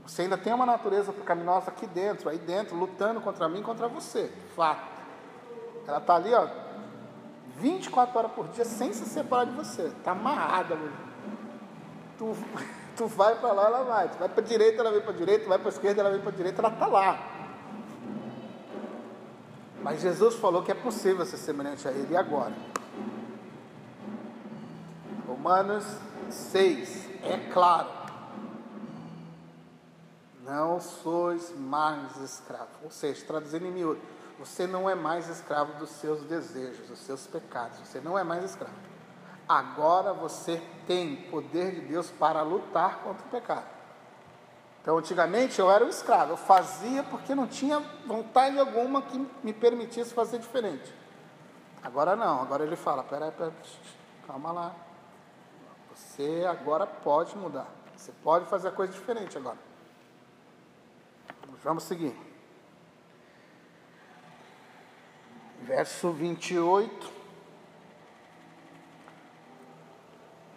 Você 0.08 0.24
ainda 0.24 0.38
tem 0.38 0.52
uma 0.54 0.66
natureza 0.66 1.14
pecaminosa 1.14 1.70
aqui 1.70 1.86
dentro, 1.86 2.30
aí 2.30 2.40
dentro, 2.40 2.76
lutando 2.76 3.22
contra 3.22 3.48
mim, 3.48 3.62
contra 3.62 3.88
você. 3.88 4.32
Fato. 4.56 4.98
Ela 5.86 6.00
está 6.00 6.16
ali, 6.16 6.34
ó, 6.34 6.48
24 7.58 8.18
horas 8.18 8.32
por 8.32 8.48
dia, 8.48 8.66
sem 8.66 8.92
se 8.92 9.06
separar 9.06 9.46
de 9.46 9.52
você. 9.52 9.84
Está 9.84 10.12
amarrada. 10.12 10.80
Tu, 12.18 12.36
tu 12.98 13.06
vai 13.06 13.36
para 13.36 13.52
lá, 13.52 13.66
ela 13.66 13.84
vai. 13.84 14.10
Tu 14.10 14.18
vai 14.18 14.30
para 14.30 14.44
direita, 14.44 14.82
ela 14.82 14.92
vem 14.92 15.02
para 15.02 15.14
direita. 15.14 15.44
Tu 15.44 15.50
vai 15.50 15.60
para 15.60 15.70
esquerda, 15.70 16.02
ela 16.02 16.10
vem 16.10 16.22
para 16.22 16.32
direita. 16.32 16.60
Ela 16.60 16.74
está 16.74 16.88
lá. 16.88 17.37
Mas 19.88 20.02
Jesus 20.02 20.36
falou 20.36 20.64
que 20.64 20.70
é 20.70 20.76
possível 20.76 21.26
ser 21.26 21.38
semelhante 21.38 21.88
a 21.88 21.92
Ele. 21.92 22.18
Agora? 22.18 22.54
Romanos 25.26 25.86
6. 26.30 27.10
É 27.24 27.38
claro 27.54 27.88
não 30.44 30.82
sois 30.82 31.54
mais 31.58 32.18
escravo. 32.18 32.70
Ou 32.84 32.92
seja, 32.92 33.26
traduzindo 33.26 33.66
em 33.66 33.72
miúdo, 33.72 34.02
você 34.38 34.68
não 34.68 34.90
é 34.90 34.96
mais 34.96 35.30
escravo 35.30 35.78
dos 35.80 35.90
seus 35.90 36.22
desejos, 36.24 36.88
dos 36.88 37.00
seus 37.00 37.26
pecados. 37.26 37.80
Você 37.80 38.02
não 38.02 38.20
é 38.20 38.26
mais 38.26 38.44
escravo. 38.44 38.76
Agora 39.48 40.12
você 40.12 40.62
tem 40.86 41.16
poder 41.30 41.76
de 41.76 41.82
Deus 41.82 42.10
para 42.12 42.42
lutar 42.42 43.04
contra 43.04 43.26
o 43.26 43.30
pecado. 43.30 43.77
Então, 44.82 44.98
antigamente 44.98 45.60
eu 45.60 45.70
era 45.70 45.84
um 45.84 45.90
escravo, 45.90 46.34
eu 46.34 46.38
fazia 46.38 47.04
porque 47.04 47.36
não 47.36 47.46
tinha 47.46 47.80
vontade 48.06 48.58
alguma 48.58 49.02
que 49.02 49.18
me 49.44 49.52
permitisse 49.52 50.14
fazer 50.14 50.40
diferente. 50.40 50.94
Agora 51.84 52.16
não, 52.16 52.42
agora 52.42 52.64
ele 52.64 52.76
fala: 52.76 53.04
peraí, 53.04 53.32
peraí, 53.32 53.54
calma 54.26 54.52
lá. 54.52 54.76
Você 55.94 56.46
agora 56.50 56.86
pode 56.86 57.36
mudar. 57.38 57.68
Você 57.96 58.12
pode 58.24 58.46
fazer 58.46 58.68
a 58.68 58.72
coisa 58.72 58.94
diferente 58.94 59.38
agora. 59.38 59.58
Vamos 61.64 61.84
seguir. 61.84 62.16
Verso 65.62 66.12
28. 66.12 67.12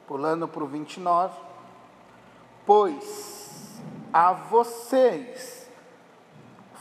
Pulando 0.07 0.47
para 0.47 0.63
o 0.63 0.67
29. 0.67 1.39
Pois 2.67 3.40
a 4.13 4.33
vocês 4.33 5.69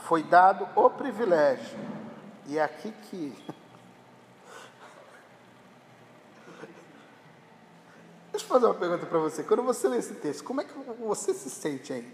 foi 0.06 0.22
dado 0.22 0.68
o 0.74 0.90
privilégio, 0.90 1.78
e 2.46 2.58
é 2.58 2.62
aqui 2.64 2.90
que. 2.90 3.32
Deixa 8.32 8.44
eu 8.44 8.48
fazer 8.48 8.66
uma 8.66 8.74
pergunta 8.74 9.06
para 9.06 9.18
você. 9.18 9.44
Quando 9.44 9.62
você 9.62 9.86
lê 9.88 9.98
esse 9.98 10.14
texto, 10.14 10.42
como 10.42 10.60
é 10.60 10.64
que 10.64 10.72
você 10.98 11.32
se 11.32 11.48
sente 11.48 11.92
aí? 11.92 12.12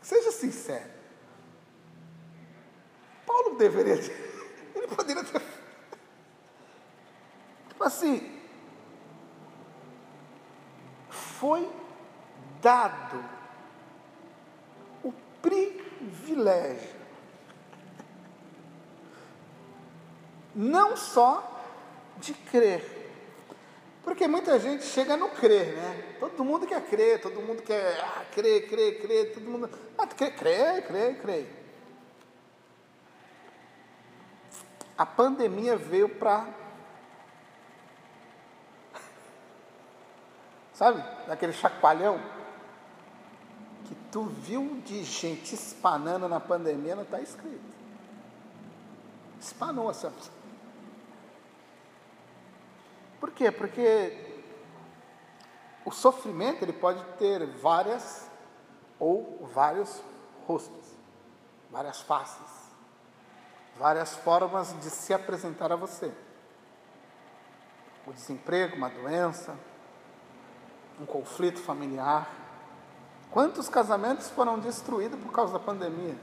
Seja 0.00 0.30
sincero. 0.30 0.88
Paulo 3.26 3.56
deveria 3.56 3.96
ter, 3.96 4.12
ele 4.74 4.86
poderia 4.86 5.24
ter. 5.24 5.42
Tipo 7.68 7.84
assim, 7.84 8.40
foi 11.10 11.68
dado 12.60 13.39
privilégio, 16.30 16.88
não 20.54 20.96
só 20.96 21.60
de 22.18 22.32
crer, 22.34 22.84
porque 24.04 24.28
muita 24.28 24.58
gente 24.58 24.84
chega 24.84 25.14
a 25.14 25.16
não 25.16 25.30
crer, 25.30 25.74
né? 25.76 26.16
Todo 26.20 26.44
mundo 26.44 26.66
quer 26.66 26.82
crer, 26.86 27.20
todo 27.20 27.40
mundo 27.42 27.62
quer 27.62 28.00
ah, 28.00 28.24
crer, 28.32 28.68
crer, 28.68 29.00
crer, 29.00 29.34
todo 29.34 29.44
mundo. 29.44 29.70
Ah, 29.98 30.06
crê, 30.06 30.30
crê, 30.30 30.82
crê, 30.82 31.14
crê. 31.14 31.46
A 34.96 35.06
pandemia 35.06 35.76
veio 35.76 36.08
para. 36.08 36.46
Sabe? 40.72 41.02
Daquele 41.26 41.52
chacoalhão 41.52 42.39
tu 44.10 44.24
viu 44.24 44.80
de 44.84 45.04
gente 45.04 45.54
espanando 45.54 46.28
na 46.28 46.40
pandemia, 46.40 46.96
não 46.96 47.02
está 47.02 47.20
escrito. 47.20 47.70
Espanou 49.38 49.90
essa. 49.90 50.12
Por 53.18 53.30
quê? 53.30 53.50
Porque 53.50 54.42
o 55.84 55.90
sofrimento 55.90 56.62
ele 56.62 56.72
pode 56.72 57.02
ter 57.18 57.46
várias 57.46 58.28
ou 58.98 59.48
vários 59.52 60.02
rostos, 60.46 60.94
várias 61.70 62.00
faces, 62.00 62.70
várias 63.78 64.14
formas 64.14 64.78
de 64.80 64.90
se 64.90 65.14
apresentar 65.14 65.72
a 65.72 65.76
você. 65.76 66.12
O 68.06 68.12
desemprego, 68.12 68.76
uma 68.76 68.90
doença, 68.90 69.56
um 71.00 71.06
conflito 71.06 71.60
familiar. 71.60 72.30
Quantos 73.30 73.68
casamentos 73.68 74.28
foram 74.28 74.58
destruídos 74.58 75.20
por 75.20 75.32
causa 75.32 75.52
da 75.52 75.58
pandemia? 75.58 76.16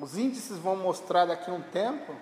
Os 0.00 0.16
índices 0.16 0.58
vão 0.58 0.76
mostrar 0.76 1.26
daqui 1.26 1.50
a 1.50 1.54
um 1.54 1.62
tempo 1.62 2.14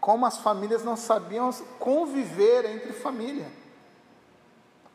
como 0.00 0.26
as 0.26 0.38
famílias 0.38 0.84
não 0.84 0.96
sabiam 0.96 1.50
conviver 1.78 2.64
entre 2.66 2.92
família. 2.92 3.50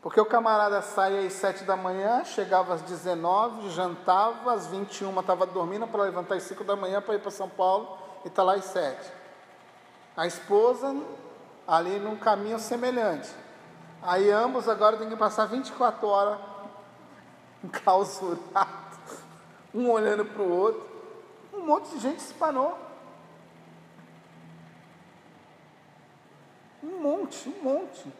Porque 0.00 0.20
o 0.20 0.24
camarada 0.24 0.80
saía 0.80 1.26
às 1.26 1.32
sete 1.34 1.64
da 1.64 1.76
manhã, 1.76 2.24
chegava 2.24 2.74
às 2.74 2.82
19, 2.82 3.70
jantava, 3.70 4.54
às 4.54 4.66
21 4.66 5.20
estava 5.20 5.44
dormindo 5.46 5.86
para 5.86 6.04
levantar 6.04 6.36
às 6.36 6.44
5 6.44 6.64
da 6.64 6.74
manhã 6.74 7.02
para 7.02 7.16
ir 7.16 7.20
para 7.20 7.30
São 7.30 7.48
Paulo 7.48 7.98
e 8.24 8.28
está 8.28 8.42
lá 8.42 8.54
às 8.54 8.64
sete. 8.64 9.12
A 10.16 10.26
esposa 10.26 10.96
ali 11.68 11.98
num 11.98 12.16
caminho 12.16 12.58
semelhante. 12.58 13.28
Aí 14.02 14.30
ambos 14.30 14.68
agora 14.68 14.96
têm 14.96 15.08
que 15.08 15.16
passar 15.16 15.46
24 15.46 16.06
horas 16.06 16.38
enclausurados, 17.62 18.98
um 19.74 19.90
olhando 19.90 20.24
para 20.24 20.42
o 20.42 20.50
outro. 20.50 20.88
Um 21.52 21.66
monte 21.66 21.90
de 21.90 21.98
gente 21.98 22.22
se 22.22 22.32
parou. 22.34 22.78
Um 26.82 27.02
monte, 27.02 27.48
um 27.48 27.62
monte. 27.62 28.10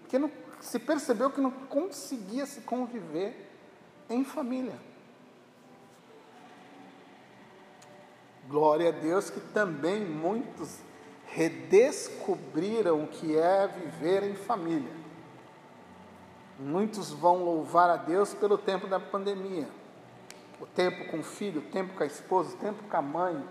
Porque 0.00 0.18
não, 0.18 0.30
se 0.60 0.78
percebeu 0.78 1.30
que 1.30 1.40
não 1.40 1.50
conseguia 1.50 2.46
se 2.46 2.62
conviver 2.62 3.50
em 4.08 4.24
família. 4.24 4.78
Glória 8.48 8.88
a 8.88 8.92
Deus 8.92 9.28
que 9.28 9.40
também 9.40 10.02
muitos 10.06 10.78
redescobriram 11.26 13.04
o 13.04 13.08
que 13.08 13.36
é 13.36 13.66
viver 13.66 14.22
em 14.22 14.34
família. 14.34 15.07
Muitos 16.58 17.10
vão 17.10 17.44
louvar 17.44 17.88
a 17.88 17.96
Deus 17.96 18.34
pelo 18.34 18.58
tempo 18.58 18.86
da 18.86 18.98
pandemia. 18.98 19.68
O 20.60 20.66
tempo 20.66 21.08
com 21.10 21.20
o 21.20 21.22
filho, 21.22 21.60
o 21.60 21.70
tempo 21.70 21.94
com 21.94 22.02
a 22.02 22.06
esposa, 22.06 22.54
o 22.54 22.58
tempo 22.58 22.82
com 22.82 22.96
a 22.96 23.02
mãe. 23.02 23.44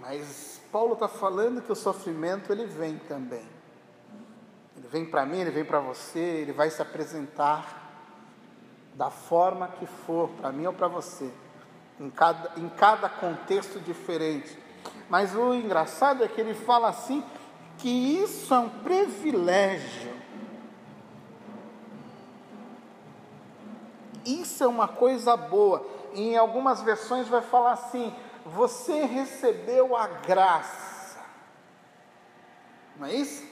Mas 0.00 0.60
Paulo 0.72 0.94
está 0.94 1.06
falando 1.06 1.62
que 1.62 1.70
o 1.70 1.76
sofrimento 1.76 2.52
ele 2.52 2.66
vem 2.66 2.98
também. 2.98 3.46
Ele 4.76 4.88
vem 4.88 5.06
para 5.06 5.24
mim, 5.24 5.38
ele 5.38 5.52
vem 5.52 5.64
para 5.64 5.78
você, 5.78 6.18
ele 6.18 6.52
vai 6.52 6.68
se 6.68 6.82
apresentar 6.82 7.82
da 8.94 9.10
forma 9.10 9.68
que 9.68 9.86
for, 9.86 10.28
para 10.30 10.50
mim 10.50 10.66
ou 10.66 10.72
para 10.72 10.88
você, 10.88 11.30
em 11.98 12.10
cada, 12.10 12.60
em 12.60 12.68
cada 12.68 13.08
contexto 13.08 13.78
diferente. 13.80 14.58
Mas 15.08 15.34
o 15.34 15.54
engraçado 15.54 16.24
é 16.24 16.28
que 16.28 16.40
ele 16.40 16.54
fala 16.54 16.88
assim 16.88 17.24
que 17.78 17.88
isso 17.88 18.52
é 18.52 18.58
um 18.58 18.68
privilégio. 18.68 20.13
Isso 24.24 24.64
é 24.64 24.66
uma 24.66 24.88
coisa 24.88 25.36
boa. 25.36 25.84
Em 26.14 26.36
algumas 26.36 26.82
versões 26.82 27.28
vai 27.28 27.42
falar 27.42 27.72
assim: 27.72 28.14
você 28.44 29.04
recebeu 29.04 29.96
a 29.96 30.06
graça. 30.06 31.18
Não 32.96 33.06
é 33.06 33.14
isso? 33.14 33.44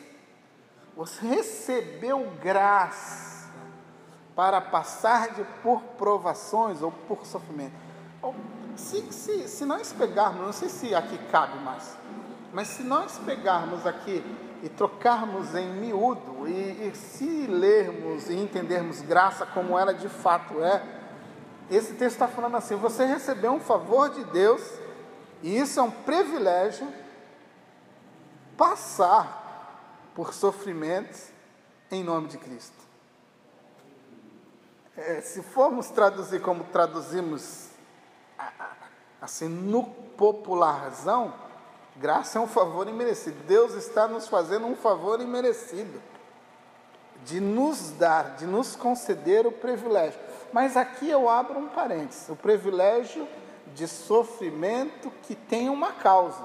Você 0.96 1.26
recebeu 1.26 2.30
graça 2.40 3.50
para 4.36 4.60
passar 4.60 5.30
de, 5.30 5.44
por 5.62 5.80
provações 5.98 6.82
ou 6.82 6.92
por 6.92 7.26
sofrimento. 7.26 7.74
Se, 8.76 9.12
se, 9.12 9.48
se 9.48 9.64
nós 9.64 9.92
pegarmos, 9.92 10.42
não 10.42 10.52
sei 10.52 10.68
se 10.68 10.94
aqui 10.94 11.18
cabe 11.30 11.58
mais, 11.58 11.96
mas 12.52 12.68
se 12.68 12.82
nós 12.82 13.18
pegarmos 13.18 13.86
aqui 13.86 14.24
e 14.62 14.68
trocarmos 14.68 15.54
em 15.54 15.68
miúdo, 15.68 16.48
e, 16.48 16.88
e 16.88 16.92
se 16.94 17.46
lermos 17.46 18.30
e 18.30 18.34
entendermos 18.34 19.02
graça 19.02 19.44
como 19.44 19.76
ela 19.76 19.92
de 19.92 20.08
fato 20.08 20.62
é, 20.62 20.82
esse 21.70 21.94
texto 21.94 22.14
está 22.14 22.28
falando 22.28 22.56
assim: 22.56 22.76
você 22.76 23.04
recebeu 23.04 23.52
um 23.52 23.60
favor 23.60 24.10
de 24.10 24.24
Deus, 24.24 24.62
e 25.42 25.58
isso 25.58 25.80
é 25.80 25.82
um 25.82 25.90
privilégio, 25.90 26.86
passar 28.56 30.10
por 30.14 30.32
sofrimentos 30.32 31.30
em 31.90 32.04
nome 32.04 32.28
de 32.28 32.38
Cristo. 32.38 32.82
É, 34.96 35.20
se 35.22 35.42
formos 35.42 35.88
traduzir 35.88 36.40
como 36.42 36.64
traduzimos 36.64 37.70
assim 39.20 39.48
no 39.48 39.84
popularzão, 39.84 41.32
graça 41.97 42.38
é 42.38 42.40
um 42.40 42.47
favor 42.47 42.88
imerecido. 42.88 43.36
Deus 43.45 43.74
está 43.74 44.09
nos 44.09 44.28
fazendo 44.28 44.66
um 44.66 44.76
favor 44.76 45.20
imerecido 45.20 46.01
de 47.24 47.40
nos 47.40 47.90
dar, 47.93 48.36
de 48.36 48.47
nos 48.47 48.74
conceder 48.74 49.47
o 49.47 49.53
privilégio. 49.53 50.18
Mas 50.53 50.76
aqui 50.76 51.09
eu 51.09 51.28
abro 51.28 51.59
um 51.59 51.68
parênteses: 51.68 52.28
o 52.28 52.36
privilégio 52.36 53.26
de 53.74 53.86
sofrimento 53.86 55.11
que 55.22 55.34
tem 55.34 55.68
uma 55.68 55.93
causa. 55.93 56.45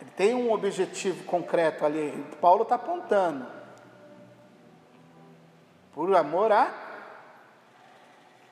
Ele 0.00 0.10
tem 0.16 0.34
um 0.34 0.52
objetivo 0.52 1.24
concreto 1.24 1.84
ali. 1.84 2.24
Paulo 2.40 2.62
está 2.62 2.76
apontando 2.76 3.46
por 5.92 6.14
amor 6.14 6.50
a 6.52 6.72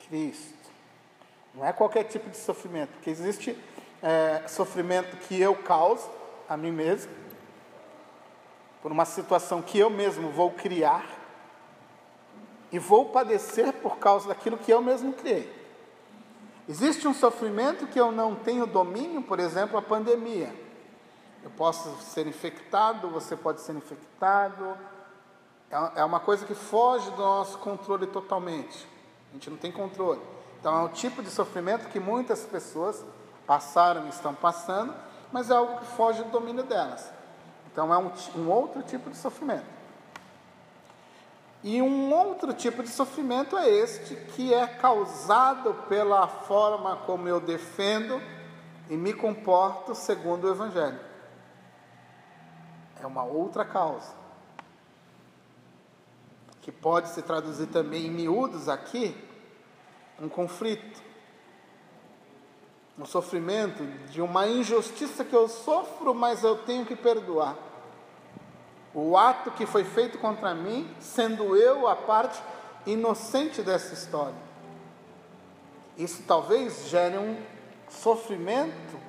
Cristo. 0.07 0.63
Não 1.53 1.65
é 1.65 1.71
qualquer 1.71 2.03
tipo 2.05 2.29
de 2.29 2.37
sofrimento, 2.37 2.89
porque 2.93 3.09
existe 3.09 3.57
é, 4.03 4.45
sofrimento 4.49 5.15
que 5.15 5.41
eu 5.41 5.55
causo 5.55 6.07
a 6.47 6.57
mim 6.57 6.71
mesmo, 6.71 7.11
por 8.81 8.91
uma 8.91 9.05
situação 9.05 9.61
que 9.61 9.79
eu 9.79 9.89
mesmo 9.89 10.29
vou 10.29 10.51
criar, 10.51 11.05
e 12.69 12.77
vou 12.77 13.05
padecer 13.05 13.71
por 13.71 13.97
causa 13.97 14.27
daquilo 14.27 14.57
que 14.57 14.73
eu 14.73 14.81
mesmo 14.81 15.13
criei. 15.13 15.63
Existe 16.67 17.07
um 17.07 17.13
sofrimento 17.13 17.87
que 17.87 17.99
eu 17.99 18.11
não 18.11 18.35
tenho 18.35 18.65
domínio, 18.65 19.21
por 19.21 19.39
exemplo, 19.39 19.77
a 19.77 19.81
pandemia. 19.81 20.53
Eu 21.43 21.51
posso 21.51 21.95
ser 22.01 22.25
infectado, 22.25 23.09
você 23.09 23.35
pode 23.35 23.61
ser 23.61 23.73
infectado, 23.75 24.77
é, 25.69 26.01
é 26.01 26.03
uma 26.03 26.19
coisa 26.19 26.45
que 26.45 26.55
foge 26.55 27.09
do 27.11 27.17
nosso 27.17 27.57
controle 27.59 28.07
totalmente. 28.07 28.87
A 29.29 29.33
gente 29.33 29.49
não 29.49 29.57
tem 29.57 29.71
controle. 29.71 30.21
Então 30.59 30.75
é 30.75 30.83
um 30.83 30.89
tipo 30.89 31.21
de 31.21 31.29
sofrimento 31.29 31.89
que 31.89 31.99
muitas 31.99 32.45
pessoas 32.45 33.03
passaram 33.45 34.05
e 34.05 34.09
estão 34.09 34.33
passando, 34.33 34.93
mas 35.31 35.49
é 35.49 35.53
algo 35.53 35.79
que 35.79 35.85
foge 35.85 36.23
do 36.23 36.29
domínio 36.29 36.63
delas. 36.63 37.11
Então 37.71 37.93
é 37.93 37.97
um, 37.97 38.11
um 38.35 38.49
outro 38.49 38.83
tipo 38.83 39.09
de 39.09 39.17
sofrimento. 39.17 39.65
E 41.63 41.81
um 41.81 42.13
outro 42.13 42.53
tipo 42.53 42.83
de 42.83 42.89
sofrimento 42.89 43.57
é 43.57 43.69
este, 43.69 44.15
que 44.15 44.53
é 44.53 44.67
causado 44.67 45.73
pela 45.87 46.27
forma 46.27 46.97
como 46.97 47.27
eu 47.27 47.39
defendo 47.39 48.21
e 48.89 48.97
me 48.97 49.13
comporto 49.13 49.95
segundo 49.95 50.45
o 50.45 50.51
Evangelho. 50.51 50.99
É 53.01 53.07
uma 53.07 53.23
outra 53.23 53.63
causa 53.63 54.13
que 56.61 56.71
pode 56.71 57.09
se 57.09 57.21
traduzir 57.21 57.67
também 57.67 58.07
em 58.07 58.11
miúdos 58.11 58.69
aqui, 58.69 59.15
um 60.19 60.29
conflito, 60.29 61.01
um 62.97 63.05
sofrimento 63.05 63.83
de 64.09 64.21
uma 64.21 64.47
injustiça 64.47 65.25
que 65.25 65.35
eu 65.35 65.47
sofro, 65.47 66.13
mas 66.13 66.43
eu 66.43 66.57
tenho 66.57 66.85
que 66.85 66.95
perdoar. 66.95 67.55
O 68.93 69.17
ato 69.17 69.49
que 69.51 69.65
foi 69.65 69.83
feito 69.83 70.19
contra 70.19 70.53
mim, 70.53 70.87
sendo 70.99 71.55
eu 71.55 71.87
a 71.87 71.95
parte 71.95 72.39
inocente 72.85 73.63
dessa 73.63 73.93
história. 73.93 74.35
Isso 75.97 76.23
talvez 76.27 76.87
gere 76.89 77.17
um 77.17 77.37
sofrimento 77.89 78.99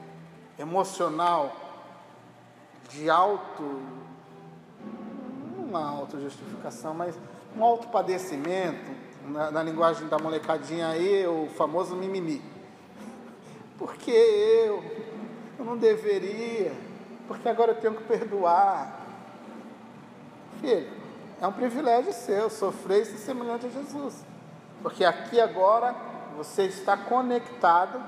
emocional 0.59 1.55
de 2.89 3.11
auto, 3.11 3.83
uma 5.59 5.87
autojustificação, 5.87 6.95
mas 6.95 7.19
um 7.57 7.63
autopadecimento, 7.63 8.91
na, 9.27 9.51
na 9.51 9.63
linguagem 9.63 10.09
da 10.09 10.19
molecadinha 10.19 10.89
aí, 10.89 11.27
o 11.27 11.49
famoso 11.51 11.95
mimimi. 11.95 12.54
Porque 13.85 14.11
eu? 14.11 14.83
Eu 15.59 15.65
não 15.67 15.77
deveria, 15.77 16.73
porque 17.29 17.47
agora 17.47 17.73
eu 17.73 17.81
tenho 17.83 17.95
que 17.95 18.03
perdoar. 18.05 18.99
Filho, 20.59 20.91
é 21.39 21.47
um 21.47 21.53
privilégio 21.53 22.11
seu 22.15 22.49
sofrer 22.49 23.03
e 23.03 23.05
ser 23.05 23.19
semelhante 23.19 23.67
a 23.67 23.69
Jesus. 23.69 24.25
Porque 24.81 25.05
aqui 25.05 25.39
agora 25.39 25.95
você 26.35 26.63
está 26.63 26.97
conectado 26.97 28.03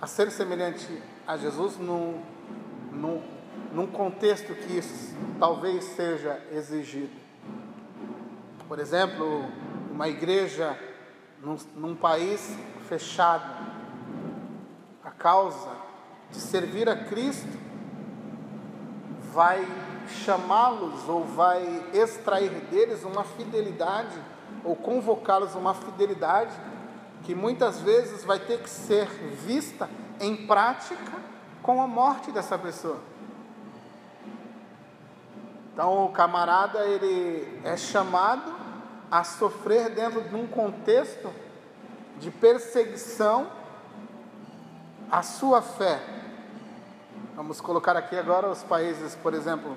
a 0.00 0.06
ser 0.06 0.30
semelhante 0.30 0.88
a 1.26 1.36
Jesus 1.36 1.76
num, 1.76 2.22
num, 2.90 3.22
num 3.70 3.86
contexto 3.86 4.54
que 4.54 4.78
isso 4.78 5.14
talvez 5.38 5.84
seja 5.84 6.40
exigido. 6.50 7.12
Por 8.66 8.78
exemplo, 8.78 9.44
uma 9.90 10.08
igreja 10.08 10.74
num, 11.42 11.58
num 11.76 11.94
país 11.94 12.56
fechado, 12.88 13.44
causa 15.22 15.70
de 16.32 16.40
servir 16.40 16.88
a 16.88 16.96
Cristo 16.96 17.56
vai 19.32 19.64
chamá-los 20.24 21.08
ou 21.08 21.24
vai 21.24 21.62
extrair 21.94 22.50
deles 22.70 23.04
uma 23.04 23.22
fidelidade 23.22 24.18
ou 24.64 24.74
convocá-los 24.74 25.54
uma 25.54 25.74
fidelidade 25.74 26.52
que 27.22 27.34
muitas 27.34 27.80
vezes 27.80 28.24
vai 28.24 28.40
ter 28.40 28.58
que 28.60 28.68
ser 28.68 29.06
vista 29.06 29.88
em 30.20 30.46
prática 30.46 31.12
com 31.62 31.80
a 31.80 31.86
morte 31.86 32.32
dessa 32.32 32.58
pessoa. 32.58 32.98
Então 35.72 36.04
o 36.06 36.08
camarada 36.10 36.80
ele 36.84 37.60
é 37.64 37.76
chamado 37.76 38.52
a 39.08 39.22
sofrer 39.22 39.90
dentro 39.90 40.20
de 40.22 40.34
um 40.34 40.48
contexto 40.48 41.30
de 42.18 42.30
perseguição 42.30 43.61
à 45.12 45.22
sua 45.22 45.60
fé. 45.60 46.00
Vamos 47.36 47.60
colocar 47.60 47.94
aqui 47.98 48.16
agora 48.16 48.48
os 48.48 48.62
países, 48.62 49.14
por 49.14 49.34
exemplo, 49.34 49.76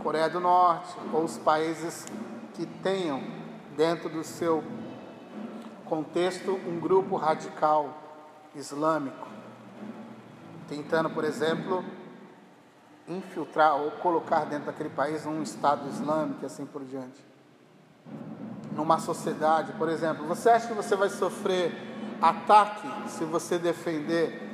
Coreia 0.00 0.30
do 0.30 0.38
Norte, 0.38 0.94
ou 1.12 1.24
os 1.24 1.36
países 1.36 2.06
que 2.54 2.64
tenham 2.64 3.20
dentro 3.76 4.08
do 4.08 4.22
seu 4.22 4.62
contexto 5.86 6.52
um 6.68 6.78
grupo 6.78 7.16
radical 7.16 7.98
islâmico, 8.54 9.26
tentando, 10.68 11.10
por 11.10 11.24
exemplo, 11.24 11.84
infiltrar 13.08 13.74
ou 13.74 13.90
colocar 13.90 14.44
dentro 14.44 14.66
daquele 14.66 14.90
país 14.90 15.26
um 15.26 15.42
Estado 15.42 15.88
islâmico 15.88 16.44
e 16.44 16.46
assim 16.46 16.64
por 16.64 16.84
diante. 16.84 17.24
numa 18.72 19.00
sociedade, 19.00 19.72
por 19.72 19.88
exemplo, 19.88 20.24
você 20.26 20.48
acha 20.48 20.68
que 20.68 20.74
você 20.74 20.94
vai 20.94 21.08
sofrer 21.08 21.72
ataque 22.22 22.88
se 23.08 23.24
você 23.24 23.58
defender 23.58 24.49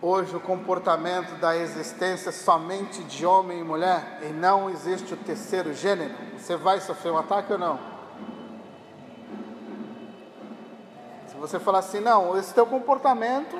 hoje 0.00 0.34
o 0.36 0.40
comportamento 0.40 1.34
da 1.40 1.56
existência 1.56 2.30
somente 2.30 3.02
de 3.04 3.26
homem 3.26 3.60
e 3.60 3.64
mulher 3.64 4.20
e 4.22 4.32
não 4.32 4.70
existe 4.70 5.14
o 5.14 5.16
terceiro 5.16 5.72
gênero? 5.74 6.14
Você 6.38 6.56
vai 6.56 6.80
sofrer 6.80 7.12
um 7.12 7.18
ataque 7.18 7.52
ou 7.52 7.58
não? 7.58 7.78
Se 11.26 11.36
você 11.36 11.58
falar 11.58 11.80
assim, 11.80 12.00
não, 12.00 12.36
esse 12.36 12.52
teu 12.54 12.66
comportamento 12.66 13.56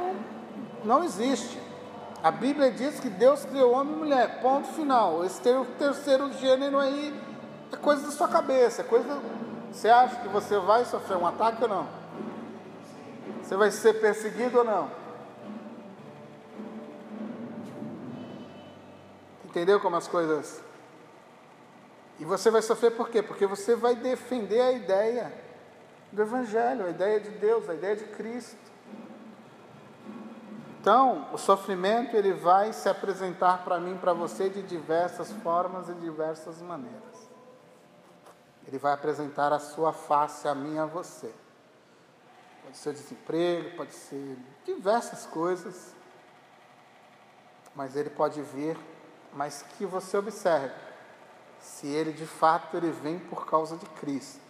não 0.85 1.05
existe. 1.05 1.61
A 2.23 2.31
Bíblia 2.31 2.71
diz 2.73 2.99
que 2.99 3.09
Deus 3.09 3.45
criou 3.45 3.73
homem 3.73 3.95
e 3.95 3.97
mulher, 3.97 4.41
ponto 4.41 4.67
final. 4.69 5.25
Esse 5.25 5.41
ter- 5.41 5.65
terceiro 5.79 6.33
gênero 6.33 6.79
aí 6.79 7.15
é 7.73 7.77
coisa 7.77 8.03
da 8.07 8.11
sua 8.11 8.27
cabeça, 8.27 8.83
é 8.83 8.85
coisa. 8.85 9.21
Você 9.71 9.89
acha 9.89 10.17
que 10.17 10.29
você 10.29 10.59
vai 10.59 10.85
sofrer 10.85 11.17
um 11.17 11.27
ataque 11.27 11.63
ou 11.63 11.69
não? 11.69 11.87
Você 13.43 13.57
vai 13.57 13.71
ser 13.71 14.01
perseguido 14.01 14.59
ou 14.59 14.65
não? 14.65 14.98
Entendeu 19.59 19.81
como 19.81 19.97
as 19.97 20.07
coisas. 20.07 20.63
E 22.21 22.25
você 22.25 22.49
vai 22.49 22.63
sofrer 22.63 22.93
por 22.93 23.09
quê? 23.09 23.21
Porque 23.21 23.45
você 23.45 23.75
vai 23.75 23.97
defender 23.97 24.61
a 24.61 24.71
ideia 24.71 25.33
do 26.13 26.23
Evangelho, 26.23 26.87
a 26.87 26.91
ideia 26.91 27.19
de 27.19 27.31
Deus, 27.31 27.69
a 27.69 27.75
ideia 27.75 27.97
de 27.97 28.05
Cristo. 28.05 28.57
Então, 30.81 31.27
o 31.33 31.37
sofrimento 31.37 32.17
ele 32.17 32.33
vai 32.35 32.73
se 32.73 32.89
apresentar 32.89 33.65
para 33.65 33.81
mim, 33.81 33.99
para 33.99 34.13
você 34.13 34.49
de 34.49 34.63
diversas 34.63 35.33
formas 35.43 35.89
e 35.89 35.95
diversas 35.95 36.63
maneiras. 36.63 37.29
Ele 38.65 38.79
vai 38.79 38.93
apresentar 38.93 39.53
a 39.53 39.59
sua 39.59 39.93
face 39.93 40.47
a 40.47 40.55
mim 40.55 40.79
a 40.79 40.87
você. 40.87 41.33
Pode 42.63 42.77
ser 42.77 42.93
desemprego, 42.93 43.77
pode 43.77 43.93
ser 43.93 44.39
diversas 44.65 45.27
coisas. 45.27 45.93
Mas 47.75 47.97
ele 47.97 48.11
pode 48.11 48.41
vir, 48.41 48.79
mas 49.33 49.65
que 49.77 49.87
você 49.87 50.17
observe 50.17 50.75
se 51.61 51.87
ele 51.87 52.13
de 52.13 52.27
fato 52.27 52.77
ele 52.77 52.91
vem 52.91 53.19
por 53.19 53.47
causa 53.47 53.77
de 53.77 53.87
Cristo. 53.87 54.41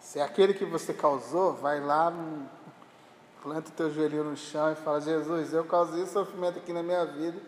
Se 0.00 0.18
é 0.18 0.22
aquele 0.22 0.54
que 0.54 0.64
você 0.64 0.92
causou, 0.92 1.54
vai 1.54 1.80
lá, 1.80 2.12
planta 3.42 3.68
o 3.68 3.72
teu 3.72 3.90
joelhinho 3.90 4.24
no 4.24 4.36
chão 4.36 4.72
e 4.72 4.74
fala, 4.74 5.00
Jesus, 5.00 5.52
eu 5.52 5.64
causei 5.64 6.06
sofrimento 6.06 6.58
aqui 6.58 6.72
na 6.72 6.82
minha 6.82 7.04
vida, 7.04 7.40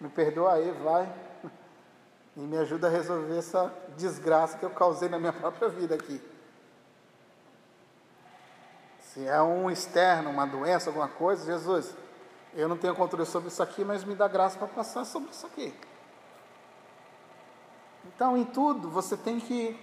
me 0.00 0.08
perdoa 0.08 0.54
aí, 0.54 0.70
vai. 0.82 1.12
E 2.36 2.40
me 2.40 2.56
ajuda 2.58 2.88
a 2.88 2.90
resolver 2.90 3.38
essa 3.38 3.72
desgraça 3.96 4.58
que 4.58 4.64
eu 4.64 4.70
causei 4.70 5.08
na 5.08 5.20
minha 5.20 5.30
própria 5.40 5.68
vida 5.68 5.94
aqui. 5.94 6.20
Se 8.98 9.24
é 9.24 9.40
um 9.40 9.70
externo, 9.70 10.30
uma 10.30 10.44
doença, 10.44 10.90
alguma 10.90 11.06
coisa, 11.06 11.46
Jesus, 11.46 11.94
eu 12.54 12.68
não 12.68 12.76
tenho 12.76 12.94
controle 12.94 13.26
sobre 13.26 13.48
isso 13.48 13.62
aqui, 13.62 13.84
mas 13.84 14.04
me 14.04 14.14
dá 14.14 14.28
graça 14.28 14.56
para 14.56 14.68
passar 14.68 15.04
sobre 15.04 15.30
isso 15.30 15.46
aqui. 15.46 15.74
Então, 18.06 18.36
em 18.36 18.44
tudo, 18.44 18.88
você 18.88 19.16
tem 19.16 19.40
que 19.40 19.78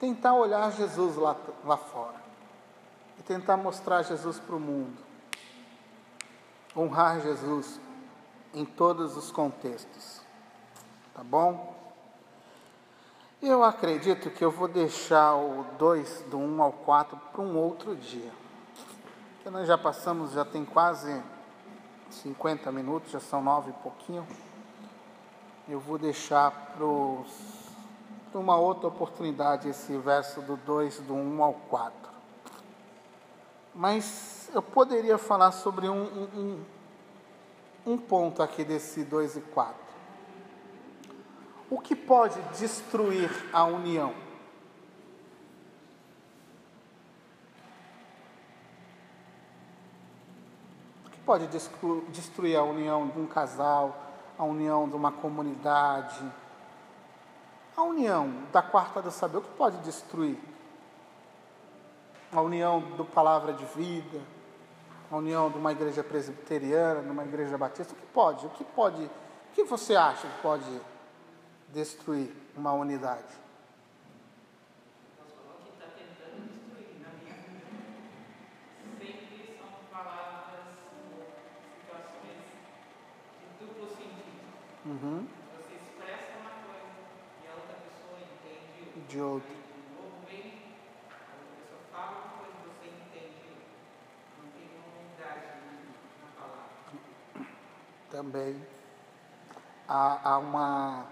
tentar 0.00 0.34
olhar 0.34 0.70
Jesus 0.72 1.16
lá, 1.16 1.36
lá 1.64 1.76
fora 1.76 2.20
e 3.18 3.22
tentar 3.22 3.56
mostrar 3.56 4.02
Jesus 4.02 4.38
para 4.38 4.56
o 4.56 4.60
mundo, 4.60 4.96
honrar 6.76 7.20
Jesus 7.20 7.78
em 8.54 8.64
todos 8.64 9.16
os 9.16 9.30
contextos, 9.30 10.22
tá 11.14 11.22
bom? 11.22 11.76
Eu 13.42 13.64
acredito 13.64 14.30
que 14.30 14.44
eu 14.44 14.50
vou 14.50 14.68
deixar 14.68 15.34
o 15.34 15.66
2, 15.76 16.26
do 16.30 16.38
1 16.38 16.56
um 16.56 16.62
ao 16.62 16.72
4, 16.72 17.16
para 17.32 17.42
um 17.42 17.56
outro 17.56 17.96
dia. 17.96 18.30
Porque 19.34 19.50
nós 19.50 19.66
já 19.66 19.76
passamos, 19.76 20.32
já 20.32 20.44
tem 20.44 20.64
quase 20.64 21.20
50 22.12 22.70
minutos, 22.70 23.10
já 23.10 23.20
são 23.20 23.42
nove 23.42 23.70
e 23.70 23.82
pouquinho. 23.82 24.26
Eu 25.68 25.80
vou 25.80 25.98
deixar 25.98 26.50
para 26.50 28.38
uma 28.38 28.56
outra 28.56 28.88
oportunidade 28.88 29.68
esse 29.68 29.96
verso 29.98 30.40
do 30.42 30.56
2, 30.56 31.00
do 31.00 31.14
1 31.14 31.36
um 31.36 31.42
ao 31.42 31.54
4. 31.54 32.10
Mas 33.74 34.50
eu 34.52 34.62
poderia 34.62 35.16
falar 35.16 35.52
sobre 35.52 35.88
um, 35.88 36.02
um, 36.02 36.64
um, 37.86 37.92
um 37.94 37.98
ponto 37.98 38.42
aqui 38.42 38.64
desse 38.64 39.02
2 39.04 39.36
e 39.36 39.40
4. 39.40 39.74
O 41.70 41.80
que 41.80 41.96
pode 41.96 42.40
destruir 42.58 43.30
a 43.52 43.64
união? 43.64 44.12
Pode 51.32 51.46
destru- 51.46 52.04
destruir 52.10 52.58
a 52.58 52.62
união 52.62 53.08
de 53.08 53.18
um 53.18 53.26
casal, 53.26 53.96
a 54.38 54.44
união 54.44 54.86
de 54.86 54.94
uma 54.94 55.10
comunidade? 55.10 56.22
A 57.74 57.82
união 57.82 58.30
da 58.52 58.60
quarta 58.60 59.00
do 59.00 59.10
saber, 59.10 59.38
o 59.38 59.40
que 59.40 59.48
pode 59.56 59.78
destruir? 59.78 60.38
A 62.30 62.42
união 62.42 62.80
do 62.98 63.04
palavra 63.06 63.54
de 63.54 63.64
vida, 63.64 64.20
a 65.10 65.16
união 65.16 65.50
de 65.50 65.56
uma 65.56 65.72
igreja 65.72 66.04
presbiteriana, 66.04 67.00
de 67.02 67.08
uma 67.08 67.24
igreja 67.24 67.56
batista, 67.56 67.94
o 67.94 67.96
que 67.96 68.06
pode? 68.06 68.44
O 68.44 68.50
que 68.50 68.64
pode? 68.64 69.02
O 69.02 69.10
que 69.54 69.64
você 69.64 69.96
acha 69.96 70.28
que 70.28 70.42
pode 70.42 70.80
destruir 71.68 72.30
uma 72.54 72.74
unidade? 72.74 73.40
O 75.18 75.62
que 75.64 75.70
está 75.70 75.86
tentando 75.96 76.46
destruir 76.46 77.00
na 77.00 77.08
minha 77.08 77.34
vida 77.34 77.68
sempre 78.98 79.56
são 79.58 79.68
palavras, 79.90 80.64
situações 81.80 82.40
de 83.38 83.64
duplo 83.66 83.86
sentido. 83.88 84.32
Uhum. 84.84 85.28
Você 85.56 85.74
expressa 85.74 86.38
uma 86.40 86.50
coisa 86.66 86.90
e 87.44 87.46
a 87.46 87.54
outra 87.54 87.76
pessoa 87.76 88.18
entende 88.18 89.06
De 89.06 89.20
outro. 89.20 89.54
Novo, 89.94 90.26
vem, 90.26 90.74
a 91.08 91.38
outra 91.38 91.54
pessoa 91.56 91.80
fala 91.92 92.18
uma 92.18 92.38
coisa 92.38 92.52
e 92.52 92.66
você 92.66 92.86
entende 92.88 93.56
Não 94.42 94.50
tem 94.50 94.68
uma 94.74 94.98
unidade 94.98 95.46
na, 95.62 96.26
na 96.26 96.30
palavra. 96.36 97.46
Também 98.10 98.66
há, 99.86 100.30
há 100.30 100.38
uma 100.38 101.06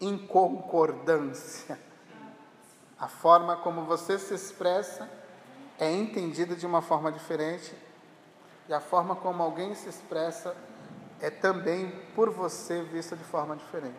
inconcordância. 0.00 1.76
A 2.96 3.08
forma 3.08 3.56
como 3.56 3.82
você 3.82 4.16
se 4.16 4.32
expressa 4.32 5.10
é 5.76 5.90
entendida 5.90 6.54
de 6.54 6.64
uma 6.64 6.80
forma 6.80 7.10
diferente 7.10 7.74
e 8.68 8.72
a 8.72 8.80
forma 8.80 9.16
como 9.16 9.42
alguém 9.42 9.74
se 9.74 9.88
expressa 9.88 10.54
é 11.20 11.30
também 11.30 11.90
por 12.14 12.30
você 12.30 12.82
vista 12.82 13.16
de 13.16 13.24
forma 13.24 13.56
diferente. 13.56 13.94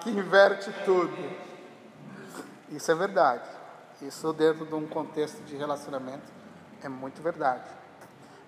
Que 0.00 0.10
inverte 0.10 0.72
tudo. 0.84 1.16
Isso 2.70 2.90
é 2.90 2.94
verdade. 2.94 3.48
Isso 4.00 4.32
dentro 4.32 4.64
de 4.64 4.74
um 4.74 4.86
contexto 4.86 5.42
de 5.44 5.56
relacionamento 5.56 6.32
é 6.82 6.88
muito 6.88 7.20
verdade. 7.20 7.68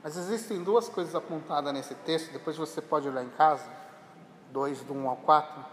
Mas 0.02 0.16
existem 0.16 0.62
duas 0.62 0.88
coisas 0.88 1.14
apontadas 1.14 1.72
nesse 1.72 1.94
texto, 1.94 2.32
depois 2.32 2.56
você 2.56 2.80
pode 2.80 3.08
olhar 3.08 3.22
em 3.22 3.28
casa, 3.30 3.68
2 4.50 4.82
do 4.82 4.94
1 4.94 5.08
ao 5.08 5.16
4. 5.16 5.64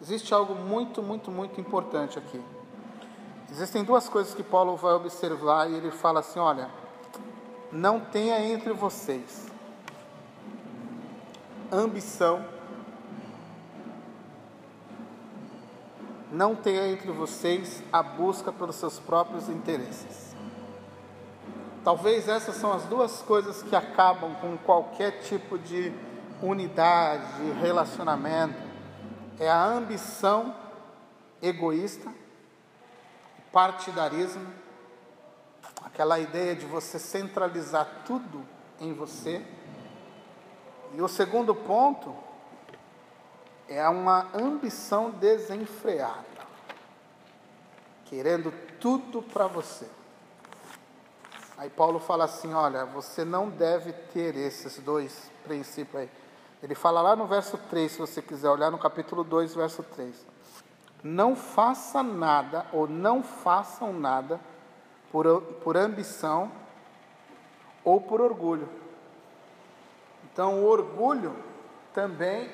Existe 0.00 0.34
algo 0.34 0.54
muito, 0.54 1.02
muito, 1.02 1.30
muito 1.30 1.60
importante 1.60 2.18
aqui. 2.18 2.42
Existem 3.50 3.84
duas 3.84 4.08
coisas 4.08 4.34
que 4.34 4.42
Paulo 4.42 4.76
vai 4.76 4.94
observar 4.94 5.70
e 5.70 5.74
ele 5.74 5.90
fala 5.90 6.20
assim: 6.20 6.38
olha, 6.38 6.70
não 7.72 8.00
tenha 8.00 8.38
entre 8.44 8.72
vocês 8.72 9.50
ambição, 11.72 12.44
não 16.30 16.54
tenha 16.54 16.86
entre 16.88 17.10
vocês 17.10 17.82
a 17.90 18.02
busca 18.02 18.52
pelos 18.52 18.76
seus 18.76 18.98
próprios 19.00 19.48
interesses. 19.48 20.36
Talvez 21.82 22.28
essas 22.28 22.56
são 22.56 22.72
as 22.72 22.84
duas 22.84 23.22
coisas 23.22 23.62
que 23.62 23.74
acabam 23.74 24.34
com 24.36 24.56
qualquer 24.58 25.22
tipo 25.22 25.58
de 25.58 25.92
unidade, 26.42 27.24
de 27.36 27.52
relacionamento. 27.52 28.54
É 29.40 29.50
a 29.50 29.64
ambição 29.64 30.54
egoísta, 31.40 32.08
partidarismo, 33.50 34.46
aquela 36.02 36.18
ideia 36.18 36.56
de 36.56 36.66
você 36.66 36.98
centralizar 36.98 38.02
tudo 38.04 38.44
em 38.80 38.92
você. 38.92 39.40
E 40.94 41.00
o 41.00 41.06
segundo 41.06 41.54
ponto 41.54 42.12
é 43.68 43.88
uma 43.88 44.26
ambição 44.34 45.10
desenfreada, 45.10 46.26
querendo 48.06 48.52
tudo 48.80 49.22
para 49.22 49.46
você. 49.46 49.86
Aí 51.56 51.70
Paulo 51.70 52.00
fala 52.00 52.24
assim: 52.24 52.52
olha, 52.52 52.84
você 52.84 53.24
não 53.24 53.48
deve 53.48 53.92
ter 53.92 54.34
esses 54.34 54.80
dois 54.80 55.30
princípios 55.44 56.02
aí. 56.02 56.10
Ele 56.60 56.74
fala 56.74 57.00
lá 57.00 57.14
no 57.14 57.26
verso 57.26 57.56
3, 57.70 57.92
se 57.92 57.98
você 57.98 58.20
quiser 58.20 58.50
olhar 58.50 58.72
no 58.72 58.78
capítulo 58.78 59.22
2, 59.22 59.54
verso 59.54 59.84
3. 59.84 60.26
Não 61.04 61.36
faça 61.36 62.02
nada, 62.02 62.66
ou 62.72 62.88
não 62.88 63.22
façam 63.22 63.92
nada, 63.92 64.40
por, 65.12 65.42
por 65.62 65.76
ambição 65.76 66.50
ou 67.84 68.00
por 68.00 68.20
orgulho. 68.20 68.68
Então, 70.24 70.64
o 70.64 70.66
orgulho 70.66 71.36
também 71.92 72.50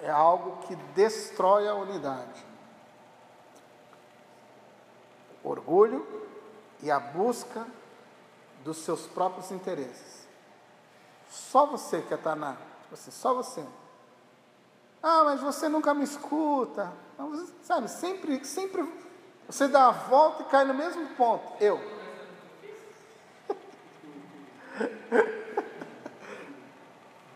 é 0.00 0.10
algo 0.10 0.66
que 0.66 0.74
destrói 0.94 1.68
a 1.68 1.74
unidade. 1.74 2.44
Orgulho 5.44 6.26
e 6.82 6.90
a 6.90 6.98
busca 6.98 7.66
dos 8.64 8.78
seus 8.78 9.06
próprios 9.06 9.50
interesses. 9.50 10.26
Só 11.28 11.66
você 11.66 12.00
quer 12.02 12.16
estar 12.16 12.34
na. 12.34 12.56
Você, 12.90 13.10
só 13.10 13.34
você. 13.34 13.64
Ah, 15.02 15.24
mas 15.24 15.40
você 15.40 15.68
nunca 15.68 15.92
me 15.92 16.04
escuta. 16.04 16.92
Sabe, 17.62 17.88
sempre, 17.88 18.44
sempre 18.44 18.82
você 19.52 19.68
dá 19.68 19.88
a 19.88 19.90
volta 19.90 20.42
e 20.44 20.46
cai 20.46 20.64
no 20.64 20.72
mesmo 20.72 21.06
ponto. 21.08 21.62
Eu. 21.62 21.78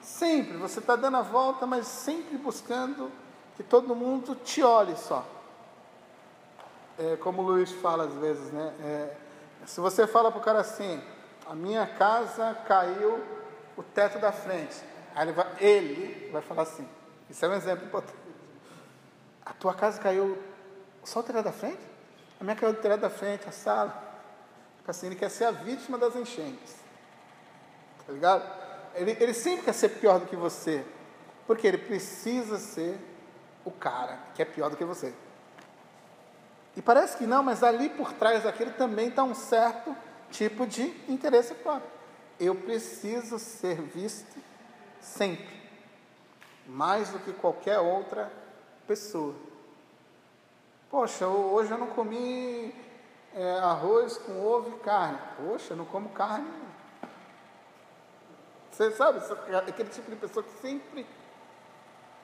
sempre, 0.01 0.57
você 0.57 0.79
está 0.79 0.97
dando 0.97 1.19
a 1.19 1.23
volta, 1.23 1.67
mas 1.67 1.87
sempre 1.87 2.39
buscando 2.39 3.12
que 3.55 3.62
todo 3.62 3.95
mundo 3.95 4.35
te 4.35 4.62
olhe 4.62 4.97
só. 4.97 5.27
É, 6.99 7.17
como 7.17 7.43
o 7.43 7.45
Luiz 7.45 7.71
fala 7.71 8.05
às 8.05 8.14
vezes, 8.14 8.51
né? 8.51 8.75
É, 8.81 9.14
se 9.67 9.79
você 9.79 10.07
fala 10.07 10.33
para 10.33 10.41
o 10.41 10.43
cara 10.43 10.61
assim, 10.61 11.03
a 11.47 11.55
minha 11.55 11.87
casa 11.87 12.55
caiu 12.67 13.23
o 13.77 13.83
teto 13.83 14.19
da 14.19 14.33
frente. 14.33 14.83
Aí 15.14 15.27
ele 15.29 15.33
vai, 15.33 15.47
ele 15.61 16.31
vai 16.33 16.41
falar 16.41 16.62
assim, 16.62 16.89
isso 17.29 17.45
é 17.45 17.49
um 17.49 17.55
exemplo 17.55 17.85
importante. 17.85 18.17
A 19.45 19.53
tua 19.53 19.75
casa 19.75 20.01
caiu 20.01 20.43
só 21.05 21.21
o 21.21 21.23
telhado 21.23 21.45
da 21.45 21.53
frente? 21.53 21.95
A 22.41 22.45
minha 22.45 22.57
caiu 22.57 22.72
do 22.72 22.80
telhado 22.80 23.01
da 23.01 23.11
frente, 23.11 23.49
a 23.49 23.53
sala. 23.53 24.05
Assim, 24.87 25.07
ele 25.07 25.16
quer 25.16 25.30
ser 25.30 25.45
a 25.45 25.51
vítima 25.51 25.99
das 25.99 26.14
enchentes. 26.14 26.76
Tá 28.07 28.12
ligado? 28.12 28.45
Ele, 28.95 29.16
ele 29.18 29.34
sempre 29.34 29.64
quer 29.64 29.72
ser 29.72 29.89
pior 29.89 30.20
do 30.20 30.26
que 30.26 30.37
você. 30.37 30.84
Porque 31.47 31.66
ele 31.66 31.78
precisa 31.78 32.59
ser 32.59 32.99
o 33.64 33.70
cara 33.70 34.18
que 34.34 34.43
é 34.43 34.45
pior 34.45 34.70
do 34.70 34.76
que 34.76 34.84
você. 34.84 35.12
E 36.76 36.82
parece 36.82 37.16
que 37.16 37.26
não, 37.26 37.43
mas 37.43 37.62
ali 37.62 37.89
por 37.89 38.12
trás 38.12 38.45
daquilo 38.45 38.70
também 38.72 39.09
está 39.09 39.24
um 39.24 39.34
certo 39.34 39.97
tipo 40.30 40.66
de 40.66 40.82
interesse 41.09 41.55
próprio. 41.55 41.91
Eu 42.39 42.55
preciso 42.55 43.39
ser 43.39 43.80
visto 43.80 44.37
sempre, 45.01 45.57
mais 46.66 47.09
do 47.09 47.18
que 47.18 47.32
qualquer 47.32 47.78
outra 47.78 48.30
pessoa. 48.87 49.34
Poxa, 50.97 51.26
hoje 51.26 51.70
eu 51.70 51.76
não 51.76 51.88
comi 51.88 52.74
é, 53.34 53.59
arroz 53.59 54.16
com 54.16 54.42
ovo 54.42 54.78
e 54.78 54.80
carne. 54.80 55.18
Poxa, 55.36 55.74
eu 55.74 55.76
não 55.76 55.84
como 55.84 56.09
carne. 56.09 56.51
Você 58.70 58.90
sabe, 58.92 59.20
aquele 59.68 59.90
tipo 59.90 60.11
de 60.11 60.16
pessoa 60.16 60.42
que 60.42 60.59
sempre 60.59 61.07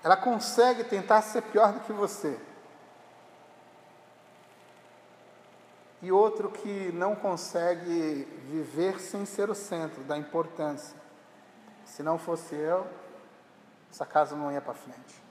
ela 0.02 0.16
consegue 0.16 0.84
tentar 0.84 1.20
ser 1.20 1.42
pior 1.42 1.70
do 1.74 1.80
que 1.80 1.92
você. 1.92 2.40
E 6.00 6.10
outro 6.10 6.50
que 6.50 6.90
não 6.92 7.14
consegue 7.14 8.26
viver 8.48 8.98
sem 8.98 9.26
ser 9.26 9.50
o 9.50 9.54
centro 9.54 10.02
da 10.04 10.16
importância. 10.16 10.96
Se 11.84 12.02
não 12.02 12.16
fosse 12.16 12.54
eu, 12.54 12.86
essa 13.90 14.06
casa 14.06 14.34
não 14.34 14.50
ia 14.50 14.62
para 14.62 14.72
frente. 14.72 15.22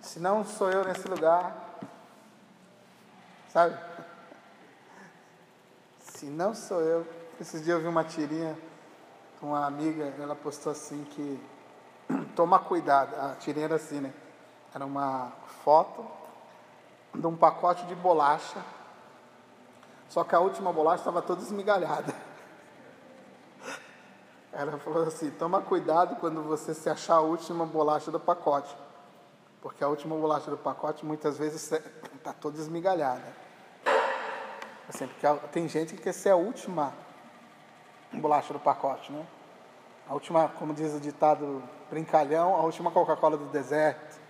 Se 0.00 0.18
não 0.18 0.42
sou 0.42 0.70
eu 0.70 0.84
nesse 0.84 1.06
lugar, 1.06 1.71
sabe? 3.52 3.78
Se 6.00 6.26
não 6.26 6.54
sou 6.54 6.80
eu, 6.80 7.06
esses 7.38 7.62
dias 7.62 7.76
eu 7.76 7.82
vi 7.82 7.86
uma 7.86 8.02
tirinha, 8.02 8.58
uma 9.42 9.66
amiga, 9.66 10.14
ela 10.18 10.34
postou 10.34 10.72
assim 10.72 11.04
que 11.04 11.40
toma 12.34 12.58
cuidado, 12.58 13.14
a 13.14 13.34
tirinha 13.34 13.66
era 13.66 13.74
assim, 13.76 14.00
né? 14.00 14.12
Era 14.74 14.86
uma 14.86 15.32
foto 15.64 16.06
de 17.14 17.26
um 17.26 17.36
pacote 17.36 17.84
de 17.86 17.94
bolacha, 17.94 18.64
só 20.08 20.24
que 20.24 20.34
a 20.34 20.40
última 20.40 20.72
bolacha 20.72 21.02
estava 21.02 21.20
toda 21.20 21.42
esmigalhada. 21.42 22.14
Ela 24.50 24.78
falou 24.78 25.02
assim: 25.02 25.30
toma 25.30 25.60
cuidado 25.60 26.16
quando 26.16 26.42
você 26.42 26.72
se 26.72 26.88
achar 26.88 27.16
a 27.16 27.20
última 27.20 27.66
bolacha 27.66 28.10
do 28.10 28.20
pacote. 28.20 28.74
Porque 29.60 29.84
a 29.84 29.88
última 29.88 30.16
bolacha 30.16 30.50
do 30.50 30.56
pacote 30.56 31.04
muitas 31.04 31.38
vezes 31.38 31.70
está 31.70 32.32
toda 32.40 32.58
esmigalhada. 32.58 33.41
Assim, 34.92 35.06
porque 35.06 35.26
tem 35.48 35.68
gente 35.68 35.94
que 35.94 36.02
quer 36.02 36.12
ser 36.12 36.30
a 36.30 36.36
última 36.36 36.92
bolacha 38.12 38.52
do 38.52 38.58
pacote, 38.58 39.10
né? 39.10 39.24
A 40.08 40.14
última, 40.14 40.48
como 40.48 40.74
diz 40.74 40.92
o 40.92 41.00
ditado 41.00 41.62
brincalhão, 41.88 42.54
a 42.54 42.60
última 42.60 42.90
Coca-Cola 42.90 43.36
do 43.36 43.46
deserto. 43.46 44.20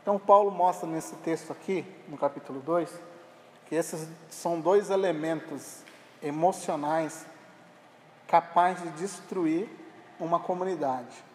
Então 0.00 0.18
Paulo 0.18 0.50
mostra 0.50 0.88
nesse 0.88 1.14
texto 1.16 1.52
aqui, 1.52 1.84
no 2.08 2.16
capítulo 2.16 2.60
2, 2.60 2.90
que 3.66 3.74
esses 3.74 4.08
são 4.30 4.60
dois 4.60 4.90
elementos 4.90 5.82
emocionais 6.22 7.26
capazes 8.26 8.82
de 8.82 8.90
destruir 8.90 9.68
uma 10.18 10.40
comunidade 10.40 11.32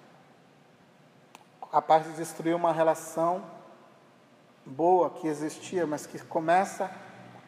capaz 1.72 2.06
de 2.06 2.14
destruir 2.14 2.56
uma 2.56 2.72
relação 2.72 3.44
boa 4.66 5.10
que 5.10 5.28
existia, 5.28 5.86
mas 5.86 6.06
que 6.06 6.20
começa 6.20 6.86
a 6.86 6.90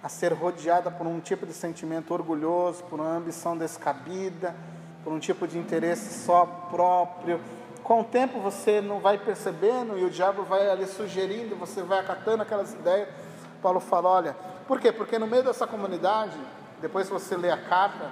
ser 0.08 0.32
rodeada 0.32 0.90
por 0.90 1.06
um 1.06 1.20
tipo 1.20 1.46
de 1.46 1.54
sentimento 1.54 2.14
orgulhoso, 2.14 2.84
por 2.86 3.00
uma 3.00 3.18
ambição 3.18 3.58
descabida, 3.58 4.56
por 5.04 5.12
um 5.12 5.20
tipo 5.20 5.46
de 5.46 5.58
interesse 5.58 6.24
só 6.24 6.46
próprio. 6.46 7.42
Com 7.84 8.02
o 8.02 8.04
tempo 8.04 8.40
você 8.40 8.80
não 8.80 9.00
vai 9.00 9.18
percebendo 9.18 9.98
e 9.98 10.06
o 10.06 10.10
diabo 10.10 10.44
vai 10.44 10.70
ali 10.70 10.86
sugerindo, 10.86 11.56
você 11.56 11.82
vai 11.82 12.00
acatando 12.00 12.44
aquelas 12.44 12.74
ideias. 12.74 13.10
Paulo 13.62 13.82
fala: 13.82 14.08
olha, 14.08 14.36
por 14.68 14.80
quê? 14.80 14.92
Porque 14.92 15.20
no 15.20 15.28
meio 15.28 15.44
dessa 15.44 15.68
comunidade, 15.68 16.38
depois 16.80 17.10
você 17.10 17.36
lê 17.36 17.52
a 17.52 17.58
carta, 17.58 18.10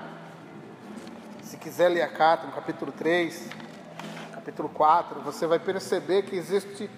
se 1.42 1.56
quiser 1.56 1.88
ler 1.88 2.02
a 2.02 2.10
carta, 2.10 2.48
no 2.48 2.52
capítulo 2.52 2.92
3, 2.92 3.50
capítulo 4.34 4.68
4, 4.70 5.22
você 5.22 5.48
vai 5.48 5.60
perceber 5.60 6.24
que 6.24 6.36
existe 6.36 6.90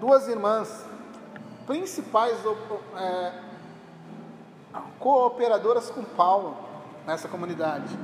duas 0.00 0.26
irmãs 0.26 0.84
principais 1.68 2.38
é, 2.96 3.32
cooperadoras 4.98 5.90
com 5.90 6.02
Paulo 6.02 6.56
nessa 7.06 7.28
comunidade. 7.28 7.96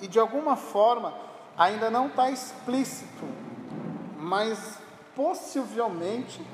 E 0.00 0.08
de 0.08 0.18
alguma 0.18 0.56
forma 0.56 1.14
ainda 1.56 1.88
não 1.88 2.08
está 2.08 2.30
explícito, 2.30 3.24
mas 4.18 4.76
possivelmente 5.14 6.44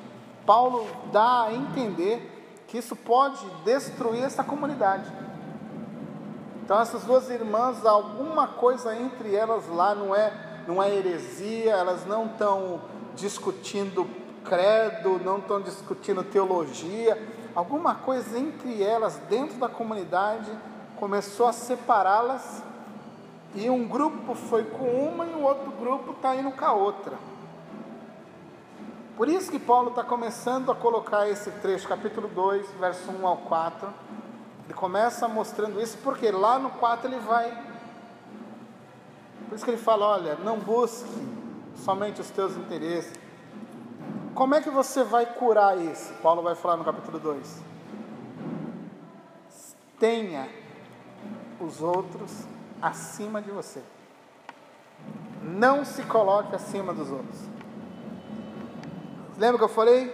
Paulo 0.44 0.86
dá 1.10 1.44
a 1.44 1.54
entender 1.54 2.64
que 2.68 2.76
isso 2.76 2.94
pode 2.94 3.42
destruir 3.64 4.22
essa 4.22 4.44
comunidade. 4.44 5.10
Então 6.62 6.78
essas 6.78 7.02
duas 7.02 7.30
irmãs, 7.30 7.86
alguma 7.86 8.46
coisa 8.46 8.94
entre 8.94 9.34
elas 9.34 9.66
lá 9.68 9.94
não 9.94 10.14
é 10.14 10.46
não 10.66 10.82
é 10.82 10.94
heresia, 10.94 11.72
elas 11.72 12.04
não 12.04 12.26
estão 12.26 12.82
discutindo 13.14 14.06
credo, 14.48 15.20
não 15.24 15.38
estão 15.38 15.60
discutindo 15.60 16.24
teologia. 16.24 17.20
Alguma 17.54 17.94
coisa 17.94 18.38
entre 18.38 18.82
elas, 18.82 19.16
dentro 19.28 19.58
da 19.58 19.68
comunidade, 19.68 20.50
começou 20.96 21.46
a 21.46 21.52
separá-las 21.52 22.62
e 23.54 23.68
um 23.68 23.86
grupo 23.86 24.34
foi 24.34 24.64
com 24.64 24.86
uma 24.86 25.26
e 25.26 25.34
o 25.34 25.42
outro 25.42 25.70
grupo 25.72 26.12
está 26.12 26.34
indo 26.34 26.50
com 26.50 26.64
a 26.64 26.72
outra. 26.72 27.16
Por 29.16 29.28
isso 29.28 29.50
que 29.50 29.58
Paulo 29.58 29.90
está 29.90 30.04
começando 30.04 30.70
a 30.70 30.74
colocar 30.74 31.28
esse 31.28 31.50
trecho, 31.50 31.88
capítulo 31.88 32.28
2, 32.28 32.70
verso 32.78 33.10
1 33.10 33.26
ao 33.26 33.36
4. 33.38 33.88
Ele 34.64 34.74
começa 34.74 35.26
mostrando 35.26 35.80
isso, 35.80 35.98
porque 36.04 36.30
lá 36.30 36.58
no 36.58 36.70
4 36.70 37.08
ele 37.08 37.18
vai 37.20 37.68
por 39.48 39.54
isso 39.54 39.64
que 39.64 39.70
ele 39.70 39.78
fala: 39.78 40.06
olha, 40.06 40.36
não 40.44 40.58
busque 40.58 41.08
somente 41.84 42.20
os 42.20 42.30
teus 42.30 42.56
interesses. 42.56 43.12
Como 44.38 44.54
é 44.54 44.60
que 44.60 44.70
você 44.70 45.02
vai 45.02 45.26
curar 45.26 45.76
isso? 45.76 46.14
Paulo 46.22 46.42
vai 46.42 46.54
falar 46.54 46.76
no 46.76 46.84
capítulo 46.84 47.18
2. 47.18 47.60
Tenha 49.98 50.48
os 51.60 51.82
outros 51.82 52.44
acima 52.80 53.42
de 53.42 53.50
você. 53.50 53.82
Não 55.42 55.84
se 55.84 56.04
coloque 56.04 56.54
acima 56.54 56.94
dos 56.94 57.10
outros. 57.10 57.36
Lembra 59.36 59.58
que 59.58 59.64
eu 59.64 59.68
falei? 59.68 60.08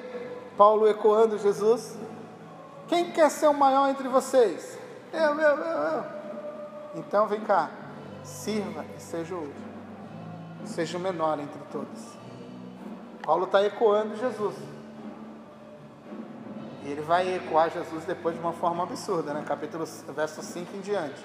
Paulo 0.57 0.89
ecoando 0.89 1.37
Jesus. 1.37 1.95
Quem 2.89 3.13
quer 3.13 3.31
ser 3.31 3.49
o 3.49 3.53
maior 3.53 3.91
entre 3.91 4.09
vocês? 4.09 4.79
Eu, 5.13 5.39
eu, 5.39 5.59
eu, 5.59 5.79
eu. 5.83 6.05
Então 6.95 7.27
vem 7.27 7.43
cá 7.43 7.69
sirva 8.23 8.87
e 8.97 9.03
seja 9.03 9.35
útil. 9.35 9.53
seja 10.65 10.97
o 10.97 11.01
menor 11.01 11.39
entre 11.39 11.61
todos. 11.71 12.14
Paulo 13.25 13.45
está 13.45 13.65
ecoando 13.65 14.17
Jesus. 14.17 14.55
E 16.85 16.91
ele 16.91 17.01
vai 17.01 17.37
ecoar 17.37 17.71
Jesus 17.71 18.05
depois 18.05 18.35
de 18.35 18.41
uma 18.41 18.53
forma 18.53 18.83
absurda, 18.83 19.33
né? 19.33 19.43
Capítulo, 19.47 19.87
verso 20.15 20.43
5 20.43 20.77
em 20.77 20.81
diante. 20.81 21.25